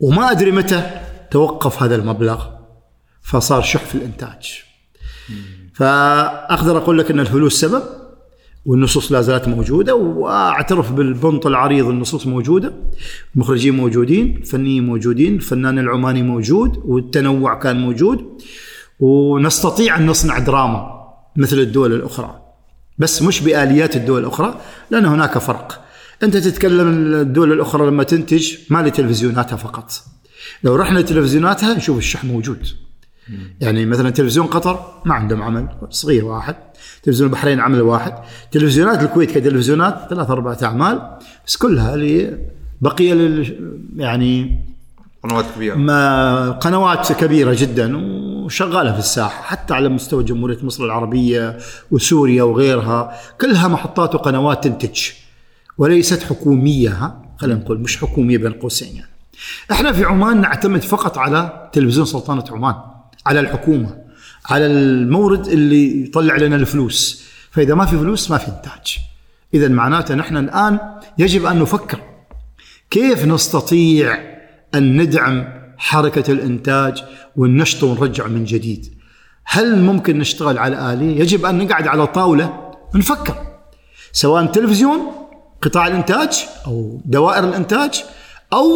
وما 0.00 0.30
أدري 0.30 0.50
متى 0.50 1.00
توقف 1.30 1.82
هذا 1.82 1.94
المبلغ 1.94 2.46
فصار 3.22 3.62
شح 3.62 3.84
في 3.84 3.94
الإنتاج. 3.94 4.62
فأقدر 5.74 6.78
أقول 6.78 6.98
لك 6.98 7.10
إن 7.10 7.20
الفلوس 7.20 7.60
سبب. 7.60 7.82
والنصوص 8.64 9.12
لا 9.12 9.20
زالت 9.20 9.48
موجودة 9.48 9.94
وأعترف 9.94 10.92
بالبنط 10.92 11.46
العريض 11.46 11.86
النصوص 11.86 12.26
موجودة. 12.26 12.72
المخرجين 13.34 13.76
موجودين 13.76 14.36
الفنيين 14.36 14.86
موجودين 14.86 15.34
الفنان 15.34 15.78
العماني 15.78 16.22
موجود 16.22 16.82
والتنوع 16.84 17.54
كان 17.54 17.80
موجود. 17.80 18.42
ونستطيع 19.00 19.96
أن 19.96 20.06
نصنع 20.06 20.38
دراما 20.38 21.04
مثل 21.36 21.58
الدول 21.58 21.92
الأخرى. 21.92 22.42
بس 22.98 23.22
مش 23.22 23.40
بآليات 23.40 23.96
الدول 23.96 24.20
الأخرى 24.20 24.60
لأن 24.90 25.06
هناك 25.06 25.38
فرق. 25.38 25.84
أنت 26.22 26.36
تتكلم 26.36 26.88
الدول 27.14 27.52
الأخرى 27.52 27.86
لما 27.86 28.02
تنتج 28.02 28.54
ما 28.70 28.82
لتلفزيوناتها 28.82 29.56
فقط. 29.56 29.92
لو 30.64 30.76
رحنا 30.76 30.98
لتلفزيوناتها 30.98 31.74
نشوف 31.74 31.98
الشح 31.98 32.24
موجود. 32.24 32.66
يعني 33.60 33.86
مثلا 33.86 34.10
تلفزيون 34.10 34.46
قطر 34.46 34.84
ما 35.04 35.14
عندهم 35.14 35.42
عمل 35.42 35.68
صغير 35.90 36.24
واحد. 36.24 36.56
تلفزيون 37.02 37.28
البحرين 37.28 37.60
عمل 37.60 37.80
واحد. 37.80 38.14
تلفزيونات 38.50 39.02
الكويت 39.02 39.30
كتلفزيونات 39.30 40.06
ثلاث 40.10 40.30
أربع 40.30 40.56
أعمال 40.62 41.16
بس 41.46 41.56
كلها 41.56 41.96
لي 41.96 42.38
بقية 42.80 43.14
لل 43.14 43.70
يعني 43.96 44.64
قنوات 45.22 45.44
كبيرة. 45.56 45.74
ما 45.74 46.50
قنوات 46.50 47.12
كبيرة 47.12 47.56
جدا 47.58 47.96
وشغالة 48.44 48.92
في 48.92 48.98
الساحة 48.98 49.42
حتى 49.42 49.74
على 49.74 49.88
مستوى 49.88 50.24
جمهورية 50.24 50.58
مصر 50.62 50.84
العربية 50.84 51.58
وسوريا 51.90 52.42
وغيرها 52.42 53.12
كلها 53.40 53.68
محطات 53.68 54.14
وقنوات 54.14 54.64
تنتج. 54.64 55.00
وليست 55.78 56.22
حكومية 56.22 56.90
ها؟ 56.90 57.22
خلينا 57.36 57.60
نقول 57.60 57.80
مش 57.80 57.96
حكومية 57.96 58.38
بين 58.38 58.52
قوسين 58.52 58.96
يعني. 58.96 59.10
إحنا 59.70 59.92
في 59.92 60.04
عمان 60.04 60.40
نعتمد 60.40 60.82
فقط 60.82 61.18
على 61.18 61.68
تلفزيون 61.72 62.06
سلطنة 62.06 62.44
عمان. 62.50 62.74
على 63.28 63.40
الحكومة 63.40 63.98
على 64.46 64.66
المورد 64.66 65.46
اللي 65.46 66.04
يطلع 66.04 66.36
لنا 66.36 66.56
الفلوس. 66.56 67.28
فإذا 67.50 67.74
ما 67.74 67.86
في 67.86 67.98
فلوس 67.98 68.30
ما 68.30 68.38
في 68.38 68.48
إنتاج. 68.48 68.98
اذا 69.54 69.68
معناته 69.68 70.14
نحن 70.14 70.36
الآن 70.36 70.78
يجب 71.18 71.46
أن 71.46 71.58
نفكر 71.58 72.00
كيف 72.90 73.24
نستطيع 73.24 74.18
أن 74.74 75.02
ندعم 75.02 75.44
حركة 75.76 76.32
الإنتاج 76.32 77.04
والنشط 77.36 77.82
ونرجع 77.82 78.26
من 78.26 78.44
جديد. 78.44 78.94
هل 79.44 79.82
ممكن 79.82 80.18
نشتغل 80.18 80.58
على 80.58 80.92
آلية؟ 80.92 81.20
يجب 81.20 81.46
أن 81.46 81.58
نقعد 81.58 81.86
على 81.86 82.06
طاولة 82.06 82.72
ونفكر. 82.94 83.34
سواء 84.12 84.46
تلفزيون 84.46 85.00
قطاع 85.62 85.86
الإنتاج 85.86 86.46
أو 86.66 87.00
دوائر 87.04 87.44
الإنتاج 87.44 88.04
أو 88.52 88.68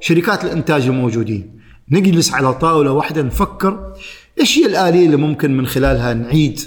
شركات 0.00 0.44
الإنتاج 0.44 0.86
الموجودين. 0.86 1.60
نجلس 1.90 2.34
على 2.34 2.54
طاولة 2.54 2.90
واحدة 2.92 3.22
نفكر 3.22 3.94
إيش 4.40 4.58
هي 4.58 4.66
الآلية 4.66 5.06
اللي 5.06 5.16
ممكن 5.16 5.56
من 5.56 5.66
خلالها 5.66 6.14
نعيد 6.14 6.60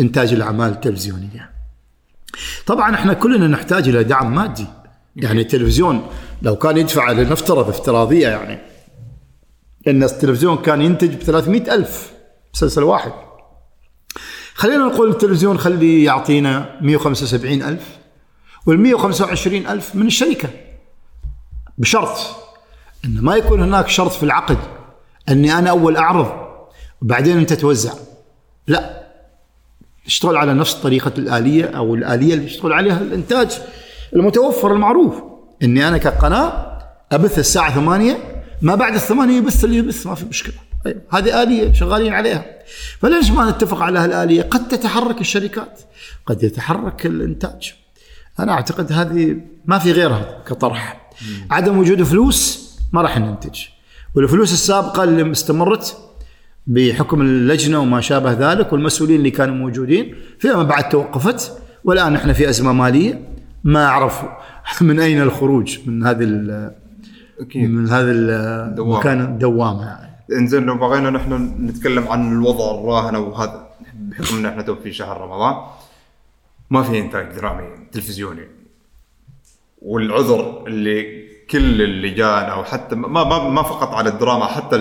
إنتاج 0.00 0.32
الأعمال 0.32 0.70
التلفزيونية. 0.72 1.50
طبعا 2.66 2.94
إحنا 2.94 3.12
كلنا 3.12 3.48
نحتاج 3.48 3.88
إلى 3.88 4.04
دعم 4.04 4.34
مادي. 4.34 4.66
يعني 5.16 5.40
التلفزيون 5.40 6.06
لو 6.42 6.56
كان 6.56 6.76
يدفع 6.76 7.10
لنفترض 7.10 7.68
افتراضية 7.68 8.28
يعني 8.28 8.58
إن 9.88 10.02
التلفزيون 10.02 10.56
كان 10.56 10.82
ينتج 10.82 11.14
ب 11.14 11.22
300 11.22 11.74
ألف 11.74 12.12
مسلسل 12.54 12.82
واحد. 12.82 13.12
خلينا 14.54 14.84
نقول 14.84 15.10
التلفزيون 15.10 15.58
خلي 15.58 16.04
يعطينا 16.04 16.78
175 16.80 17.62
ألف 17.62 17.98
وال 18.66 18.80
125 18.80 19.66
ألف 19.66 19.94
من 19.94 20.06
الشركة 20.06 20.48
بشرط 21.78 22.41
أن 23.04 23.20
ما 23.20 23.36
يكون 23.36 23.62
هناك 23.62 23.88
شرط 23.88 24.12
في 24.12 24.22
العقد 24.22 24.58
أني 25.28 25.58
أنا 25.58 25.70
أول 25.70 25.96
أعرض 25.96 26.32
وبعدين 27.02 27.38
أنت 27.38 27.52
توزع. 27.52 27.92
لا. 28.66 29.02
اشتغل 30.06 30.36
على 30.36 30.54
نفس 30.54 30.74
طريقة 30.74 31.12
الآلية 31.18 31.64
أو 31.64 31.94
الآلية 31.94 32.34
اللي 32.34 32.44
يشتغل 32.44 32.72
عليها 32.72 33.00
الإنتاج 33.00 33.58
المتوفر 34.16 34.72
المعروف. 34.72 35.14
أني 35.62 35.88
أنا 35.88 35.98
كقناة 35.98 36.78
أبث 37.12 37.38
الساعة 37.38 37.74
8 37.74 38.16
ما 38.62 38.74
بعد 38.74 38.94
الثمانية 38.94 39.36
يبث 39.36 39.64
اللي 39.64 39.76
يبث 39.76 40.06
ما 40.06 40.14
في 40.14 40.24
مشكلة. 40.24 40.54
أيوة. 40.86 41.00
هذه 41.10 41.42
آلية 41.42 41.72
شغالين 41.72 42.12
عليها. 42.12 42.44
فليش 43.00 43.30
ما 43.30 43.50
نتفق 43.50 43.82
على 43.82 43.98
هالآلية. 43.98 44.42
قد 44.42 44.68
تتحرك 44.68 45.20
الشركات 45.20 45.80
قد 46.26 46.42
يتحرك 46.42 47.06
الإنتاج. 47.06 47.74
أنا 48.40 48.52
أعتقد 48.52 48.92
هذه 48.92 49.36
ما 49.64 49.78
في 49.78 49.92
غيرها 49.92 50.42
كطرح. 50.46 51.10
عدم 51.50 51.78
وجود 51.78 52.02
فلوس 52.02 52.61
ما 52.92 53.02
راح 53.02 53.18
ننتج. 53.18 53.64
والفلوس 54.14 54.52
السابقة 54.52 55.04
اللي 55.04 55.30
استمرت 55.30 55.96
بحكم 56.66 57.20
اللجنة 57.20 57.80
وما 57.80 58.00
شابه 58.00 58.32
ذلك 58.32 58.72
والمسؤولين 58.72 59.16
اللي 59.16 59.30
كانوا 59.30 59.54
موجودين 59.54 60.14
فيما 60.38 60.62
بعد 60.62 60.88
توقفت. 60.88 61.58
والآن 61.84 62.12
نحن 62.12 62.32
في 62.32 62.48
أزمة 62.48 62.72
مالية. 62.72 63.20
ما 63.64 63.86
أعرف 63.86 64.24
من 64.80 65.00
أين 65.00 65.22
الخروج 65.22 65.78
من 65.86 66.06
هذه 66.06 66.24
أكيد 67.40 67.70
من 67.70 67.88
هذا 67.88 68.12
المكان 68.12 69.20
الدوامه 69.20 69.86
يعني. 69.86 70.12
إنزين 70.32 70.62
لو 70.62 70.78
بغينا 70.78 71.10
نحن 71.10 71.32
نتكلم 71.66 72.08
عن 72.08 72.32
الوضع 72.32 72.74
الراهن 72.74 73.16
وهذا 73.16 73.68
بحكم 73.94 74.36
إن 74.36 74.46
إحنا 74.46 74.62
تو 74.62 74.74
في 74.74 74.92
شهر 74.92 75.20
رمضان 75.20 75.56
ما 76.70 76.82
في 76.82 76.98
إنتاج 76.98 77.26
درامي 77.36 77.64
تلفزيوني. 77.92 78.46
والعذر 79.82 80.64
اللي 80.66 81.31
كل 81.52 81.82
اللجان 81.82 82.44
أو 82.44 82.64
حتى 82.64 82.94
ما 82.96 83.24
ما, 83.24 83.48
ما 83.48 83.62
فقط 83.62 83.94
على 83.94 84.08
الدراما 84.08 84.46
حتى 84.46 84.76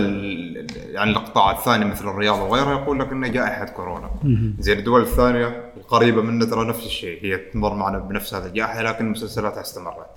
يعني 0.75 1.11
القطاع 1.11 1.51
الثاني 1.51 1.85
مثل 1.85 2.07
الرياضه 2.07 2.43
وغيرها 2.43 2.71
يقول 2.71 2.99
لك 2.99 3.11
إنه 3.11 3.27
جائحه 3.27 3.65
كورونا. 3.65 4.11
زين 4.59 4.79
الدول 4.79 5.01
الثانية 5.01 5.73
القريبة 5.77 6.21
منا 6.21 6.45
ترى 6.45 6.67
نفس 6.67 6.85
الشيء 6.85 7.25
هي 7.25 7.37
تمر 7.37 7.73
معنا 7.73 7.99
بنفس 7.99 8.33
هذا 8.33 8.47
الجائحة 8.47 8.81
لكن 8.81 9.11
مسلسلاتها 9.11 9.61
استمرت. 9.61 10.07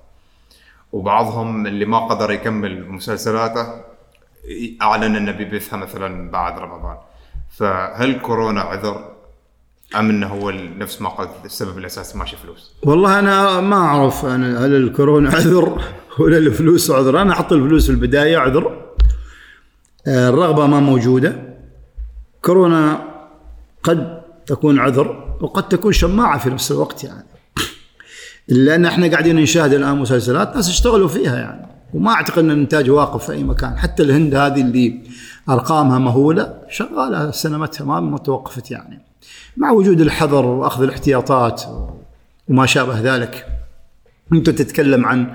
وبعضهم 0.93 1.67
اللي 1.67 1.85
ما 1.85 1.99
قدر 1.99 2.31
يكمل 2.31 2.91
مسلسلاته 2.91 3.67
أعلن 4.83 5.17
انه 5.17 5.33
بيبثها 5.33 5.77
مثلا 5.77 6.31
بعد 6.31 6.59
رمضان. 6.59 6.97
فهل 7.51 8.21
كورونا 8.21 8.61
عذر؟ 8.61 9.14
أم 9.97 10.11
إنه 10.11 10.27
هو 10.27 10.51
نفس 10.51 11.03
ما 11.03 11.09
قلت 11.09 11.31
السبب 11.45 11.79
الاساسي 11.79 12.19
ماشي 12.19 12.37
فلوس؟ 12.37 12.73
والله 12.83 13.19
أنا 13.19 13.61
ما 13.61 13.77
أعرف 13.77 14.25
أنا 14.25 14.67
هل 14.67 14.75
الكورونا 14.75 15.31
عذر 15.37 15.81
ولا 16.19 16.39
الفلوس 16.39 16.91
عذر؟ 16.91 17.23
أنا 17.23 17.33
أحط 17.33 17.53
الفلوس 17.53 17.87
في 17.87 17.93
البداية 17.93 18.37
عذر. 18.39 18.85
آه، 20.07 20.29
الرغبة 20.29 20.67
ما 20.67 20.81
موجودة. 20.81 21.55
كورونا 22.43 23.15
قد 23.83 24.23
تكون 24.47 24.79
عذر 24.79 25.37
وقد 25.41 25.69
تكون 25.69 25.93
شماعة 25.93 26.39
في 26.39 26.51
نفس 26.51 26.73
الوقت 26.73 27.05
يعني. 27.05 27.27
لأن 28.49 28.87
إحنا 28.87 29.11
قاعدين 29.11 29.37
نشاهد 29.37 29.73
الآن 29.73 29.99
مسلسلات 29.99 30.57
ناس 30.57 30.69
اشتغلوا 30.69 31.09
فيها 31.09 31.39
يعني. 31.39 31.67
وما 31.95 32.13
أعتقد 32.13 32.39
أن 32.39 32.51
الإنتاج 32.51 32.91
واقف 32.91 33.27
في 33.27 33.33
أي 33.33 33.45
مكان. 33.45 33.79
حتى 33.79 34.03
الهند 34.03 34.35
هذه 34.35 34.61
اللي 34.61 35.01
أرقامها 35.49 35.99
مهولة 35.99 36.55
شغالة 36.69 37.31
سينمتها 37.31 37.85
ما 37.85 38.01
ما 38.01 38.19
توقفت 38.19 38.71
يعني. 38.71 39.14
مع 39.57 39.71
وجود 39.71 40.01
الحذر 40.01 40.47
وأخذ 40.47 40.83
الاحتياطات 40.83 41.63
وما 42.49 42.67
شابه 42.67 43.01
ذلك 43.01 43.47
أنت 44.33 44.51
تتكلم 44.51 45.07
عن 45.07 45.33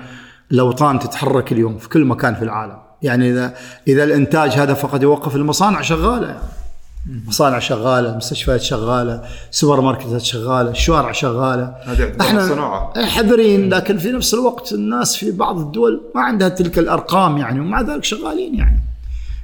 الاوطان 0.52 0.98
تتحرك 0.98 1.52
اليوم 1.52 1.78
في 1.78 1.88
كل 1.88 2.04
مكان 2.04 2.34
في 2.34 2.42
العالم. 2.42 2.76
يعني 3.02 3.30
إذا 3.30 3.54
إذا 3.88 4.04
الإنتاج 4.04 4.50
هذا 4.50 4.74
فقد 4.74 5.02
يوقف 5.02 5.36
المصانع 5.36 5.80
شغالة. 5.80 6.26
يعني 6.26 7.22
مصانع 7.26 7.58
شغالة 7.58 8.16
مستشفيات 8.16 8.60
شغالة 8.60 9.22
سوبر 9.50 9.80
ماركتات 9.80 10.20
شغالة 10.20 10.70
الشوارع 10.70 11.12
شغالة. 11.12 11.74
هذه 11.84 12.00
يعتبر 12.00 12.48
صناعة. 12.48 13.06
حذرين 13.06 13.74
لكن 13.74 13.98
في 13.98 14.12
نفس 14.12 14.34
الوقت 14.34 14.72
الناس 14.72 15.16
في 15.16 15.30
بعض 15.30 15.58
الدول 15.58 16.02
ما 16.14 16.20
عندها 16.20 16.48
تلك 16.48 16.78
الأرقام 16.78 17.38
يعني 17.38 17.60
ومع 17.60 17.80
ذلك 17.80 18.04
شغالين 18.04 18.54
يعني. 18.54 18.82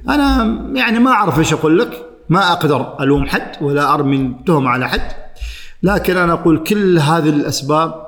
أنا 0.09 0.43
يعني 0.75 0.99
ما 0.99 1.11
أعرف 1.11 1.39
إيش 1.39 1.53
أقول 1.53 1.79
لك. 1.79 2.06
ما 2.29 2.51
أقدر 2.51 2.99
ألوم 3.01 3.27
حد 3.27 3.51
ولا 3.61 3.93
أرمي 3.93 4.15
التهم 4.15 4.67
على 4.67 4.89
حد 4.89 5.11
لكن 5.83 6.17
أنا 6.17 6.33
أقول 6.33 6.63
كل 6.63 6.99
هذه 6.99 7.29
الأسباب 7.29 8.07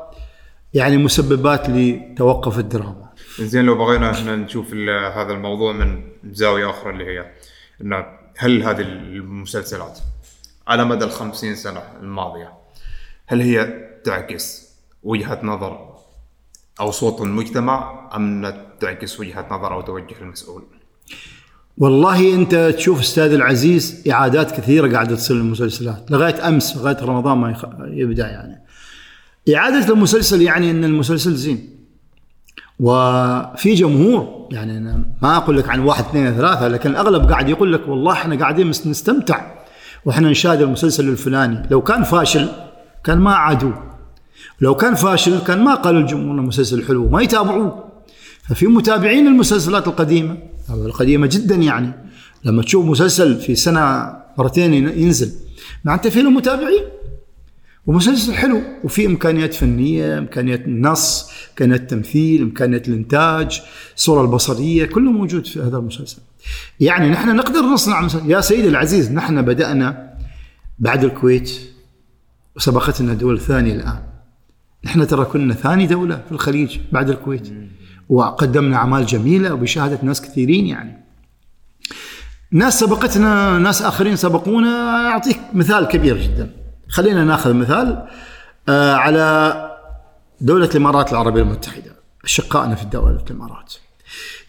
يعني 0.74 0.98
مسببات 0.98 1.70
لتوقف 1.70 2.60
الدراما 2.60 3.10
زين 3.40 3.66
لو 3.66 3.76
بغينا 3.76 4.12
إحنا 4.12 4.36
نشوف 4.36 4.74
هذا 5.16 5.34
الموضوع 5.34 5.74
من 5.74 6.04
زاوية 6.32 6.70
أخرى 6.70 6.94
اللي 6.94 7.06
هي 7.06 7.32
إنه 7.82 8.06
هل 8.38 8.64
هذه 8.64 8.82
المسلسلات 8.82 10.00
على 10.68 10.86
مدى 10.86 11.06
الخمسين 11.06 11.56
سنة 11.56 11.82
الماضية 12.02 12.54
هل 13.28 13.42
هي 13.42 13.90
تعكس 14.04 14.70
وجهة 15.04 15.40
نظر 15.44 15.96
أو 16.80 16.92
صوت 16.92 17.22
المجتمع 17.22 18.10
أنها 18.16 18.66
تعكس 18.80 19.20
وجهة 19.20 19.48
نظر 19.52 19.74
أو 19.74 19.82
توجه 19.82 20.16
المسؤول؟ 20.22 20.64
والله 21.80 22.36
انت 22.36 22.56
تشوف 22.56 23.00
أستاذ 23.00 23.34
العزيز 23.34 24.04
إعادات 24.12 24.52
كثيرة 24.52 24.92
قاعدة 24.92 25.16
تصير 25.16 25.36
للمسلسلات 25.36 26.12
لغاية 26.12 26.48
أمس 26.48 26.78
لغاية 26.78 26.98
رمضان 27.02 27.38
ما 27.38 27.52
يخ... 27.52 27.66
يبدأ 27.80 28.28
يعني. 28.28 28.62
إعادة 29.56 29.94
المسلسل 29.94 30.42
يعني 30.42 30.72
إن 30.72 30.84
المسلسل 30.84 31.36
زين. 31.36 31.70
وفي 32.80 33.74
جمهور 33.74 34.48
يعني 34.52 34.78
أنا 34.78 35.06
ما 35.22 35.38
أقول 35.38 35.58
لك 35.58 35.70
عن 35.70 35.80
واحد 35.80 36.04
اثنين 36.04 36.34
ثلاثة 36.34 36.68
لكن 36.68 36.90
الأغلب 36.90 37.30
قاعد 37.30 37.50
يقول 37.50 37.74
لك 37.74 37.88
والله 37.88 38.12
إحنا 38.12 38.36
قاعدين 38.36 38.70
نستمتع 38.70 39.42
وإحنا 40.06 40.30
نشاهد 40.30 40.62
المسلسل 40.62 41.10
الفلاني. 41.10 41.68
لو 41.72 41.82
كان 41.82 42.04
فاشل 42.04 42.50
كان 43.04 43.18
ما 43.18 43.34
عادوه. 43.34 43.84
لو 44.62 44.76
كان 44.76 44.96
فاشل 44.96 45.40
كان 45.40 45.64
ما 45.64 45.76
قالوا 45.76 46.02
الجمهور 46.02 46.40
المسلسل 46.40 46.88
حلو 46.88 47.10
ما 47.10 47.22
يتابعوه. 47.22 47.84
ففي 48.50 48.68
متابعين 48.68 49.28
المسلسلات 49.28 49.88
القديمة 49.88 50.38
القديمة 50.74 51.28
جدا 51.28 51.56
يعني. 51.56 51.92
لما 52.46 52.62
تشوف 52.64 52.86
مسلسل 52.86 53.42
في 53.42 53.56
سنة 53.56 54.14
مرتين 54.38 54.74
ين- 54.74 55.00
ينزل. 55.00 55.32
معناته 55.84 56.10
في 56.10 56.22
له 56.22 56.30
متابعين 56.30 56.84
ومسلسل 57.86 58.34
حلو. 58.34 58.62
وفي 58.84 59.06
إمكانيات 59.06 59.54
فنية 59.54 60.18
إمكانيات 60.18 60.66
النص 60.66 61.32
إمكانيات 61.50 61.82
التمثيل 61.82 62.42
إمكانيات 62.42 62.88
الإنتاج 62.88 63.62
الصورة 63.96 64.22
البصرية 64.22 64.86
كله 64.86 65.12
موجود 65.12 65.46
في 65.48 65.60
هذا 65.62 65.78
المسلسل. 65.78 66.18
يعني 66.80 67.10
نحن 67.10 67.36
نقدر 67.36 67.62
نصنع 67.62 68.02
مسلسل. 68.02 68.32
يا 68.32 68.42
سيدي 68.42 68.68
العزيز 68.68 69.12
نحن 69.12 69.42
بدأنا 69.42 70.14
بعد 70.80 71.04
الكويت 71.04 71.52
وسبقتنا 72.56 73.14
دول 73.14 73.40
ثانية 73.40 73.74
الآن. 73.74 74.00
نحن 74.86 75.08
ترى 75.08 75.26
كنا 75.26 75.54
ثاني 75.54 75.88
دولة 75.88 76.22
في 76.26 76.32
الخليج 76.32 76.78
بعد 76.92 77.10
الكويت. 77.10 77.54
وقدمنا 78.10 78.78
أعمال 78.78 79.06
جميلة 79.06 79.54
وبشهادة 79.54 80.00
ناس 80.04 80.22
كثيرين 80.22 80.66
يعني. 80.68 81.06
ناس 82.52 82.80
سبقتنا 82.80 83.58
ناس 83.58 83.82
آخرين 83.82 84.16
سبقونا 84.16 85.08
أعطيك 85.08 85.40
مثال 85.54 85.88
كبير 85.88 86.18
جدا. 86.18 86.52
خلينا 86.90 87.24
ناخذ 87.24 87.54
مثال 87.54 88.08
آه 88.70 88.96
على 88.96 89.54
دولة 90.42 90.66
الإمارات 90.66 91.12
العربية 91.12 91.42
المتحدة 91.42 91.92
أشقائنا 92.24 92.76
في 92.76 92.86
دوله 92.86 93.24
الإمارات. 93.30 93.74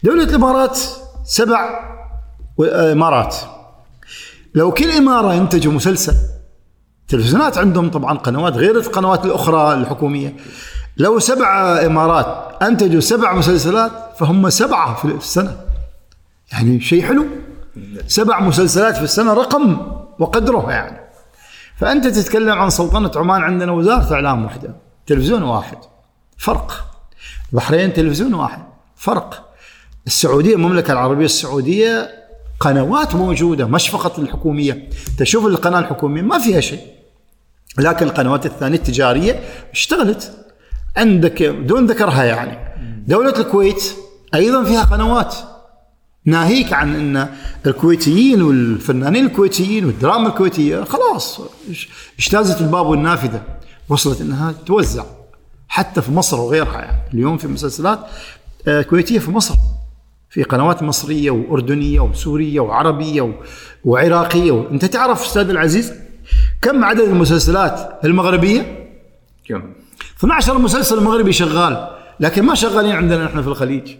دولة 0.03 0.23
الإمارات 0.23 0.79
سبع 1.23 1.59
آه، 2.59 2.91
إمارات. 2.91 3.35
لو 4.55 4.71
كل 4.71 4.91
إمارة 4.91 5.33
ينتجوا 5.33 5.73
مسلسل 5.73 6.15
تلفزيونات 7.07 7.57
عندهم 7.57 7.91
طبعا 7.91 8.17
قنوات 8.17 8.53
غير 8.53 8.75
القنوات 8.75 9.25
الأخرى 9.25 9.73
الحكومية. 9.73 10.35
لو 10.97 11.19
سبع 11.19 11.79
إمارات 11.85 12.57
أنتجوا 12.63 12.99
سبع 12.99 13.33
مسلسلات 13.33 13.91
فهم 14.19 14.49
سبعة 14.49 14.95
في 14.95 15.05
السنة. 15.05 15.57
يعني 16.51 16.81
شيء 16.81 17.03
حلو. 17.03 17.25
سبع 18.07 18.39
مسلسلات 18.39 18.97
في 18.97 19.03
السنة 19.03 19.33
رقم 19.33 19.77
وقدره 20.19 20.71
يعني. 20.71 20.99
فأنت 21.77 22.07
تتكلم 22.07 22.59
عن 22.59 22.69
سلطنة 22.69 23.11
عمان 23.15 23.41
عندنا 23.41 23.71
وزارة 23.71 24.13
إعلام 24.13 24.43
واحدة 24.43 24.75
تلفزيون 25.07 25.43
واحد. 25.43 25.77
فرق. 26.37 26.85
البحرين 27.53 27.93
تلفزيون 27.93 28.33
واحد. 28.33 28.63
فرق. 28.95 29.53
السعودية 30.07 30.55
المملكة 30.55 30.91
العربية 30.91 31.25
السعودية 31.25 32.09
قنوات 32.59 33.15
موجودة 33.15 33.65
مش 33.65 33.89
فقط 33.89 34.19
الحكومية. 34.19 34.89
تشوف 35.17 35.45
القناة 35.45 35.79
الحكومية 35.79 36.21
ما 36.21 36.39
فيها 36.39 36.59
شيء. 36.59 36.81
لكن 37.77 38.05
القنوات 38.05 38.45
الثانية 38.45 38.77
التجارية 38.77 39.39
اشتغلت. 39.71 40.40
عندك 40.97 41.43
دون 41.43 41.85
ذكرها 41.85 42.23
يعني. 42.23 42.57
دولة 43.07 43.39
الكويت 43.39 43.83
أيضا 44.35 44.63
فيها 44.63 44.83
قنوات. 44.83 45.35
ناهيك 46.25 46.73
عن 46.73 46.95
إن 46.95 47.29
الكويتيين 47.65 48.41
والفنانين 48.41 49.25
الكويتيين 49.25 49.85
والدراما 49.85 50.27
الكويتية 50.27 50.83
خلاص 50.83 51.41
اجتازت 52.19 52.61
الباب 52.61 52.85
والنافذة. 52.85 53.43
وصلت 53.89 54.21
إنها 54.21 54.53
توزع. 54.65 55.03
حتى 55.67 56.01
في 56.01 56.11
مصر 56.11 56.39
وغيرها 56.39 56.79
يعني. 56.81 56.97
اليوم 57.13 57.37
في 57.37 57.47
مسلسلات 57.47 57.99
آه، 58.67 58.81
كويتية 58.81 59.19
في 59.19 59.31
مصر. 59.31 59.55
في 60.29 60.43
قنوات 60.43 60.83
مصرية 60.83 61.31
وأردنية 61.31 61.99
وسورية 61.99 62.59
وعربية 62.59 63.21
و- 63.21 63.33
وعراقية 63.85 64.51
و... 64.51 64.69
أنت 64.69 64.85
تعرف 64.85 65.21
أستاذ 65.25 65.49
العزيز 65.49 65.93
كم 66.61 66.83
عدد 66.83 66.99
المسلسلات 67.01 67.99
المغربية؟ 68.05 68.89
كم؟ 69.49 69.73
12 70.21 70.57
مسلسل 70.57 71.03
مغربي 71.03 71.33
شغال 71.33 71.87
لكن 72.19 72.43
ما 72.43 72.55
شغالين 72.55 72.91
عندنا 72.91 73.25
نحن 73.25 73.41
في 73.41 73.47
الخليج. 73.47 73.91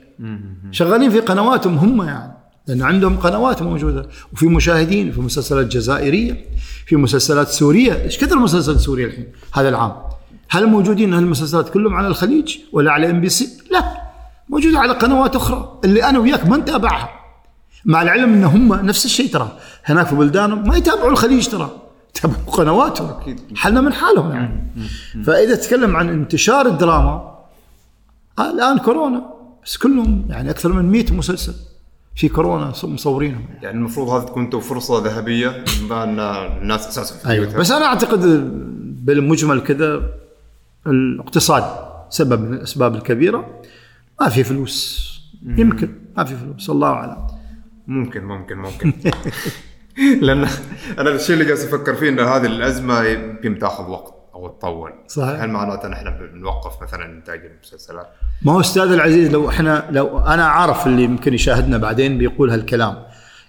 شغالين 0.72 1.10
في 1.10 1.20
قنواتهم 1.20 1.78
هم 1.78 2.02
يعني 2.02 2.34
لأن 2.68 2.82
عندهم 2.82 3.18
قنوات 3.18 3.62
موجودة. 3.62 4.10
وفي 4.34 4.48
مشاهدين 4.48 5.12
في 5.12 5.22
مسلسلات 5.22 5.66
جزائرية 5.66 6.46
في 6.86 6.96
مسلسلات 6.96 7.48
سورية. 7.48 8.04
إيش 8.04 8.18
كثر 8.18 8.36
مسلسل 8.40 8.80
سوريا 8.80 9.08
الحين 9.08 9.28
هذا 9.54 9.70
العام؟ 9.70 9.94
هل 10.50 10.68
موجودين 10.68 11.14
هالمسلسلات 11.14 11.70
كلهم 11.70 11.96
على 11.96 12.08
الخليج 12.08 12.58
ولا 12.72 12.92
على 12.92 13.10
إم 13.10 13.22
بي 13.22 13.30
سي؟ 13.30 13.50
لا 13.72 13.84
موجودة 14.50 14.80
على 14.80 14.94
قنوات 14.94 15.36
أخرى. 15.36 15.80
اللي 15.84 16.04
أنا 16.04 16.20
وياك 16.20 16.48
ما 16.48 16.58
نتابعها. 16.58 17.10
مع 17.86 18.02
العلم 18.02 18.34
إن 18.34 18.44
هم 18.44 18.74
نفس 18.74 19.06
الشيء 19.06 19.32
ترى. 19.34 19.58
هناك 19.86 20.08
في 20.08 20.16
بلدانهم 20.16 20.68
ما 20.68 20.78
يتابعوا 20.78 21.12
الخليج 21.12 21.48
ترى. 21.48 21.72
يتابعوا 22.16 22.52
قنواتهم 22.52 23.36
حالنا 23.56 23.82
من 23.82 23.94
حالهم 23.94 24.32
يعني. 24.32 24.72
فإذا 25.24 25.56
تتكلم 25.56 25.96
عن 25.96 26.10
انتشار 26.10 26.66
الدراما 26.68 27.32
آه، 28.40 28.52
الآن 28.52 28.78
كورونا. 28.78 29.34
بس 29.66 29.78
كلهم 29.78 30.26
يعني 30.30 30.50
أكثر 30.50 30.74
من 30.74 30.92
100 30.92 31.14
مسلسل 31.14 31.54
في 32.16 32.30
كورونا 32.30 32.74
مصورينهم 32.84 33.46
يعني. 33.50 33.64
يعني 33.64 33.78
المفروض 33.78 34.10
هذه 34.10 34.26
تكون 34.26 34.50
تو 34.50 34.60
فرصة 34.60 35.04
ذهبية 35.04 35.64
بما 35.82 36.04
ان 36.04 36.20
الناس 36.20 36.88
أساسا 36.88 37.16
في 37.16 37.28
بيوتها. 37.28 37.58
بس 37.60 37.72
أنا 37.72 37.86
أعتقد 37.86 38.20
بالمجمل 39.06 39.60
كذا 39.62 40.02
الاقتصاد 40.88 41.64
سبب 42.10 42.42
من 42.42 42.54
الأسباب 42.54 42.96
الكبيرة. 42.96 43.62
ما 44.22 44.30
في 44.30 44.44
فلوس. 44.44 45.12
يمكن. 45.46 45.90
ما 46.18 46.24
في 46.24 46.36
فلوس. 46.36 46.70
الله 46.70 46.88
أعلم. 46.88 47.28
ممكن 47.88 48.24
ممكن 48.24 48.58
ممكن. 48.58 48.94
لأن 50.22 50.48
أنا 51.00 51.10
الشيء 51.10 51.34
اللي 51.34 51.46
جالس 51.46 51.66
أفكر 51.66 51.96
فيه 51.96 52.10
ان 52.10 52.20
هذه 52.20 52.46
الأزمة 52.46 53.04
يمكن 53.04 53.60
تاخذ 53.60 53.90
وقت 53.90 54.14
أو 54.34 54.48
تطول. 54.48 54.94
صحيح. 55.08 55.42
هل 55.42 55.50
معناته 55.50 55.88
ان 55.88 55.94
إحنا 55.94 56.10
بنوقف 56.10 56.84
مثلا 56.84 57.06
انتاج 57.06 57.46
المسلسلات؟ 57.46 58.08
ما 58.42 58.52
هو 58.52 58.60
أستاذ 58.60 58.92
العزيز 58.92 59.30
لو 59.32 59.50
إحنا 59.50 59.88
لو 59.92 60.20
أنا 60.20 60.46
عارف 60.46 60.88
اللي 60.88 61.04
يمكن 61.04 61.34
يشاهدنا 61.34 61.78
بعدين 61.78 62.18
بيقول 62.18 62.50
هالكلام. 62.50 63.04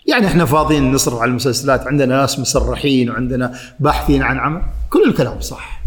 يعني 0.06 0.26
إحنا 0.26 0.44
فاضيين 0.44 0.92
نصرف 0.92 1.20
على 1.20 1.28
المسلسلات 1.30 1.86
عندنا 1.86 2.16
ناس 2.20 2.38
مسرحين 2.38 3.10
وعندنا 3.10 3.54
باحثين 3.80 4.22
عن 4.22 4.38
عمل. 4.38 4.62
كل 4.90 5.04
الكلام 5.08 5.40
صح. 5.40 5.82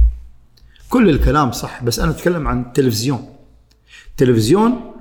كل 0.89 1.09
الكلام 1.09 1.51
صح 1.51 1.84
بس 1.84 1.99
أنا 1.99 2.11
أتكلم 2.11 2.47
عن 2.47 2.61
التلفزيون 2.61 3.36
التلفزيون 4.11 4.91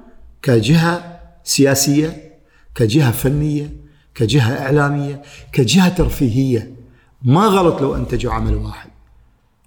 كجهة 0.42 1.20
سياسية 1.44 2.32
كجهة 2.74 3.10
فنية 3.10 3.83
كجهة 4.14 4.64
إعلامية 4.66 5.22
كجهة 5.52 5.88
ترفيهية. 5.88 6.74
ما 7.22 7.46
غلط 7.46 7.82
لو 7.82 7.96
أنتجوا 7.96 8.32
عمل 8.32 8.54
واحد 8.54 8.90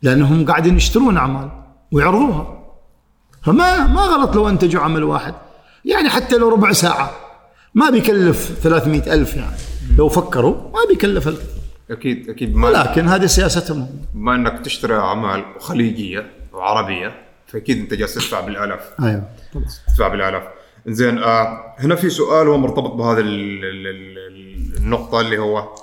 لأنهم 0.02 0.46
قاعدين 0.46 0.78
يشترون 0.78 1.18
أعمال 1.18 1.50
ويعرضوها. 1.92 2.64
فما 3.44 3.88
ما 3.88 4.02
غلط 4.02 4.36
لو 4.36 4.50
أنتجوا 4.50 4.82
عمل 4.82 5.04
واحد. 5.04 5.34
يعني 5.86 6.10
حتى 6.10 6.38
لو 6.38 6.50
ربع 6.50 6.72
ساعة. 6.72 7.12
ما 7.74 7.90
بيكلف 7.90 8.60
300 8.64 9.14
ألف 9.14 9.36
يعني. 9.36 9.56
لو 9.98 10.10
فكروا 10.10 10.56
ما 10.56 10.80
بيكلف 10.90 11.28
الكثير 11.28 11.58
أكيد 11.92 12.30
أكيد 12.30 12.56
ما 12.56 12.68
ولكن 12.68 13.08
هذه 13.08 13.26
سياستهم. 13.26 13.80
هم. 13.80 13.90
بما 14.14 14.36
إنك 14.36 14.66
تشتري 14.66 14.96
اعمال 14.96 15.44
خليجية 15.60 16.32
وعربيه 16.54 17.16
فأكيد 17.48 17.78
أنت 17.78 17.94
جالس 17.94 18.14
تدفع 18.14 18.40
بالآلاف. 18.40 18.94
أيوه. 19.04 19.24
تدفع 19.88 20.08
بالآلاف. 20.08 20.44
زين 20.88 21.18
آه 21.18 21.76
هنا 21.80 21.96
في 21.96 22.10
سؤال 22.10 22.48
هو 22.48 22.58
مرتبط 22.58 22.92
بهذه 22.92 23.20
ال- 23.20 23.66
ال- 23.66 23.88
ال- 23.88 24.78
النقطة 24.78 25.22
اللي 25.22 25.38
هو 25.38 25.76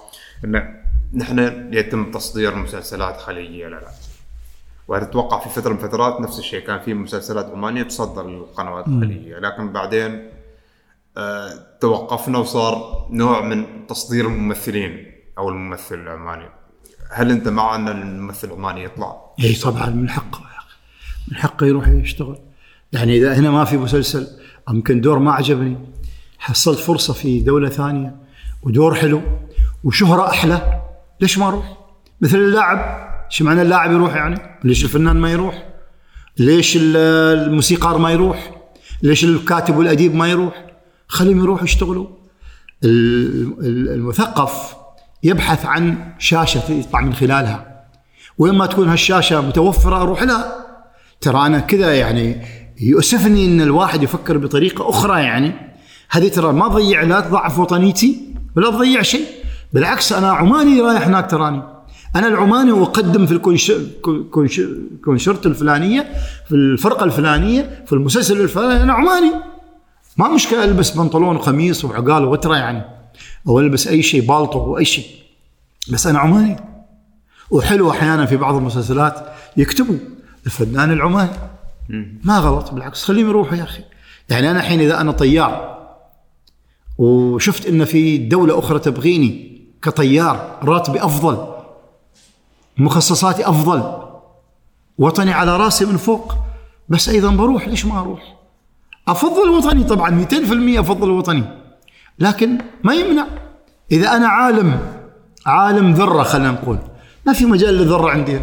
إن 0.44 0.74
نحن 1.14 1.38
يتم 1.74 2.10
تصدير 2.10 2.54
مسلسلات 2.54 3.16
خليجية 3.20 3.68
لا 3.68 3.76
لا. 3.76 3.88
وتتوقع 4.88 5.38
في 5.40 5.60
فترة 5.60 5.70
من 5.72 5.76
الفترات 5.76 6.20
نفس 6.20 6.38
الشيء 6.38 6.60
كان 6.66 6.80
في 6.80 6.94
مسلسلات 6.94 7.46
عمانيه 7.46 7.82
تصدر 7.82 8.26
للقنوات 8.28 8.88
الخليجية. 8.88 9.38
لكن 9.38 9.72
بعدين 9.72 10.28
آه 11.16 11.50
توقفنا 11.80 12.38
وصار 12.38 13.06
نوع 13.10 13.40
من 13.40 13.86
تصدير 13.86 14.26
الممثلين 14.26 15.12
أو 15.38 15.48
الممثل 15.48 15.94
العماني 15.94 16.48
هل 17.10 17.30
أنت 17.30 17.48
مع 17.48 17.74
أن 17.76 17.88
الممثل 17.88 18.48
العماني 18.48 18.84
يطلع؟ 18.84 19.20
إي 19.40 19.54
طبعا 19.54 19.90
من 19.90 20.10
حقه 20.10 20.40
من 21.30 21.36
حقه 21.36 21.66
يروح 21.66 21.88
يشتغل. 21.88 22.38
يعني 22.92 23.16
إذا 23.18 23.34
هنا 23.34 23.50
ما 23.50 23.64
في 23.64 23.76
مسلسل 23.76 24.26
يمكن 24.70 25.00
دور 25.00 25.18
ما 25.18 25.32
عجبني. 25.32 25.76
حصلت 26.38 26.78
فرصة 26.78 27.12
في 27.12 27.40
دولة 27.40 27.68
ثانية 27.68 28.16
ودور 28.62 28.94
حلو 28.94 29.22
وشهرة 29.84 30.28
أحلى. 30.30 30.80
ليش 31.20 31.38
ما 31.38 31.48
أروح؟ 31.48 31.78
مثل 32.20 32.36
اللاعب. 32.38 33.04
شو 33.28 33.44
معنى 33.44 33.62
اللاعب 33.62 33.92
يروح 33.92 34.14
يعني؟ 34.14 34.40
ليش 34.64 34.84
الفنان 34.84 35.16
ما 35.16 35.30
يروح؟ 35.30 35.68
ليش 36.38 36.76
ال- 36.76 36.96
الموسيقار 37.46 37.98
ما 37.98 38.10
يروح؟ 38.10 38.50
ليش 39.02 39.24
الكاتب 39.24 39.76
والأديب 39.76 40.14
ما 40.14 40.28
يروح؟ 40.28 40.66
خليهم 41.08 41.38
يروحوا 41.38 41.64
يشتغلوا. 41.64 42.06
ال- 42.84 43.52
ال- 43.60 43.88
المثقف 43.88 44.76
يبحث 45.22 45.66
عن 45.66 46.12
شاشة 46.18 46.72
يطلع 46.72 47.00
من 47.00 47.14
خلالها. 47.14 47.84
وين 48.38 48.54
ما 48.54 48.66
تكون 48.66 48.88
هالشاشة 48.88 49.40
متوفرة 49.40 50.02
أروح 50.02 50.22
لها. 50.22 50.54
ترى 51.20 51.46
أنا 51.46 51.58
كذا 51.60 51.94
يعني 51.94 52.46
يؤسفني 52.80 53.46
إن 53.46 53.60
الواحد 53.60 54.02
يفكر 54.02 54.38
بطريقة 54.38 54.88
أخرى 54.88 55.22
يعني. 55.22 55.52
هذه 56.10 56.28
ترى 56.28 56.52
ما 56.52 56.68
تضيع 56.68 57.02
لا 57.02 57.20
تضعف 57.20 57.58
وطنيتي 57.58 58.20
ولا 58.56 58.70
تضيع 58.70 59.02
شيء 59.02 59.26
بالعكس 59.72 60.12
أنا 60.12 60.32
عماني 60.32 60.80
رايح 60.80 61.06
هناك 61.06 61.30
تراني. 61.30 61.62
أنا 62.16 62.28
العماني 62.28 62.72
واقدم 62.72 63.26
في 63.26 63.32
الكونش... 63.32 63.72
كونش... 64.30 64.60
كونشرت 65.04 65.46
الفلانية 65.46 66.12
في 66.48 66.54
الفرقة 66.54 67.04
الفلانية 67.04 67.84
في 67.86 67.92
المسلسل 67.92 68.40
الفلاني 68.40 68.82
أنا 68.82 68.92
عماني. 68.92 69.32
ما 70.16 70.28
مشكلة 70.28 70.64
ألبس 70.64 70.90
بنطلون 70.90 71.36
وقميص 71.36 71.84
وعقال 71.84 72.24
وترى 72.24 72.58
يعني 72.58 72.82
أو 73.48 73.60
ألبس 73.60 73.88
أي 73.88 74.02
شيء 74.02 74.20
بالطو 74.20 74.60
أو 74.60 74.78
أي 74.78 74.84
شيء. 74.84 75.06
بس 75.92 76.06
أنا 76.06 76.18
عماني. 76.18 76.56
وحلو 77.50 77.90
أحيانا 77.90 78.26
في 78.26 78.36
بعض 78.36 78.54
المسلسلات 78.54 79.26
يكتبوا 79.56 79.96
الفنان 80.46 80.92
العماني. 80.92 81.30
ما 82.24 82.38
غلط 82.38 82.70
بالعكس 82.70 83.04
خليهم 83.04 83.28
يروحوا 83.28 83.56
يا 83.56 83.62
أخي. 83.62 83.82
يعني 84.28 84.50
أنا 84.50 84.60
الحين 84.60 84.80
إذا 84.80 85.00
أنا 85.00 85.12
طيار 85.12 85.74
وشفت 86.98 87.66
إن 87.66 87.84
في 87.84 88.18
دولة 88.18 88.58
أخرى 88.58 88.78
تبغيني 88.78 89.60
كطيار 89.82 90.58
راتبي 90.62 91.04
أفضل 91.04 91.54
مخصصاتي 92.78 93.48
أفضل 93.48 94.04
وطني 94.98 95.32
على 95.32 95.56
راسي 95.56 95.84
من 95.84 95.96
فوق 95.96 96.34
بس 96.88 97.08
أيضا 97.08 97.30
بروح 97.30 97.68
ليش 97.68 97.86
ما 97.86 98.00
أروح؟ 98.00 98.36
أفضل 99.08 99.48
وطني 99.48 99.84
طبعا 99.84 100.26
200% 100.30 100.78
أفضل 100.78 101.10
وطني. 101.10 101.44
لكن 102.18 102.58
ما 102.84 102.94
يمنع. 102.94 103.26
إذا 103.92 104.16
أنا 104.16 104.28
عالم 104.28 104.80
عالم 105.46 105.94
ذرة 105.94 106.22
خلينا 106.22 106.50
نقول. 106.50 106.78
ما 107.26 107.32
في 107.32 107.44
مجال 107.44 107.74
للذره 107.74 108.10
عندي. 108.10 108.40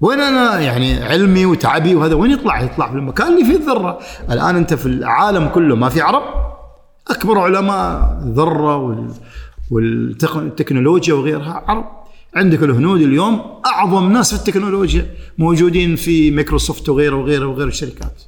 وين 0.00 0.20
أنا 0.20 0.60
يعني 0.60 1.02
علمي 1.04 1.46
وتعبي 1.46 1.94
وهذا 1.94 2.14
وين 2.14 2.30
يطلع؟ 2.30 2.60
يطلع 2.62 2.88
في 2.90 2.96
المكان 2.96 3.32
اللي 3.32 3.44
فيه 3.44 3.56
الذرة، 3.56 3.98
الآن 4.30 4.56
أنت 4.56 4.74
في 4.74 4.86
العالم 4.86 5.48
كله 5.48 5.76
ما 5.76 5.88
في 5.88 6.00
عرب. 6.00 6.22
أكبر 7.10 7.38
علماء 7.38 8.18
الذرة 8.22 8.76
وال 8.76 9.10
والتكنولوجيا 9.70 11.14
وغيرها 11.14 11.64
عرب. 11.66 11.84
عندك 12.34 12.62
الهنود 12.62 13.00
اليوم 13.00 13.40
أعظم 13.66 14.12
ناس 14.12 14.34
في 14.34 14.40
التكنولوجيا 14.40 15.06
موجودين 15.38 15.96
في 15.96 16.30
مايكروسوفت 16.30 16.88
وغيره 16.88 17.16
وغيره 17.16 17.46
وغيره 17.46 17.68
الشركات. 17.68 18.22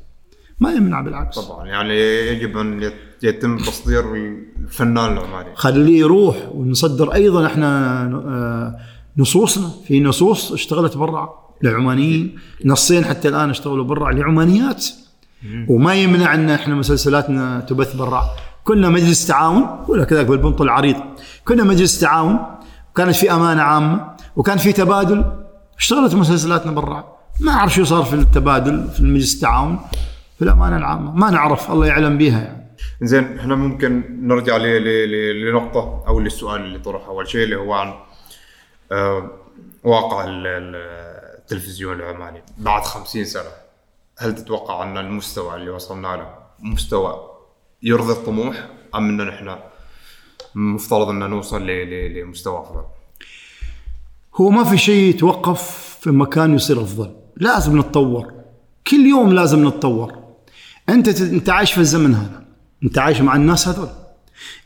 ما 0.60 0.72
يمنع 0.72 1.00
بالعكس. 1.00 1.38
طبعا 1.38 1.66
يعني 1.66 1.94
يجب 2.28 2.58
أن 2.58 2.82
يت- 2.82 2.94
يتم 3.22 3.56
تصدير 3.56 4.04
الفنان 4.60 5.12
العماني 5.12 5.48
خليه 5.54 5.98
يروح 6.00 6.36
ونصدر 6.54 7.14
أيضا 7.14 7.46
إحنا 7.46 8.02
آه، 8.26 8.76
نصوصنا. 9.18 9.70
في 9.86 10.00
نصوص 10.00 10.52
اشتغلت 10.52 10.96
برا. 10.96 11.41
للعمانيين 11.62 12.38
نصين 12.64 13.04
حتى 13.04 13.28
الآن 13.28 13.50
اشتغلوا 13.50 13.84
برا 13.84 14.12
لعمانيات 14.12 14.86
وما 15.68 15.94
يمنع 15.94 16.34
أن 16.34 16.50
إحنا 16.50 16.74
مسلسلاتنا 16.74 17.60
تبث 17.60 17.96
برا. 17.96 18.22
كنا 18.64 18.88
مجلس 18.88 19.26
تعاون 19.26 19.84
ولا 19.88 20.04
كذلك 20.04 20.26
بالبنط 20.26 20.60
العريض. 20.62 20.96
كنا 21.44 21.64
مجلس 21.64 22.00
تعاون. 22.00 22.38
وكانت 22.90 23.16
في 23.16 23.32
أمانة 23.32 23.62
عامة. 23.62 24.06
وكان 24.36 24.58
في 24.58 24.72
تبادل. 24.72 25.24
اشتغلت 25.78 26.14
مسلسلاتنا 26.14 26.72
برا. 26.72 27.16
ما 27.40 27.52
أعرف 27.52 27.74
شو 27.74 27.84
صار 27.84 28.02
في 28.02 28.14
التبادل 28.14 28.88
في 28.88 29.00
المجلس 29.00 29.34
التعاون 29.34 29.78
في 30.38 30.44
الأمانة 30.44 30.76
العامة. 30.76 31.12
ما 31.14 31.30
نعرف 31.30 31.70
الله 31.70 31.86
يعلم 31.86 32.18
بها 32.18 32.40
يعني. 32.40 32.62
زين 33.02 33.38
إحنا 33.38 33.54
ممكن 33.54 34.02
نرجع 34.22 34.56
ل- 34.56 34.62
ل- 34.62 35.10
ل- 35.12 35.50
لنقطة 35.50 36.04
أو 36.08 36.20
للسؤال 36.20 36.60
اللي 36.60 36.78
طرح 36.78 37.06
أول 37.06 37.28
شيء 37.28 37.44
اللي 37.44 37.56
هو 37.56 37.72
عن 37.72 37.92
آه، 38.92 39.30
واقع 39.84 40.24
ال- 40.24 40.46
ال- 40.46 41.31
التلفزيون 41.42 42.00
العماني 42.00 42.42
بعد 42.58 42.82
خمسين 42.82 43.24
سنة. 43.24 43.50
هل 44.18 44.34
تتوقع 44.34 44.82
أن 44.82 44.98
المستوى 44.98 45.56
اللي 45.56 45.70
وصلنا 45.70 46.08
له 46.08 46.34
مستوى 46.60 47.30
يرضي 47.82 48.12
الطموح 48.12 48.66
أم 48.94 49.20
أن 49.20 49.26
نحن 49.28 49.56
مفترض 50.54 51.08
أن 51.08 51.30
نوصل 51.30 51.66
لمستوى 51.66 52.60
أفضل؟ 52.60 52.84
هو 54.34 54.50
ما 54.50 54.64
في 54.64 54.78
شيء 54.78 55.10
يتوقف 55.14 55.62
في 56.00 56.10
مكان 56.10 56.54
يصير 56.54 56.82
أفضل. 56.82 57.16
لازم 57.36 57.78
نتطور. 57.78 58.32
كل 58.86 59.06
يوم 59.06 59.32
لازم 59.32 59.68
نتطور. 59.68 60.18
أنت 60.88 61.20
أنت 61.20 61.50
عايش 61.50 61.72
في 61.72 61.78
الزمن 61.78 62.14
هذا. 62.14 62.44
أنت 62.82 62.98
عايش 62.98 63.20
مع 63.20 63.36
الناس 63.36 63.68
هذول. 63.68 63.88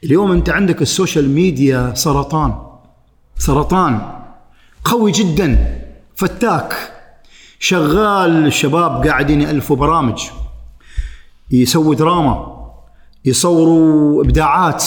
اليوم 0.05 0.33
أنت 0.33 0.51
عندك 0.51 0.83
السوشيال 0.83 1.31
ميديا 1.31 1.95
سرطان. 1.95 2.67
سرطان. 3.39 4.23
قوي 4.85 5.13
جدا. 5.13 5.83
فتاك 6.17 6.75
شغال 7.59 8.47
الشباب 8.47 9.07
قاعدين 9.07 9.41
يألفوا 9.41 9.77
برامج 9.77 10.23
يسووا 11.51 11.95
دراما 11.95 12.57
يصوروا 13.25 14.25
إبداعات 14.25 14.85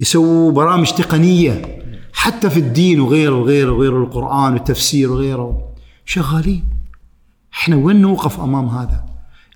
يسووا 0.00 0.52
برامج 0.52 0.90
تقنية 0.90 1.62
حتى 2.12 2.50
في 2.50 2.60
الدين 2.60 3.00
وغيره 3.00 3.34
وغيره 3.34 3.72
وغيره 3.72 3.96
القرآن 4.04 4.52
والتفسير 4.52 5.12
وغيره. 5.12 5.74
شغالين. 6.04 6.64
إحنا 7.54 7.76
وين 7.76 8.00
نوقف 8.00 8.40
أمام 8.40 8.68
هذا؟ 8.68 9.04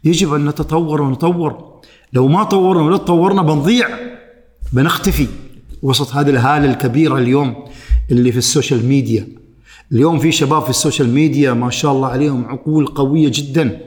يجب 0.05 0.35
أن 0.35 0.45
نتطور 0.45 1.03
ونطور. 1.03 1.81
لو 2.13 2.29
ما 2.29 2.45
طورنا 2.45 2.83
ولا 2.83 2.97
تطورنا 2.97 3.43
بنضيع. 3.43 3.89
بنختفي. 4.73 5.27
وسط 5.83 6.13
هذه 6.13 6.31
الهالة 6.31 6.71
الكبيرة 6.71 7.19
اليوم 7.19 7.65
اللي 8.11 8.33
في 8.33 8.39
السوشيال 8.39 8.87
ميديا. 8.87 9.29
اليوم 9.93 10.19
في 10.19 10.33
شباب 10.33 10.63
في 10.63 10.71
السوشيال 10.71 11.09
ميديا 11.09 11.53
ما 11.53 11.71
شاء 11.71 11.93
الله 11.93 12.09
عليهم 12.09 12.47
عقول 12.47 12.87
قوية 12.87 13.31
جدا. 13.35 13.81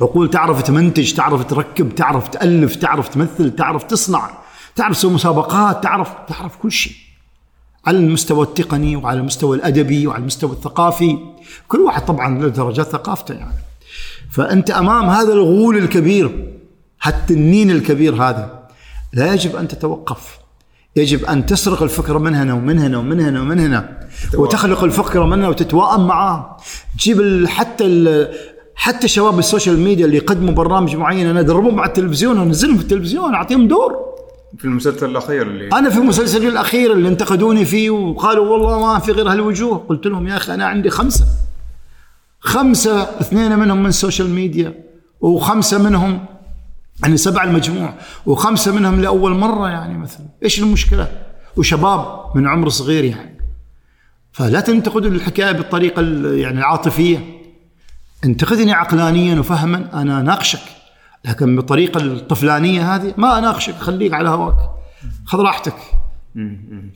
عقول 0.00 0.30
تعرف 0.30 0.62
تمنتج 0.62 1.12
تعرف 1.12 1.44
تركب 1.44 1.94
تعرف 1.94 2.28
تألف 2.28 2.76
تعرف 2.76 3.08
تمثل 3.08 3.56
تعرف 3.56 3.82
تصنع 3.82 4.30
تعرف 4.76 4.96
تسوي 4.96 5.12
مسابقات 5.12 5.82
تعرف 5.82 6.14
تعرف 6.28 6.56
كل 6.56 6.72
شيء. 6.72 6.92
على 7.86 7.98
المستوى 7.98 8.46
التقني 8.46 8.96
وعلى 8.96 9.20
المستوى 9.20 9.56
الأدبي 9.56 10.06
وعلى 10.06 10.20
المستوى 10.20 10.52
الثقافي. 10.52 11.18
كل 11.68 11.78
واحد 11.78 12.04
طبعا 12.04 12.38
له 12.38 12.48
درجات 12.48 12.86
ثقافته 12.86 13.34
يعني. 13.34 13.58
فأنت 14.30 14.70
أمام 14.70 15.08
هذا 15.08 15.32
الغول 15.32 15.76
الكبير 15.76 16.52
هالتنين 17.02 17.70
الكبير 17.70 18.14
هذا 18.14 18.68
لا 19.12 19.34
يجب 19.34 19.56
أن 19.56 19.68
تتوقف. 19.68 20.38
يجب 20.96 21.24
أن 21.24 21.46
تسرق 21.46 21.82
الفكرة 21.82 22.18
من 22.18 22.34
هنا 22.34 22.54
ومن 22.54 22.78
هنا 22.78 22.98
ومن 22.98 23.20
هنا 23.20 23.40
ومن 23.40 23.58
هنا 23.60 23.98
وتخلق 24.34 24.84
الفكرة 24.84 25.24
منها 25.24 25.48
وتتواءم 25.48 26.06
معاه. 26.06 26.56
تجيب 26.98 27.20
ال- 27.20 27.48
حتى 27.48 27.86
ال- 27.86 28.34
حتى 28.74 29.08
شباب 29.08 29.38
السوشيال 29.38 29.78
ميديا 29.80 30.06
اللي 30.06 30.16
يقدموا 30.16 30.54
برامج 30.54 30.96
معين 30.96 31.26
أنا 31.26 31.40
ادربهم 31.40 31.80
على 31.80 31.88
التلفزيون 31.88 32.38
وانزلهم 32.38 32.76
في 32.76 32.82
التلفزيون 32.82 33.34
أعطيهم 33.34 33.68
دور. 33.68 34.06
في 34.58 34.64
المسلسل 34.64 35.10
الأخير 35.10 35.42
اللي 35.42 35.68
أنا 35.72 35.90
في 35.90 36.00
مسلسلي 36.00 36.48
الأخير 36.48 36.92
اللي 36.92 37.08
انتقدوني 37.08 37.64
فيه 37.64 37.90
وقالوا 37.90 38.48
والله 38.48 38.92
ما 38.92 38.98
في 38.98 39.12
غير 39.12 39.32
هالوجوه. 39.32 39.78
قلت 39.88 40.06
لهم 40.06 40.28
يا 40.28 40.36
أخي 40.36 40.54
أنا 40.54 40.66
عندي 40.66 40.90
خمسة. 40.90 41.24
خمسة 42.40 43.02
اثنين 43.02 43.58
منهم 43.58 43.80
من 43.80 43.86
السوشيال 43.86 44.30
ميديا 44.30 44.74
وخمسة 45.20 45.82
منهم 45.82 46.24
يعني 47.02 47.16
سبع 47.16 47.44
المجموع 47.44 47.94
وخمسة 48.26 48.72
منهم 48.74 49.00
لأول 49.00 49.32
مرة 49.32 49.68
يعني 49.68 49.98
مثلا. 49.98 50.26
إيش 50.42 50.58
المشكلة؟ 50.62 51.08
وشباب 51.56 52.30
من 52.36 52.46
عمر 52.48 52.68
صغير 52.68 53.04
يعني. 53.04 53.36
فلا 54.32 54.60
تنتقدوا 54.60 55.10
الحكاية 55.10 55.52
بالطريقة 55.52 56.00
ال- 56.00 56.38
يعني 56.38 56.58
العاطفية. 56.58 57.18
انتقدني 58.24 58.72
عقلانيا 58.72 59.38
وفهما 59.40 60.02
أنا 60.02 60.22
ناقشك. 60.22 60.60
لكن 61.24 61.56
بالطريقة 61.56 62.00
الطفلانية 62.00 62.94
هذه 62.94 63.14
ما 63.16 63.38
أناقشك 63.38 63.74
خليك 63.74 64.12
على 64.14 64.28
هواك. 64.28 64.56
خذ 65.26 65.38
راحتك. 65.40 65.76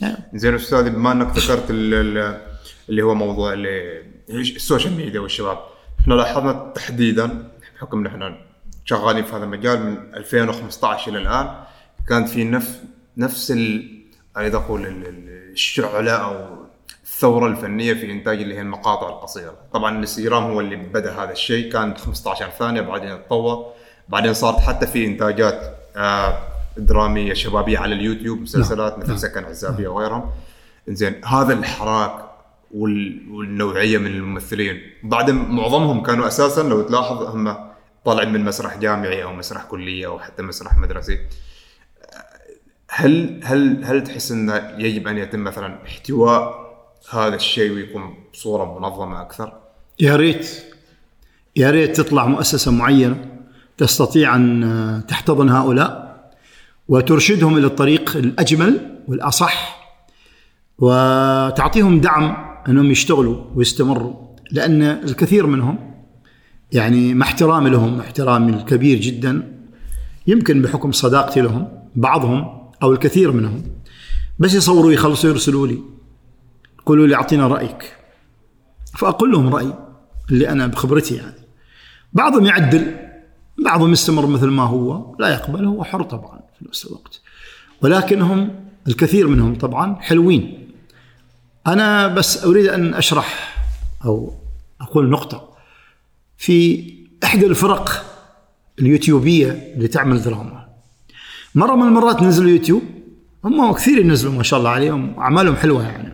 يعني 0.00 0.16
زين 0.34 0.54
أستاذ 0.54 0.90
بما 0.90 1.12
أنك 1.12 1.38
ذكرت 1.38 1.70
ال- 1.70 1.94
ال- 2.18 2.40
اللي 2.88 3.02
هو 3.02 3.14
موضوع 3.14 3.52
اللي 3.52 4.02
السوشيال 4.30 4.92
ميديا 4.96 5.20
والشباب 5.20 5.58
إحنا 6.00 6.14
لاحظنا 6.14 6.72
تحديدا 6.74 7.48
بحكم 7.76 7.98
إن 7.98 8.06
إحنا 8.06 8.36
شغالين 8.84 9.24
في 9.24 9.36
هذا 9.36 9.44
المجال 9.44 9.82
من 9.86 10.14
2015 10.14 11.10
إلى 11.10 11.18
الآن. 11.18 11.48
كانت 12.08 12.28
في 12.28 12.44
نفس 12.44 12.80
نفس 13.16 13.50
ال 13.50 14.00
اريد 14.36 14.54
أقول 14.54 14.86
ال- 14.86 15.06
ال- 15.06 15.50
الشعلة 15.52 16.12
أو 16.12 16.60
الثورة 17.04 17.46
الفنية 17.46 17.94
في 17.94 18.12
انتاج 18.12 18.42
اللي 18.42 18.54
هي 18.54 18.60
المقاطع 18.60 19.08
القصيرة، 19.08 19.54
طبعا 19.72 19.90
الانستغرام 19.92 20.42
هو 20.44 20.60
اللي 20.60 20.76
بدأ 20.76 21.12
هذا 21.22 21.32
الشيء 21.32 21.72
كان 21.72 21.96
15 21.96 22.50
ثانية 22.58 22.80
بعدين 22.80 23.18
تطور. 23.26 23.66
بعدين 24.08 24.34
صارت 24.34 24.58
حتى 24.60 24.86
في 24.86 25.06
إنتاجات 25.06 25.76
آه 25.96 26.38
درامية 26.76 27.34
شبابية 27.34 27.78
على 27.78 27.94
اليوتيوب 27.94 28.40
مسلسلات 28.40 28.98
مثل 28.98 29.08
نعم. 29.08 29.16
سكن 29.16 29.44
عزابية 29.44 29.88
وغيرهم. 29.88 30.30
زين 30.88 31.24
هذا 31.24 31.52
الحراك 31.52 32.24
وال- 32.74 33.26
والنوعية 33.30 33.98
من 33.98 34.06
الممثلين. 34.06 34.80
بعد 35.02 35.30
معظمهم 35.30 36.02
كانوا 36.02 36.26
أساسا 36.26 36.60
لو 36.62 36.82
تلاحظ 36.82 37.22
هم 37.22 37.69
طالعين 38.04 38.32
من 38.32 38.44
مسرح 38.44 38.76
جامعي 38.76 39.22
أو 39.22 39.32
مسرح 39.32 39.64
كلية 39.64 40.06
أو 40.06 40.18
حتى 40.18 40.42
مسرح 40.42 40.76
مدرسي 40.76 41.18
هل 42.90 43.40
هل 43.44 43.84
هل 43.84 44.04
تحس 44.04 44.32
انه 44.32 44.74
يجب 44.78 45.08
أن 45.08 45.18
يتم 45.18 45.44
مثلا 45.44 45.78
احتواء 45.86 46.70
هذا 47.12 47.34
الشيء 47.34 47.72
ويكون 47.72 48.14
بصورة 48.32 48.78
منظمة 48.78 49.20
أكثر؟ 49.20 49.52
يا 50.00 50.16
ريت 50.16 50.64
يا 51.56 51.70
ريت 51.70 51.96
تطلع 51.96 52.26
مؤسسة 52.26 52.70
معينة 52.70 53.24
تستطيع 53.78 54.36
أن 54.36 55.04
تحتضن 55.08 55.48
هؤلاء 55.48 56.10
وترشدهم 56.88 57.58
إلى 57.58 57.66
الطريق 57.66 58.16
الأجمل 58.16 59.00
والأصح 59.08 59.80
وتعطيهم 60.78 62.00
دعم 62.00 62.36
أنهم 62.68 62.90
يشتغلوا 62.90 63.44
ويستمروا 63.54 64.14
لأن 64.50 64.82
الكثير 64.82 65.46
منهم 65.46 65.89
يعني 66.72 67.14
مع 67.14 67.26
احترامي 67.26 67.70
لهم 67.70 68.00
احترامي 68.00 68.52
الكبير 68.52 69.00
جدا. 69.00 69.60
يمكن 70.26 70.62
بحكم 70.62 70.92
صداقتي 70.92 71.40
لهم 71.40 71.68
بعضهم 71.96 72.70
أو 72.82 72.92
الكثير 72.92 73.32
منهم. 73.32 73.62
بس 74.38 74.54
يصوروا 74.54 74.92
يخلصوا 74.92 75.30
يرسلوا 75.30 75.66
لي. 75.66 75.78
يقولوا 76.80 77.06
لي 77.06 77.14
أعطينا 77.14 77.48
رأيك. 77.48 77.96
فأقول 78.98 79.32
لهم 79.32 79.54
رأيي 79.54 79.74
اللي 80.30 80.48
أنا 80.48 80.66
بخبرتي 80.66 81.14
يعني. 81.14 81.34
بعضهم 82.12 82.46
يعدل 82.46 82.96
بعضهم 83.64 83.92
يستمر 83.92 84.26
مثل 84.26 84.46
ما 84.46 84.62
هو. 84.62 85.16
لا 85.18 85.28
يقبل 85.28 85.64
هو 85.64 85.84
حر 85.84 86.02
طبعا 86.02 86.40
في 86.58 86.68
نفس 86.68 86.86
الوقت. 86.86 87.20
ولكنهم 87.82 88.50
الكثير 88.88 89.28
منهم 89.28 89.54
طبعا 89.54 89.96
حلوين. 90.00 90.68
أنا 91.66 92.06
بس 92.06 92.44
أريد 92.44 92.66
أن 92.66 92.94
أشرح 92.94 93.56
أو 94.04 94.34
أقول 94.80 95.10
نقطة. 95.10 95.49
في 96.40 96.84
إحدى 97.24 97.46
الفرق 97.46 98.04
اليوتيوبية 98.78 99.72
اللي 99.74 99.88
تعمل 99.88 100.22
دراما. 100.22 100.68
مرة 101.54 101.74
من 101.74 101.82
المرات 101.82 102.22
نزلوا 102.22 102.50
يوتيوب 102.50 102.82
هم 103.44 103.72
كثير 103.72 103.98
ينزلوا 103.98 104.32
ما 104.32 104.42
شاء 104.42 104.58
الله 104.58 104.70
عليهم 104.70 105.18
أعمالهم 105.18 105.56
حلوة 105.56 105.88
يعني. 105.88 106.12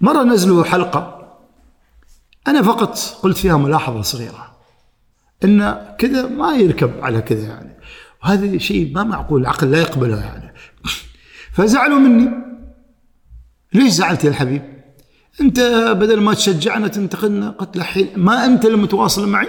مرة 0.00 0.22
نزلوا 0.22 0.64
حلقة 0.64 1.32
أنا 2.48 2.62
فقط 2.62 2.98
قلت 3.22 3.36
فيها 3.36 3.56
ملاحظة 3.56 4.02
صغيرة 4.02 4.56
إن 5.44 5.86
كذا 5.98 6.26
ما 6.26 6.54
يركب 6.54 6.92
على 7.02 7.22
كذا 7.22 7.46
يعني. 7.46 7.76
وهذا 8.24 8.58
شيء 8.58 8.94
ما 8.94 9.04
معقول 9.04 9.40
العقل 9.40 9.70
لا 9.70 9.78
يقبله 9.78 10.20
يعني. 10.20 10.54
فزعلوا 11.54 11.98
مني. 11.98 12.30
ليش 13.72 13.92
زعلت 13.92 14.24
يا 14.24 14.28
الحبيب؟ 14.28 14.71
أنت 15.40 15.60
بدل 16.00 16.20
ما 16.20 16.34
تشجعنا 16.34 16.88
تنتقدنا 16.88 17.50
قلت 17.50 17.76
له 17.76 17.84
حين 17.84 18.08
ما 18.16 18.46
أنت 18.46 18.64
اللي 18.64 18.76
متواصل 18.76 19.28
معي 19.28 19.48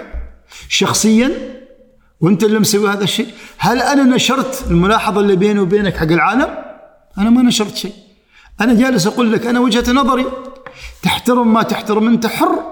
شخصيا 0.68 1.30
وأنت 2.20 2.44
اللي 2.44 2.58
مسوي 2.58 2.90
هذا 2.90 3.04
الشيء. 3.04 3.28
هل 3.58 3.82
أنا 3.82 4.02
نشرت 4.02 4.64
الملاحظة 4.70 5.20
اللي 5.20 5.36
بيني 5.36 5.60
وبينك 5.60 5.96
حق 5.96 6.02
العالم؟ 6.02 6.58
أنا 7.18 7.30
ما 7.30 7.42
نشرت 7.42 7.76
شيء. 7.76 7.92
أنا 8.60 8.74
جالس 8.74 9.06
أقول 9.06 9.32
لك 9.32 9.46
أنا 9.46 9.60
وجهة 9.60 9.92
نظري 9.92 10.26
تحترم 11.02 11.52
ما 11.52 11.62
تحترم 11.62 12.08
أنت 12.08 12.26
حر 12.26 12.62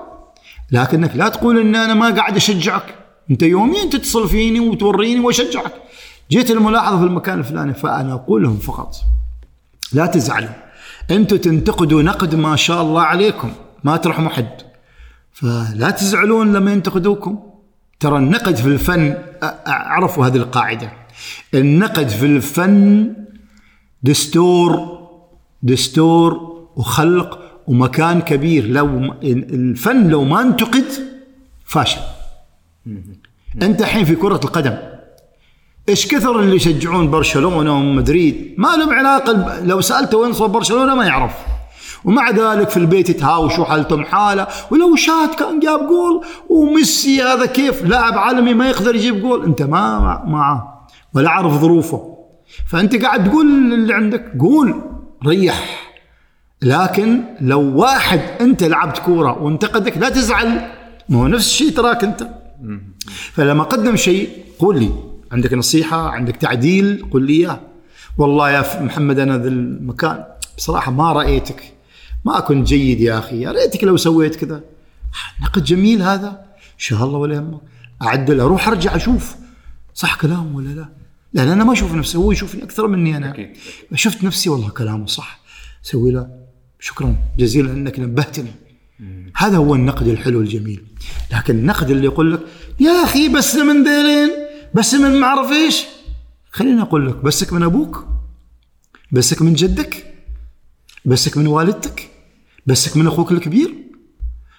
لكنك 0.71 1.17
لا 1.17 1.29
تقول 1.29 1.59
إن 1.59 1.75
أنا 1.75 1.95
ما 1.95 2.11
قاعد 2.11 2.37
أشجعك. 2.37 2.95
أنت 3.31 3.43
يوميا 3.43 3.85
تتصل 3.85 4.29
فيني 4.29 4.61
وتوريني 4.61 5.21
وأشجعك. 5.21 5.73
جيت 6.31 6.51
الملاحظة 6.51 6.99
في 6.99 7.05
المكان 7.05 7.39
الفلاني 7.39 7.75
فأنا 7.75 8.13
أقول 8.13 8.43
لهم 8.43 8.59
فقط. 8.59 8.95
لا 9.93 10.07
تزعلوا. 10.07 10.49
أنتم 11.13 11.37
تنتقدوا 11.37 12.03
نقد 12.03 12.35
ما 12.35 12.57
شاء 12.57 12.83
الله 12.83 13.03
عليكم. 13.03 13.53
ما 13.85 13.97
ترحموا 13.97 14.31
حد 14.31 14.49
فلا 15.33 15.91
تزعلون 15.91 16.53
لما 16.53 16.73
ينتقدوكم. 16.73 17.41
ترى 18.01 18.17
النقد 18.17 18.57
في 18.57 18.67
الفن 18.67 19.15
اعرفوا 19.67 20.27
هذه 20.27 20.37
القاعدة. 20.37 20.93
النقد 21.55 22.09
في 22.09 22.27
الفن 22.27 23.15
دستور 24.03 24.99
دستور 25.63 26.33
وخلق 26.77 27.39
ومكان 27.67 28.21
كبير. 28.21 28.67
لو 28.67 29.15
الفن 29.23 30.09
لو 30.09 30.25
ما 30.25 30.41
انتقد 30.43 30.85
فاشل. 31.65 32.01
انت 33.63 33.81
الحين 33.81 34.05
في 34.05 34.15
كرة 34.15 34.41
القدم. 34.45 34.92
إيش 35.89 36.07
كثر 36.07 36.41
اللي 36.41 36.57
يشجعون 36.57 37.11
برشلونة 37.11 37.73
ومدريد 37.79 38.55
ما 38.59 38.69
لهم 38.77 38.91
علاقة 38.93 39.33
ب- 39.33 39.67
لو 39.67 39.81
سألته 39.81 40.19
وين 40.19 40.33
صوب 40.33 40.53
برشلونة 40.53 40.95
ما 40.95 41.05
يعرف. 41.05 41.33
ومع 42.05 42.31
ذلك 42.31 42.71
في 42.71 42.77
البيت 42.77 43.11
يتهاوشوا 43.11 43.65
حالتهم 43.65 44.05
حالة. 44.05 44.47
ولو 44.71 44.97
شات 44.97 45.35
كان 45.39 45.61
جاب 45.61 45.81
جول 45.89 46.25
وميسي 46.49 47.23
هذا 47.23 47.47
كيف 47.47 47.83
لاعب 47.85 48.19
عالمي 48.19 48.55
ما 48.55 48.69
يقدر 48.71 48.95
يجيب 48.95 49.21
جول 49.23 49.45
أنت 49.45 49.63
ما 49.63 49.99
مع- 49.99 50.25
معه 50.25 50.87
ولا 51.15 51.31
عارف 51.31 51.53
ظروفه. 51.53 52.17
فأنت 52.71 53.03
قاعد 53.03 53.31
تقول 53.31 53.47
اللي 53.47 53.95
عندك 53.95 54.33
قول 54.41 54.75
ريح. 55.27 55.89
لكن 56.63 57.23
لو 57.41 57.61
واحد 57.81 58.21
أنت 58.41 58.65
لعبت 58.65 58.99
كورة 58.99 59.43
وانتقدك 59.43 59.99
لا 59.99 60.09
تزعل. 60.09 60.61
ما 61.09 61.19
هو 61.23 61.27
نفس 61.27 61.47
الشيء 61.47 61.71
تراك 61.71 62.05
أنت. 62.05 62.29
فلما 63.33 63.63
قدم 63.65 63.97
شيء 63.97 64.29
قول 64.59 64.79
لي. 64.79 64.91
عندك 65.33 65.55
نصيحة 65.55 66.09
عندك 66.11 66.37
تعديل 66.37 67.07
قل 67.11 67.23
لي 67.27 67.33
إياه. 67.33 67.61
والله 68.19 68.51
يا 68.51 68.83
محمد 68.83 69.19
أنا 69.19 69.39
ذا 69.39 69.49
المكان 69.49 70.25
بصراحة 70.57 70.93
ما 70.93 71.13
رأيتك. 71.13 71.73
ما 72.25 72.41
كنت 72.41 72.67
جيد 72.67 73.01
يا 73.01 73.19
أخي. 73.19 73.41
يا 73.41 73.53
ريتك 73.53 73.85
لو 73.85 73.97
سويت 73.97 74.37
كذا. 74.37 74.61
نقد 75.43 75.65
جميل 75.65 76.03
هذا. 76.03 76.29
إن 76.57 76.79
شاء 76.79 77.05
الله 77.05 77.19
ولا 77.19 77.35
يهمك. 77.35 77.61
اعدل 78.03 78.41
أروح 78.41 78.69
أرجع 78.69 78.97
أشوف. 78.97 79.37
صح 79.95 80.15
كلامه 80.15 80.57
ولا 80.57 80.69
لا؟ 80.69 80.89
لأن 81.33 81.49
أنا 81.49 81.65
ما 81.65 81.73
أشوف 81.73 81.95
نفسي. 81.95 82.19
هو 82.19 82.33
يشوفني 82.33 82.63
أكثر 82.63 82.87
مني 82.87 83.17
أنا. 83.17 83.31
أكيد. 83.31 83.57
شفت 83.95 84.25
نفسي 84.25 84.51
والله 84.51 84.69
كلامه 84.69 85.07
صح. 85.07 85.41
سوي 85.83 86.11
له. 86.11 86.29
شكرا. 86.81 87.17
جزيلا 87.39 87.73
إنك 87.73 88.01
نبهتني. 88.01 88.51
هذا 89.37 89.57
هو 89.57 89.75
النقد 89.75 90.07
الحلو 90.07 90.41
الجميل. 90.41 90.83
لكن 91.33 91.59
النقد 91.59 91.91
اللي 91.91 92.05
يقول 92.05 92.33
لك 92.33 92.41
يا 92.81 93.05
أخي 93.05 93.29
بس 93.29 93.57
من 93.57 93.85
ذيلين 93.85 94.31
بس 94.75 94.95
من 94.95 95.21
ما 95.21 95.27
اعرف 95.27 95.53
إيش؟ 95.53 95.85
خليني 96.51 96.83
أقول 96.83 97.09
لك 97.09 97.17
بسك 97.17 97.53
من 97.53 97.63
أبوك 97.63 98.07
بسك 99.13 99.43
من 99.43 99.55
جدك 99.55 100.15
بسك 101.05 101.37
من 101.37 101.47
والدتك 101.47 102.11
بسك 102.67 102.97
من 102.97 103.07
أخوك 103.07 103.33
الكبير. 103.33 103.75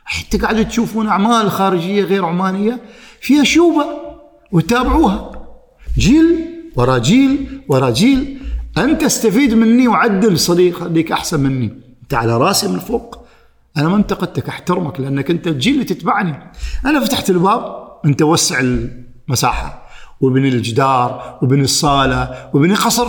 حتى 0.06 0.38
قاعدوا 0.38 0.64
تشوفون 0.64 1.08
أعمال 1.08 1.52
خارجية 1.52 2.04
غير 2.04 2.26
عمانية 2.26 2.82
فيها 3.22 3.44
شوبة 3.44 3.86
وتتابعوها. 4.52 5.32
جيل 5.98 6.46
ورا 6.76 6.98
جيل 6.98 7.62
ورا 7.68 7.90
جيل 7.90 8.42
أنت 8.78 9.04
استفيد 9.04 9.54
مني 9.54 9.88
وعدل 9.88 10.40
صديق 10.40 11.12
أحسن 11.12 11.40
مني. 11.40 11.74
أنت 12.04 12.14
على 12.14 12.38
راسي 12.38 12.68
من 12.68 12.80
فوق. 12.80 13.26
أنا 13.78 13.90
ما 13.90 13.96
انتقدتك 13.96 14.50
أحترمك 14.50 15.00
لأنك 15.00 15.32
أنت 15.32 15.48
الجيل 15.48 15.74
اللي 15.74 15.86
تتبعني. 15.86 16.52
أنا 16.86 17.00
فتحت 17.00 17.30
الباب 17.30 17.88
أنت 18.06 18.22
وسع 18.22 18.60
المساحة. 18.60 19.83
وبني 20.24 20.50
الجدار 20.50 21.40
وبني 21.42 21.64
الصالة 21.64 22.50
وبني 22.54 22.74
قصر. 22.74 23.08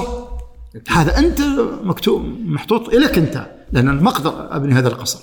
هذا 0.88 1.18
أنت 1.18 1.40
مكتوب 1.84 2.22
محطوط 2.44 2.88
الك 2.88 3.18
أنت 3.18 3.46
لأن 3.72 3.88
أنا 3.88 4.02
ما 4.02 4.08
أقدر 4.08 4.56
أبني 4.56 4.74
هذا 4.74 4.88
القصر. 4.88 5.20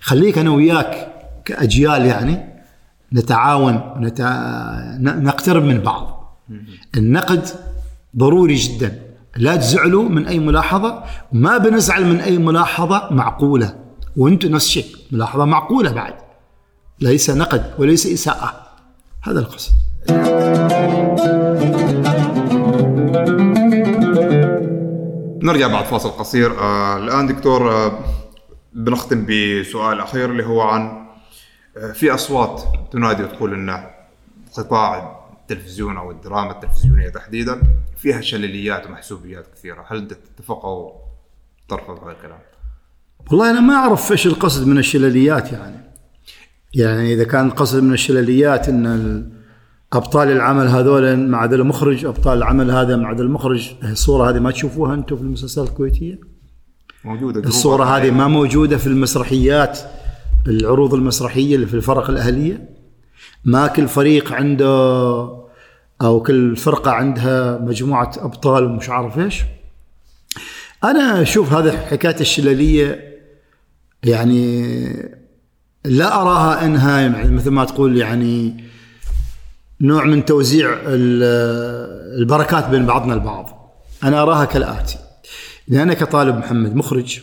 خليك 0.00 0.38
أنا 0.38 0.50
وياك 0.50 1.12
كأجيال 1.44 2.06
يعني 2.06 2.62
نتعاون 3.12 3.92
ونت... 3.96 4.20
ن- 5.00 5.24
نقترب 5.24 5.64
من 5.64 5.80
بعض. 5.80 6.36
النقد 6.96 7.48
ضروري 8.16 8.54
جدا. 8.54 9.02
لا 9.36 9.56
تزعلوا 9.56 10.08
من 10.08 10.26
أي 10.26 10.38
ملاحظة 10.38 11.04
ما 11.32 11.58
بنزعل 11.58 12.06
من 12.06 12.20
أي 12.20 12.38
ملاحظة 12.38 13.08
معقولة. 13.10 13.78
وأنتم 14.16 14.48
نفس 14.48 14.66
الشيء 14.66 14.86
ملاحظة 15.12 15.44
معقولة 15.44 15.92
بعد. 15.92 16.14
ليس 17.00 17.30
نقد 17.30 17.74
وليس 17.78 18.06
إساءة. 18.06 18.66
هذا 19.22 19.40
القصد 19.40 19.72
نرجع 25.42 25.68
بعد 25.68 25.84
فاصل 25.84 26.08
قصير. 26.08 26.58
آه 26.60 26.96
الآن 26.96 27.26
دكتور 27.26 27.70
آه 27.70 28.04
بنختم 28.72 29.26
بسؤال 29.26 30.00
أخير 30.00 30.30
اللي 30.30 30.46
هو 30.46 30.60
عن 30.60 31.06
آه 31.76 31.92
في 31.92 32.14
أصوات 32.14 32.62
تنادي 32.92 33.22
وتقول 33.22 33.54
إن 33.54 33.86
قطاع 34.56 35.16
التلفزيون 35.32 35.96
أو 35.96 36.10
الدراما 36.10 36.50
التلفزيونية 36.50 37.08
تحديدا 37.08 37.62
فيها 37.96 38.20
شلليات 38.20 38.86
ومحسوبيات 38.86 39.46
كثيرة، 39.54 39.84
هل 39.88 40.08
تتفق 40.08 40.64
أو 40.64 41.00
ترفض 41.68 42.04
هذا 42.04 42.12
الكلام؟ 42.12 42.38
والله 43.30 43.50
أنا 43.50 43.60
ما 43.60 43.74
أعرف 43.74 44.12
إيش 44.12 44.26
القصد 44.26 44.66
من 44.66 44.78
الشلاليات 44.78 45.52
يعني. 45.52 45.76
يعني 46.74 47.12
إذا 47.12 47.24
كان 47.24 47.46
القصد 47.46 47.82
من 47.82 47.92
الشلاليات 47.92 48.68
إن 48.68 49.36
أبطال 49.92 50.30
العمل 50.30 50.68
هذول 50.68 51.28
مع 51.28 51.44
ذا 51.44 51.56
المخرج 51.56 52.04
أبطال 52.04 52.38
العمل 52.38 52.70
هذا 52.70 52.96
مع 52.96 53.12
ذا 53.12 53.22
المخرج. 53.22 53.74
الصورة 53.82 54.30
هذه 54.30 54.38
ما 54.38 54.50
تشوفوها 54.50 54.94
أنتم 54.94 55.16
في 55.16 55.22
المسلسلات 55.22 55.68
الكويتية؟ 55.68 56.20
موجودة. 57.04 57.40
الصورة 57.40 57.84
هذه. 57.84 58.10
ما 58.10 58.28
موجودة 58.28 58.76
في 58.76 58.86
المسرحيات 58.86 59.78
العروض 60.46 60.94
المسرحية 60.94 61.54
اللي 61.54 61.66
في 61.66 61.74
الفرق 61.74 62.10
الأهلية. 62.10 62.68
ما 63.44 63.66
كل 63.66 63.88
فريق 63.88 64.32
عنده 64.32 64.66
أو 66.02 66.22
كل 66.22 66.56
فرقة 66.56 66.90
عندها 66.90 67.58
مجموعة 67.58 68.12
أبطال 68.18 68.64
ومش 68.64 68.90
عارف 68.90 69.18
إيش. 69.18 69.42
أنا 70.84 71.22
أشوف 71.22 71.52
هذا 71.52 71.72
حكاية 71.72 72.20
الشلالية 72.20 73.16
يعني 74.04 74.72
لا 75.84 76.22
أراها 76.22 76.64
إنها 76.66 77.00
يعني 77.00 77.30
مثل 77.30 77.50
ما 77.50 77.64
تقول 77.64 77.96
يعني 77.96 78.64
نوع 79.80 80.04
من 80.04 80.24
توزيع 80.24 80.72
ال- 80.72 82.20
البركات 82.20 82.68
بين 82.68 82.86
بعضنا 82.86 83.14
البعض. 83.14 83.72
أنا 84.04 84.22
أراها 84.22 84.44
كالآتي. 84.44 84.98
إذا 85.70 85.82
أنا 85.82 85.94
كطالب 85.94 86.36
محمد 86.36 86.74
مخرج 86.74 87.20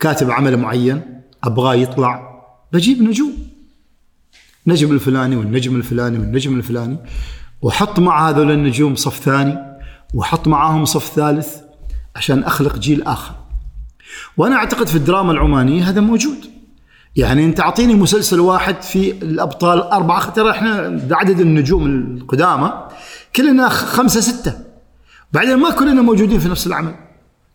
كاتب 0.00 0.30
عمل 0.30 0.56
معين 0.56 1.22
أبغاه 1.44 1.74
يطلع 1.74 2.42
بجيب 2.72 3.02
نجوم. 3.02 3.32
نجم 4.66 4.92
الفلاني 4.92 5.36
والنجم 5.36 5.76
الفلاني 5.76 6.18
والنجم 6.18 6.56
الفلاني 6.56 6.98
وحط 7.62 7.98
مع 7.98 8.28
هذول 8.28 8.50
النجوم 8.50 8.94
صف 8.94 9.20
ثاني 9.24 9.58
وحط 10.14 10.48
معاهم 10.48 10.84
صف 10.84 11.12
ثالث 11.14 11.56
عشان 12.16 12.44
أخلق 12.44 12.78
جيل 12.78 13.02
آخر. 13.02 13.34
وأنا 14.36 14.56
أعتقد 14.56 14.86
في 14.86 14.96
الدراما 14.96 15.32
العمانية 15.32 15.88
هذا 15.88 16.00
موجود. 16.00 16.36
يعني 17.16 17.44
انت 17.44 17.60
اعطيني 17.60 17.94
مسلسل 17.94 18.40
واحد 18.40 18.82
في 18.82 19.10
الابطال 19.10 19.82
اربعه 19.82 20.30
ترى 20.30 20.50
إحنا 20.50 21.00
عدد 21.10 21.40
النجوم 21.40 21.86
القدامى 21.86 22.72
كلنا 23.36 23.68
خمسه 23.68 24.20
سته. 24.20 24.52
بعدين 25.32 25.56
ما 25.56 25.70
كلنا 25.70 26.02
موجودين 26.02 26.38
في 26.38 26.48
نفس 26.48 26.66
العمل. 26.66 26.94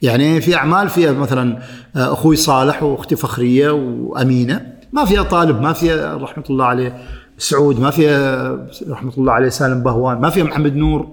يعني 0.01 0.41
في 0.41 0.55
اعمال 0.55 0.89
فيها 0.89 1.11
مثلا 1.11 1.59
آه، 1.95 2.13
أخوي 2.13 2.35
صالح 2.35 2.83
واختي 2.83 3.15
فخريه 3.15 3.71
وامينه. 3.71 4.73
ما 4.93 5.05
فيها 5.05 5.23
طالب 5.23 5.61
ما 5.61 5.73
فيها 5.73 6.17
رحمة 6.17 6.43
الله 6.49 6.65
عليه 6.65 6.97
سعود 7.37 7.79
ما 7.79 7.89
فيها 7.89 8.51
رحمة 8.89 9.13
الله 9.17 9.33
عليه 9.33 9.49
سالم 9.49 9.83
بهوان 9.83 10.21
ما 10.21 10.29
فيها 10.29 10.43
محمد 10.43 10.75
نور. 10.75 11.07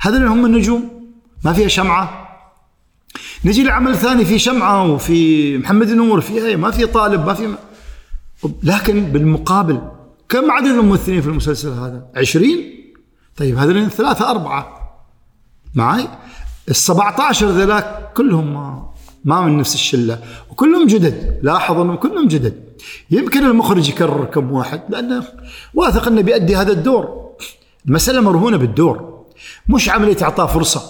هذول 0.00 0.26
هم 0.26 0.46
النجوم. 0.46 0.90
ما 1.44 1.52
فيها 1.52 1.68
شمعة. 1.68 2.19
نجي 3.44 3.62
لعمل 3.62 3.96
ثاني 3.96 4.24
في 4.24 4.38
شمعة 4.38 4.92
وفي 4.92 5.58
محمد 5.58 5.90
نور 5.90 6.20
في 6.20 6.56
ما 6.56 6.70
في 6.70 6.86
طالب 6.86 7.26
ما 7.26 7.34
في 7.34 7.54
لكن 8.62 9.04
بالمقابل 9.04 9.80
كم 10.28 10.50
عدد 10.50 10.66
الممثلين 10.66 11.20
في 11.20 11.28
المسلسل 11.28 11.68
هذا؟ 11.68 12.06
عشرين؟ 12.16 12.74
طيب 13.36 13.58
هذول 13.58 13.90
ثلاثة 13.90 14.30
أربعة. 14.30 14.80
معي 15.74 16.08
ال 16.68 16.76
17 16.76 17.50
ذلاك 17.50 18.12
كلهم 18.16 18.54
ما 18.54 18.90
ما 19.24 19.40
من 19.40 19.58
نفس 19.58 19.74
الشلة. 19.74 20.18
وكلهم 20.50 20.86
جدد 20.86 21.40
لاحظ 21.42 21.78
انهم 21.78 21.96
كلهم 21.96 22.28
جدد. 22.28 22.64
يمكن 23.10 23.44
المخرج 23.44 23.88
يكرر 23.88 24.24
كم 24.24 24.52
واحد 24.52 24.82
لأنه 24.88 25.24
واثق 25.74 26.06
إنه 26.06 26.20
بيأدي 26.20 26.56
هذا 26.56 26.72
الدور. 26.72 27.30
المساله 27.88 28.20
مرهونة 28.20 28.56
بالدور. 28.56 29.24
مش 29.68 29.88
عملية 29.88 30.16
اعطاه 30.22 30.46
فرصة. 30.46 30.82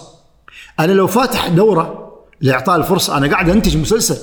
أنا 0.79 0.91
لو 0.91 1.07
فاتح 1.07 1.47
دورة 1.47 2.10
لإعطاء 2.41 2.77
الفرصة. 2.77 3.17
أنا 3.17 3.27
قاعد 3.27 3.49
أنتج 3.49 3.77
مسلسل. 3.77 4.17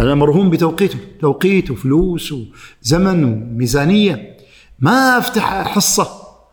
أنا 0.00 0.14
مرهون 0.14 0.50
بتوقيته. 0.50 0.98
توقيت 1.20 1.70
وفلوس 1.70 2.34
وزمن 2.82 3.24
وميزانيه 3.24 4.36
ما 4.78 5.18
أفتح 5.18 5.68
حصة 5.68 6.08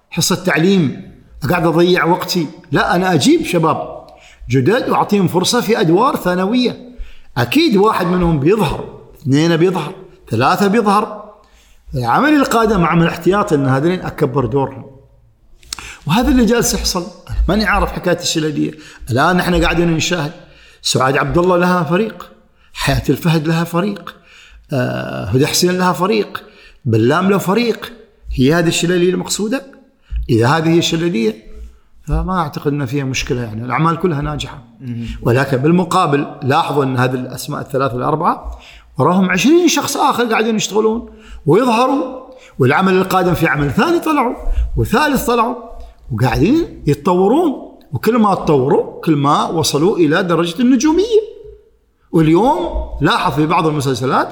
حصة 0.10 0.36
تعليم. 0.36 1.12
قاعد 1.50 1.66
أضيع 1.66 2.06
وقتي. 2.06 2.48
لا 2.72 2.96
أنا 2.96 3.14
أجيب 3.14 3.46
شباب 3.46 4.08
جدد 4.50 4.90
وأعطيهم 4.90 5.28
فرصة 5.28 5.62
في 5.62 5.80
أدوار 5.80 6.16
ثانوية. 6.16 6.98
أكيد 7.38 7.76
واحد 7.76 8.06
منهم 8.06 8.40
بيظهر 8.40 9.00
اثنين 9.22 9.58
بيظهر 9.58 9.94
ثلاثة 10.30 10.68
بيظهر. 10.68 11.34
العمل 11.96 12.34
القادم 12.34 12.86
عمل 12.86 13.08
احتياطي 13.08 13.56
إن 13.56 13.66
هذين 13.66 14.02
أكبر 14.02 14.46
دورهم. 14.46 14.86
وهذا 16.08 16.28
اللي 16.28 16.46
جالس 16.46 16.74
يحصل. 16.74 17.06
ماني 17.50 17.66
عارف 17.66 17.92
حكاية 17.92 18.20
الشلالية. 18.20 18.72
الآن 19.12 19.40
إحنا 19.40 19.58
قاعدين 19.58 19.92
نشاهد. 19.92 20.32
سعاد 20.88 21.18
عبد 21.18 21.38
الله 21.38 21.58
لها 21.58 21.84
فريق 21.84 22.32
حياة 22.74 23.04
الفهد 23.10 23.48
لها 23.48 23.64
فريق 23.64 24.16
آه 24.74 25.26
هدى 25.26 25.48
حسين 25.48 25.78
لها 25.78 25.94
فريق 25.94 26.44
بلام 26.86 27.30
له 27.30 27.38
فريق. 27.38 27.94
هي 28.34 28.54
هذه 28.54 28.68
الشلالية 28.68 29.10
المقصودة؟ 29.10 29.66
إذا 30.30 30.48
هذه 30.48 30.70
هي 30.70 30.78
الشلالية 30.78 31.44
فما 32.08 32.40
أعتقد 32.40 32.74
ان 32.74 32.86
فيها 32.86 33.04
مشكلة 33.04 33.42
يعني 33.42 33.66
الأعمال 33.66 34.00
كلها 34.00 34.22
ناجحة. 34.22 34.64
ولكن 35.22 35.58
بالمقابل 35.58 36.28
لاحظوا 36.44 36.84
إن 36.84 36.98
هذه 36.98 37.14
الأسماء 37.16 37.62
الثلاثة 37.62 37.96
الاربعه 37.96 38.60
وراهم 38.98 39.30
عشرين 39.30 39.68
شخص 39.68 39.98
آخر 39.98 40.24
قاعدين 40.24 40.56
يشتغلون 40.56 41.10
ويظهروا 41.46 42.28
والعمل 42.60 42.94
القادم 42.94 43.34
في 43.34 43.48
عمل 43.48 43.72
ثاني 43.72 44.00
طلعوا 44.00 44.36
وثالث 44.78 45.26
طلعوا 45.26 45.56
وقاعدين 46.12 46.84
يتطورون. 46.88 47.67
وكل 47.98 48.18
ما 48.18 48.36
تطوروا 48.36 49.02
كل 49.02 49.16
ما 49.16 49.46
وصلوا 49.46 49.98
إلى 49.98 50.24
درجة 50.24 50.62
النجومية. 50.62 51.22
واليوم 52.12 52.90
لاحظ 53.02 53.34
في 53.34 53.46
بعض 53.46 53.68
المسلسلات 53.68 54.30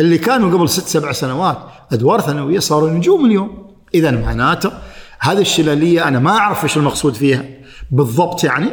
اللي 0.00 0.18
كانوا 0.18 0.52
قبل 0.52 0.68
ست 0.68 0.86
سبع 0.86 1.12
سنوات 1.12 1.58
أدوار 1.92 2.20
ثانوية 2.20 2.58
صاروا 2.58 2.90
نجوم 2.90 3.26
اليوم. 3.26 3.74
اذا 3.94 4.10
معناته 4.10 4.72
هذه 5.20 5.40
الشلالية 5.40 6.08
أنا 6.08 6.18
ما 6.18 6.30
أعرف 6.30 6.64
إيش 6.64 6.76
المقصود 6.76 7.14
فيها 7.14 7.44
بالضبط 7.90 8.44
يعني 8.44 8.68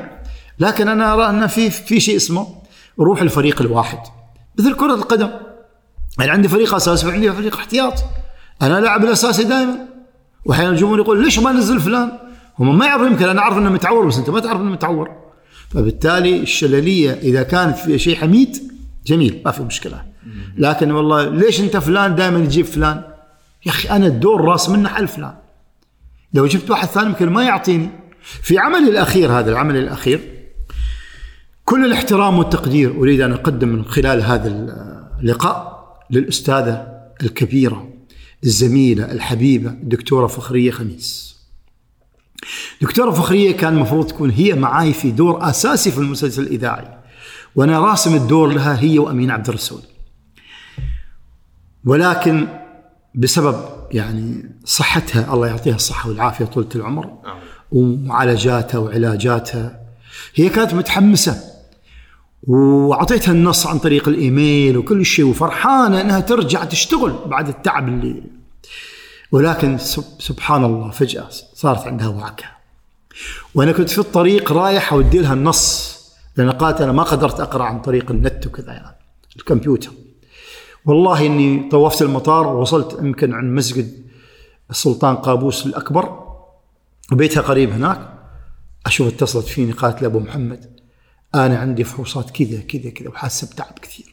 لكن 0.60 0.88
أنا 0.88 1.14
أرى 1.14 1.30
أن 1.30 1.48
في 1.48 1.70
في 1.70 2.00
شيء 2.00 2.16
اسمه 2.16 2.48
روح 3.00 3.22
الفريق 3.22 3.62
الواحد. 3.62 4.00
مثل 4.60 4.76
كرة 4.76 4.94
القدم. 4.94 5.30
أنا 6.20 6.32
عندي 6.32 6.48
فريق 6.48 6.76
أساسي 6.76 7.08
وعندي 7.08 7.32
فريق 7.32 7.56
احتياط. 7.56 7.94
أنا 8.62 8.80
لاعب 8.80 9.04
الأساسي 9.04 9.44
دائما. 9.44 9.78
واحيانا 10.46 10.70
الجمهور 10.72 11.00
يقول 11.00 11.24
ليش 11.24 11.40
ما 11.40 11.52
نزل 11.52 11.80
فلان؟ 11.80 12.31
هم 12.60 12.78
ما 12.78 12.86
يعرفوا 12.86 13.08
يمكن 13.08 13.28
أنا 13.30 13.42
أعرف 13.42 13.58
إنه 13.58 13.70
متعور 13.70 14.08
بس 14.08 14.18
أنت 14.18 14.30
ما 14.30 14.40
تعرف 14.40 14.62
إنه 14.62 14.72
متعور. 14.72 15.10
فبالتالي 15.70 16.40
الشلالية 16.40 17.12
إذا 17.12 17.44
كانت 17.44 17.78
في 17.78 18.00
شيء 18.00 18.16
حميد 18.16 18.58
جميل 19.06 19.42
ما 19.46 19.52
في 19.52 19.64
مشكلة. 19.64 20.04
لكن 20.58 20.92
والله 20.92 21.30
ليش 21.30 21.62
أنت 21.62 21.78
فلان 21.78 22.16
دائما 22.16 22.46
تجيب 22.46 22.66
فلان؟ 22.66 23.04
يا 23.66 23.72
أخي 23.72 23.90
أنا 23.90 24.08
الدور 24.08 24.42
راس 24.42 24.70
منه 24.70 24.90
حل 24.90 25.08
فلان. 25.08 25.34
لو 26.34 26.46
جبت 26.46 26.70
واحد 26.70 26.88
ثاني 26.88 27.08
يمكن 27.08 27.30
ما 27.30 27.44
يعطيني. 27.44 27.90
في 28.22 28.58
عملي 28.58 28.90
الأخير 28.90 29.32
هذا 29.32 29.52
العمل 29.52 29.78
الأخير 29.78 30.20
كل 31.66 31.86
الاحترام 31.86 32.38
والتقدير 32.38 32.92
أريد 32.98 33.22
أن 33.22 33.32
أقدم 33.32 33.70
من 33.70 33.86
خلال 33.86 34.22
هذا 34.22 34.48
اللقاء 35.22 35.82
للأستاذة 36.10 36.88
الكبيرة 37.22 37.90
الزميلة 38.44 39.12
الحبيبة 39.12 39.70
الدكتورة 39.70 40.28
فخرية 40.28 40.72
خميس. 40.72 41.31
دكتورة 42.82 43.12
فخرية 43.12 43.58
كان 43.58 43.74
المفروض 43.74 44.08
تكون 44.08 44.30
هي 44.30 44.54
معاي 44.54 44.94
في 44.94 45.12
دور 45.12 45.50
أساسي 45.50 45.92
في 45.92 45.98
المسلسل 45.98 46.42
الإذاعي. 46.42 46.98
وأنا 47.56 47.80
راسم 47.80 48.16
الدور 48.16 48.54
لها 48.54 48.80
هي 48.82 49.00
وأمين 49.00 49.32
عبد 49.32 49.50
الرسول. 49.50 49.82
ولكن 51.86 52.48
بسبب 53.16 53.56
يعني 53.92 54.50
صحتها 54.66 55.34
الله 55.34 55.48
يعطيها 55.48 55.76
الصحة 55.76 56.10
والعافية 56.10 56.46
طولة 56.46 56.70
العمر 56.76 57.10
ومعالجاتها 57.72 58.78
وعلاجاتها 58.78 59.80
هي 60.36 60.50
كانت 60.50 60.74
متحمسة 60.74 61.44
وأعطيتها 62.44 63.32
النص 63.32 63.68
عن 63.68 63.80
طريق 63.80 64.08
الإيميل 64.08 64.78
وكل 64.78 65.06
شيء 65.06 65.26
وفرحانة 65.26 66.02
إنها 66.02 66.20
ترجع 66.20 66.64
تشتغل 66.64 67.14
بعد 67.26 67.48
التعب 67.48 67.88
اللي 67.88 68.24
ولكن 69.32 69.78
سبحان 70.20 70.66
الله 70.66 70.92
فجأة 70.92 71.28
صارت 71.54 71.88
عندها 71.88 72.08
وعكه 72.08 72.46
وأنا 73.56 73.72
كنت 73.72 73.90
في 73.90 74.00
الطريق 74.00 74.52
رايح 74.52 74.94
أودي 74.94 75.20
لها 75.20 75.34
النص 75.34 76.02
لأن 76.38 76.52
قالت 76.52 76.82
أنا 76.82 76.92
ما 76.92 77.04
قدرت 77.04 77.40
أقرأ 77.40 77.64
عن 77.64 77.82
طريق 77.82 78.12
النت 78.12 78.48
وكذا 78.48 78.74
يعني 78.74 78.96
الكمبيوتر. 79.36 79.92
والله 80.86 81.26
إني 81.26 81.70
طوفت 81.70 82.02
المطار 82.02 82.48
ووصلت 82.48 83.00
يمكن 83.02 83.34
عند 83.34 83.54
مسجد 83.54 84.06
السلطان 84.70 85.16
قابوس 85.16 85.66
الأكبر. 85.66 86.20
وبيتها 87.12 87.42
قريب 87.42 87.72
هناك. 87.72 88.14
أشوف 88.86 89.08
اتصلت 89.08 89.46
فيني 89.46 89.72
قالت 89.72 90.02
لي 90.02 90.08
أبو 90.08 90.20
محمد 90.20 90.80
أنا 91.36 91.60
عندي 91.60 91.84
فحوصات 91.84 92.30
كذا 92.30 92.62
كذا 92.62 92.90
كذا 92.90 93.10
وحاسه 93.10 93.48
بتعب 93.48 93.80
كثير. 93.82 94.11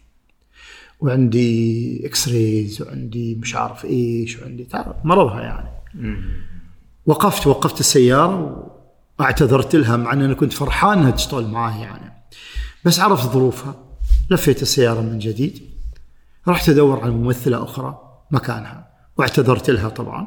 وعندي 1.01 2.07
X-rays 2.07 2.83
وعندي 2.83 3.35
مش 3.35 3.55
عارف 3.55 3.85
إيش 3.85 4.39
وعندي 4.39 4.65
تعرف 4.65 4.97
مرضها 5.05 5.41
يعني. 5.41 5.69
وقفت 7.07 7.47
وقفت 7.47 7.81
السيارة 7.81 8.66
واعتذرت 9.19 9.77
لها 9.77 9.97
مع 9.97 10.12
ان 10.12 10.23
أنا 10.23 10.35
كنت 10.35 10.53
فرحان 10.53 10.99
إنها 10.99 11.11
تشتغل 11.11 11.49
معاي 11.49 11.81
يعني. 11.81 12.12
بس 12.85 13.01
عرفت 13.01 13.33
ظروفها 13.33 13.75
لفيت 14.31 14.62
السيارة 14.62 15.01
من 15.01 15.19
جديد 15.19 15.61
رحت 16.49 16.69
أدور 16.69 17.01
على 17.01 17.11
ممثلة 17.11 17.65
أخرى 17.65 17.99
مكانها 18.31 18.89
واعتذرت 19.16 19.70
لها 19.70 19.89
طبعا 19.89 20.27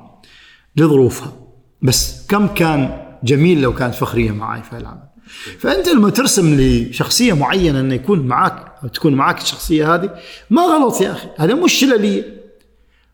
لظروفها. 0.76 1.34
بس 1.82 2.28
كم 2.28 2.48
كان 2.48 3.02
جميل 3.24 3.62
لو 3.62 3.74
كانت 3.76 3.96
فخرية 3.96 4.32
معي 4.32 4.64
في 4.64 4.78
العمل. 4.78 5.11
فأنت 5.60 5.88
لما 5.90 6.10
ترسم 6.10 6.56
لشخصيه 6.60 7.34
معينة 7.34 7.80
انه 7.80 7.94
يكون 7.94 8.20
معك 8.20 8.72
أو 8.84 8.88
تكون 8.88 9.14
معك 9.14 9.42
الشخصية 9.42 9.96
هذه 9.96 10.10
ما 10.50 10.62
غلط 10.62 11.02
يا 11.02 11.12
أخي 11.12 11.28
هذا 11.38 11.54
مشكله 11.54 11.96
لي. 11.96 12.24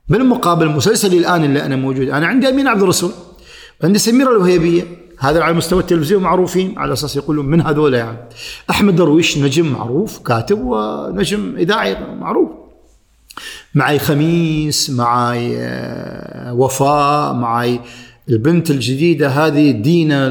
بالمقابل 0.10 0.70
مسلسلي 0.70 1.18
الآن 1.18 1.44
اللي 1.44 1.66
أنا 1.66 1.76
موجود 1.76 2.10
أنا 2.10 2.28
عندي 2.28 2.50
أمين 2.50 2.68
عبد 2.68 2.82
الرسول 2.82 3.12
عندي 3.84 4.00
سميرة 4.00 4.32
الوهيبية 4.32 4.84
هذا 5.20 5.42
على 5.42 5.54
مستوى 5.54 5.80
التلفزيون 5.80 6.24
معروفين 6.24 6.80
على 6.80 6.94
أساس 6.94 7.16
يقولون 7.16 7.46
من 7.46 7.62
هذول 7.62 7.94
يعني. 7.94 8.18
أحمد 8.70 8.96
درويش 8.96 9.38
نجم 9.38 9.66
معروف 9.66 10.20
كاتب 10.20 10.60
ونجم 10.62 11.56
إذاعي 11.58 11.98
معروف. 12.20 12.50
معي 13.76 14.00
خميس 14.00 14.90
معي 14.90 15.58
آه، 15.58 16.54
وفاء 16.54 17.34
معي 17.34 17.80
البنت 18.30 18.72
الجديدة 18.72 19.28
هذه 19.28 19.72
دينا 19.72 20.28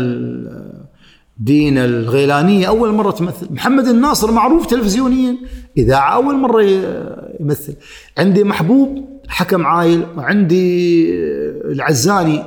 دينا 1.38 1.84
الغيلانية. 1.84 2.68
أول 2.68 2.92
مرة 2.94 3.10
تمثل. 3.10 3.52
محمد 3.52 3.86
الناصر 3.86 4.30
معروف 4.32 4.66
تلفزيونيا. 4.66 5.36
اذاعه 5.76 6.14
أول 6.14 6.34
مرة 6.36 6.62
ي- 6.62 7.36
يمثل. 7.40 7.74
عندي 8.18 8.44
محبوب 8.44 9.08
حكم 9.28 9.66
عايل 9.66 10.06
وعندي 10.16 11.06
العزاني 11.64 12.44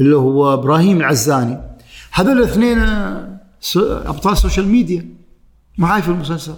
اللي 0.00 0.16
هو 0.16 0.54
إبراهيم 0.54 0.96
العزاني. 0.96 1.58
هذول 2.12 2.38
الاثنين 2.38 2.78
آه، 2.78 3.38
سو- 3.60 3.92
أبطال 3.92 4.36
سوشيال 4.38 4.68
ميديا 4.68 5.06
معاي 5.78 6.02
في 6.02 6.08
المسلسل. 6.08 6.54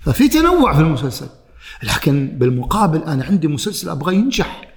ففي 0.00 0.28
تنوع 0.28 0.74
في 0.74 0.80
المسلسل. 0.80 1.26
لكن 1.82 2.26
بالمقابل 2.38 2.98
أنا 3.02 3.24
عندي 3.24 3.48
مسلسل 3.48 3.88
أبغى 3.88 4.14
ينجح. 4.14 4.68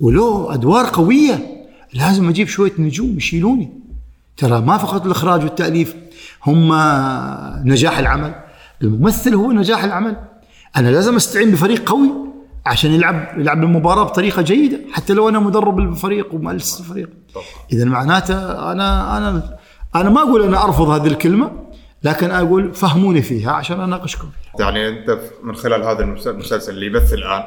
وله 0.00 0.54
أدوار 0.54 0.86
قوية 0.92 1.66
لازم 1.94 2.28
أجيب 2.28 2.46
شوية 2.48 2.72
نجوم 2.78 3.16
يشيلوني. 3.16 3.72
ترى 4.36 4.60
ما 4.60 4.76
فقط 4.78 5.04
الإخراج 5.06 5.42
والتأليف 5.44 5.94
هم 6.46 6.72
نجاح 7.68 7.98
العمل. 7.98 8.34
الممثل 8.82 9.34
هو 9.34 9.52
نجاح 9.52 9.84
العمل. 9.84 10.16
أنا 10.76 10.88
لازم 10.88 11.16
أستعين 11.16 11.50
بفريق 11.50 11.88
قوي 11.90 12.10
عشان 12.66 12.90
يلعب 12.90 13.38
يلعب 13.38 13.62
المباراة 13.62 14.02
بطريقة 14.04 14.42
جيدة 14.42 14.78
حتى 14.92 15.12
لو 15.12 15.28
أنا 15.28 15.38
مدرب 15.38 15.78
الفريق 15.78 16.34
ومؤسس 16.34 16.80
الفريق. 16.80 17.08
اذا 17.72 17.84
معناته 17.84 18.72
أنا 18.72 19.18
أنا 19.18 19.58
أنا 19.94 20.10
ما 20.10 20.20
أقول 20.20 20.42
أنا 20.42 20.64
أرفض 20.64 20.88
هذه 20.88 21.06
الكلمة 21.06 21.50
لكن 22.02 22.30
أقول 22.30 22.74
فهموني 22.74 23.22
فيها 23.22 23.52
عشان 23.52 23.80
أناقشكم. 23.80 24.28
فيها 24.56 24.66
يعني 24.70 24.88
أنت 24.88 25.20
من 25.42 25.56
خلال 25.56 25.82
هذا 25.82 26.00
المس- 26.00 26.26
المسلسل 26.26 26.72
اللي 26.72 26.86
يبث 26.86 27.12
الآن 27.12 27.42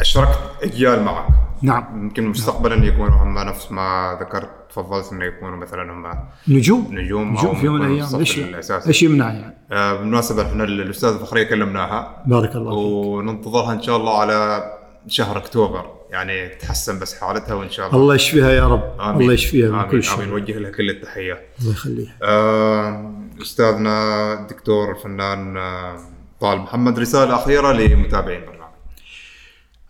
اشركت 0.00 0.38
أجيال 0.62 1.02
معك. 1.02 1.26
نعم. 1.62 2.02
يمكن 2.02 2.28
مستقبلا 2.28 2.86
يكونوا 2.86 3.16
هم 3.16 3.38
نفس 3.38 3.72
ما 3.72 4.18
ذكرت 4.20 4.50
تفضلت 4.70 5.12
إنه 5.12 5.24
يكونوا 5.24 5.56
مثلا 5.56 5.92
هم 5.92 6.06
نجوم؟ 6.48 6.88
نجوم 6.90 7.32
نجوم 7.32 7.54
في 7.54 7.66
يوم 7.66 7.74
من 7.74 7.80
الأيام 7.80 8.14
الأساسي. 8.48 8.88
إيش 8.88 9.02
يمنع 9.02 9.32
يعني؟ 9.32 9.56
آه، 9.72 9.94
بالمناسبة 9.94 10.42
إحنا 10.46 10.64
الأستاذ 10.64 11.18
فخرية 11.18 11.42
كلمناها. 11.42 12.22
بارك 12.26 12.56
الله 12.56 12.70
فيك. 12.70 12.78
وننتظرها 12.84 13.72
إن 13.72 13.82
شاء 13.82 13.96
الله 13.96 14.18
على 14.18 14.64
شهر 15.06 15.36
أكتوبر. 15.36 15.86
يعني 16.10 16.48
تحسن 16.48 16.98
بس 16.98 17.20
حالتها 17.20 17.54
وإن 17.54 17.70
شاء 17.70 17.86
الله. 17.86 18.00
الله 18.00 18.14
يشفيها 18.14 18.50
يا 18.50 18.68
رب. 18.68 19.00
آمين. 19.00 19.20
الله 19.22 19.32
يشفيها 19.32 19.68
من 19.68 19.78
آمين. 19.78 19.90
كل 19.90 20.02
شر. 20.02 20.24
نوجه 20.24 20.58
لها 20.58 20.70
كل 20.70 20.90
التحية. 20.90 21.40
الله 21.60 21.72
يخليها. 21.72 22.12
آه، 22.22 23.12
أستاذنا 23.42 24.32
الدكتور 24.40 24.90
الفنان 24.90 25.56
آه، 25.56 25.96
طال 26.40 26.58
محمد 26.58 26.98
رسالة 26.98 27.34
أخيرة 27.34 27.72
لمتابعين 27.72 28.40
البرنامج 28.40 28.61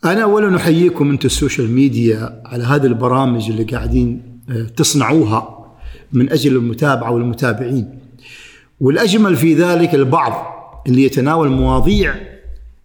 أنا 0.05 0.23
اولا 0.23 0.57
أحييكم 0.57 1.11
أنتم 1.11 1.27
السوشيال 1.27 1.71
ميديا 1.71 2.43
على 2.47 2.65
هذه 2.65 2.87
البرامج 2.87 3.51
اللي 3.51 3.65
قاعدين 3.65 4.23
آه، 4.51 4.63
تصنعوها 4.63 5.69
من 6.13 6.33
أجل 6.33 6.57
المتابعة 6.57 7.11
والمتابعين. 7.11 7.99
والأجمل 8.81 9.37
في 9.37 9.55
ذلك 9.55 9.95
البعض 9.95 10.47
اللي 10.87 11.05
يتناول 11.05 11.49
مواضيع 11.49 12.15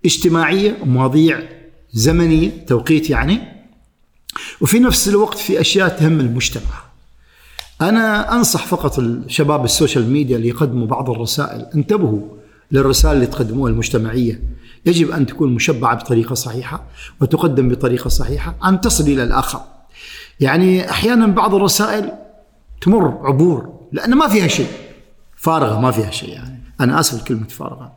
اجتماعية 0.06 0.78
ومواضيع 0.82 1.40
زمنية 1.92 2.52
توقيت 2.68 3.10
يعني. 3.10 3.40
وفي 4.62 4.80
نفس 4.80 5.10
الوقت 5.10 5.38
في 5.38 5.62
أشياء 5.62 5.90
تهم 5.90 6.20
المجتمع. 6.20 6.84
أنا 7.82 8.36
أنصح 8.36 8.66
فقط 8.66 9.00
الشباب 9.00 9.66
السوشيال 9.66 10.10
ميديا 10.10 10.38
اللي 10.38 10.48
يقدموا 10.48 10.88
بعض 10.88 11.10
الرسائل. 11.10 11.66
انتبهوا 11.76 12.22
للرسائل 12.72 13.16
اللي 13.16 13.28
تقدموها 13.28 13.72
المجتمعية. 13.72 14.42
يجب 14.88 15.12
أن 15.12 15.26
تكون 15.26 15.54
مشبعة 15.54 15.96
بطريقة 15.96 16.36
صحيحة 16.36 16.84
وتقدم 17.22 17.70
بطريقة 17.70 18.08
صحيحة 18.08 18.56
أن 18.66 18.82
تصل 18.82 19.04
إلى 19.04 19.24
الآخر. 19.24 19.60
يعني 20.40 20.90
أحيانا 20.90 21.28
بعض 21.28 21.56
الرسائل 21.56 22.12
تمر 22.82 23.20
عبور 23.24 23.80
لأن 23.92 24.16
ما 24.16 24.28
فيها 24.28 24.48
شيء. 24.48 24.68
فارغة 25.36 25.80
ما 25.80 25.92
فيها 25.92 26.12
شيء 26.12 26.30
يعني. 26.30 26.64
أنا 26.82 27.00
آسف 27.00 27.24
كلمه 27.24 27.48
فارغة. 27.48 27.92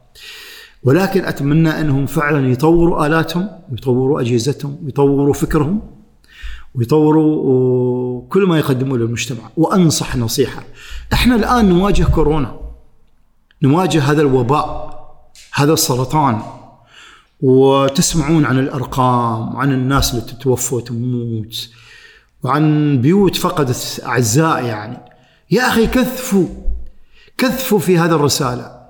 ولكن 0.83 1.25
أتمنى 1.25 1.81
أنهم 1.81 2.07
فعلا 2.07 2.49
يطوروا 2.49 3.07
آلاتهم 3.07 3.49
ويطوروا 3.71 4.21
أجهزتهم 4.21 4.79
ويطوروا 4.85 5.35
فكرهم 5.35 5.81
ويطوروا 6.75 8.29
كل 8.29 8.47
ما 8.47 8.59
يقدموه 8.59 8.99
للمجتمع. 8.99 9.51
وأنصح 9.57 10.17
نصيحة. 10.17 10.63
إحنا 11.13 11.37
الآن 11.37 11.69
نواجه 11.69 12.05
كورونا. 12.05 12.61
نواجه 13.63 14.03
هذا 14.03 14.23
الوباء 14.23 14.91
هذا 15.55 15.73
السرطان. 15.73 16.43
وتسمعون 17.43 18.45
عن 18.45 18.59
الأرقام 18.59 19.55
وعن 19.55 19.73
الناس 19.73 20.11
اللي 20.11 20.23
تتوفى 20.23 20.75
وتموت 20.75 21.69
وعن 22.43 22.99
بيوت 23.01 23.37
فقدت 23.37 24.01
أعزاء 24.07 24.65
يعني. 24.65 24.99
يا 25.51 25.69
أخي 25.69 25.87
كثفوا 25.87 26.47
كثفوا 27.39 27.79
في 27.79 27.99
هذا 27.99 28.15
الرسالة. 28.15 28.81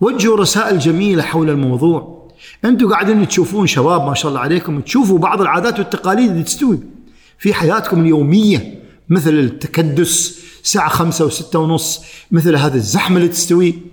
وجهوا 0.00 0.36
رسائل 0.36 0.78
جميلة 0.78 1.22
حول 1.22 1.50
الموضوع. 1.50 2.30
أنتم 2.64 2.90
قاعدين 2.90 3.28
تشوفون 3.28 3.66
شباب 3.66 4.06
ما 4.06 4.14
شاء 4.14 4.28
الله 4.28 4.40
عليكم 4.40 4.80
تشوفوا 4.80 5.18
بعض 5.18 5.40
العادات 5.40 5.78
والتقاليد 5.78 6.30
اللي 6.30 6.42
تستوي 6.42 6.78
في 7.38 7.54
حياتكم 7.54 8.00
اليومية 8.00 8.82
مثل 9.08 9.30
التكدس 9.30 10.40
الساعة 10.62 10.88
خمسة 10.88 11.24
وستة 11.24 11.58
ونص 11.58 12.02
مثل 12.30 12.56
هذا 12.56 12.76
الزحمة 12.76 13.16
اللي 13.16 13.28
تستوي. 13.28 13.89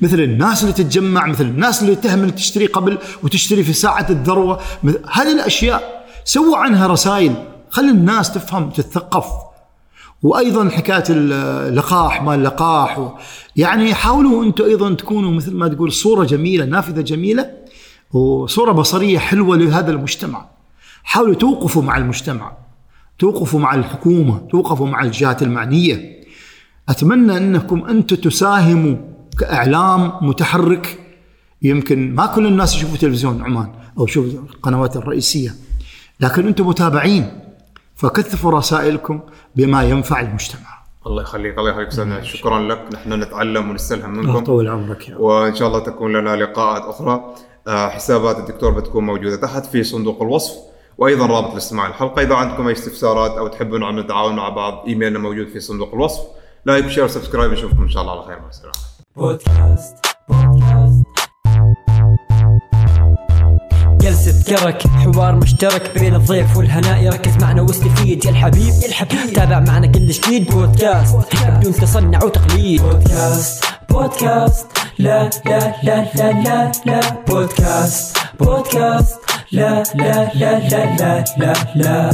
مثل 0.00 0.20
الناس 0.20 0.62
اللي 0.62 0.74
تتجمع 0.74 1.26
مثل 1.26 1.44
الناس 1.44 1.82
اللي 1.82 1.94
تهمل 1.94 2.30
تشتري 2.30 2.66
قبل 2.66 2.98
وتشتري 3.22 3.64
في 3.64 3.72
ساعة 3.72 4.06
الذروة. 4.10 4.60
هذه 5.12 5.32
الأشياء 5.32 6.06
سووا 6.24 6.56
عنها 6.56 6.86
رسائل. 6.86 7.34
خلي 7.70 7.90
الناس 7.90 8.32
تفهم 8.32 8.70
تتثقف. 8.70 9.26
وأيضا 10.22 10.68
حكاية 10.68 11.04
اللقاح 11.10 12.22
ما 12.22 12.34
اللقاح. 12.34 13.14
يعني 13.56 13.94
حاولوا 13.94 14.44
أنتم 14.44 14.64
أيضا 14.64 14.94
تكونوا 14.94 15.30
مثل 15.30 15.54
ما 15.54 15.68
تقول 15.68 15.92
صورة 15.92 16.24
جميلة 16.24 16.64
نافذة 16.64 17.00
جميلة 17.00 17.50
وصورة 18.12 18.72
بصرية 18.72 19.18
حلوة 19.18 19.56
لهذا 19.56 19.90
المجتمع. 19.90 20.46
حاولوا 21.04 21.34
توقفوا 21.34 21.82
مع 21.82 21.96
المجتمع 21.96 22.52
توقفوا 23.18 23.60
مع 23.60 23.74
الحكومة 23.74 24.48
توقفوا 24.50 24.86
مع 24.86 25.02
الجهات 25.02 25.42
المعنية. 25.42 26.24
أتمنى 26.88 27.36
أنكم 27.36 27.84
أنتم 27.84 28.16
تساهموا 28.16 28.96
كإعلام 29.38 30.12
متحرك 30.22 30.98
يمكن 31.62 32.14
ما 32.14 32.26
كل 32.26 32.46
الناس 32.46 32.76
يشوفوا 32.76 32.96
تلفزيون 32.96 33.44
عمان 33.44 33.72
أو 33.98 34.04
يشوفوا 34.04 34.40
القنوات 34.40 34.96
الرئيسية 34.96 35.54
لكن 36.20 36.46
أنتم 36.46 36.66
متابعين 36.66 37.40
فكثفوا 37.96 38.50
رسائلكم 38.50 39.20
بما 39.56 39.82
ينفع 39.82 40.20
المجتمع. 40.20 40.74
الله 41.06 41.22
يخليك 41.22 41.58
الله 41.58 41.70
يخليك 41.70 41.88
استاذنا 41.88 42.22
شكرا 42.22 42.60
لك. 42.60 42.88
نحن 42.92 43.12
نتعلم 43.12 43.70
ونستلهم 43.70 44.10
منكم. 44.10 44.38
يطول 44.38 44.68
عمرك 44.68 45.08
يا. 45.08 45.16
وإن 45.16 45.54
شاء 45.54 45.68
الله 45.68 45.78
تكون 45.78 46.16
لنا 46.16 46.36
لقاءات 46.36 46.82
أخرى. 46.82 47.34
آه، 47.68 47.88
حسابات 47.88 48.38
الدكتور 48.38 48.70
بتكون 48.70 49.06
موجودة 49.06 49.36
تحت 49.36 49.66
في 49.66 49.84
صندوق 49.84 50.22
الوصف. 50.22 50.54
وأيضا 50.98 51.26
رابط 51.26 51.52
الاستماع 51.52 51.86
الحلقة. 51.86 52.22
إذا 52.22 52.34
عندكم 52.34 52.66
أي 52.66 52.72
استفسارات 52.72 53.30
أو 53.30 53.48
تحبون 53.48 53.82
أن 53.82 53.96
نتعاون 53.96 54.36
مع 54.36 54.48
بعض 54.48 54.84
إيميلنا 54.88 55.18
موجود 55.18 55.48
في 55.48 55.60
صندوق 55.60 55.94
الوصف. 55.94 56.20
like 56.66 56.88
share 56.88 57.08
subscribe. 57.08 57.52
نشوفكم 57.52 57.82
إن 57.82 57.90
شاء 57.90 58.02
الله 58.02 58.12
على 58.12 58.26
خير. 58.26 58.38
مع 58.38 58.48
السلامة. 58.48 58.93
بودكاست 59.16 59.96
بودكاست. 60.28 61.04
جلسة 64.00 64.44
كرك 64.56 64.86
حوار 64.86 65.34
مشترك 65.34 65.98
بين 65.98 66.14
الضيف 66.14 66.56
والهناء. 66.56 67.02
يركز 67.02 67.36
معنا 67.36 67.62
واستفيد 67.62 68.24
يا 68.24 68.30
الحبيب 68.30 68.74
يا 68.82 68.88
الحبيب. 68.88 69.32
تابع 69.32 69.60
معنا 69.60 69.86
كل 69.86 70.08
جديد 70.08 70.50
بودكاست 70.50 71.16
بدون 71.46 71.72
تصنع 71.72 72.24
وتقليد. 72.24 72.82
بودكاست 72.82 73.64
بودكاست. 73.90 74.66
لا 74.98 75.30
لا 75.46 75.74
لا 75.82 76.06
لا 76.14 76.32
لا 76.42 76.72
لا. 76.86 77.00
بودكاست 77.28 78.16
بودكاست. 78.40 79.20
لا 79.52 79.82
لا 79.94 80.34
لا 80.34 80.68
لا 80.68 80.96
لا 80.96 81.24
لا 81.38 81.54
لا. 81.74 82.10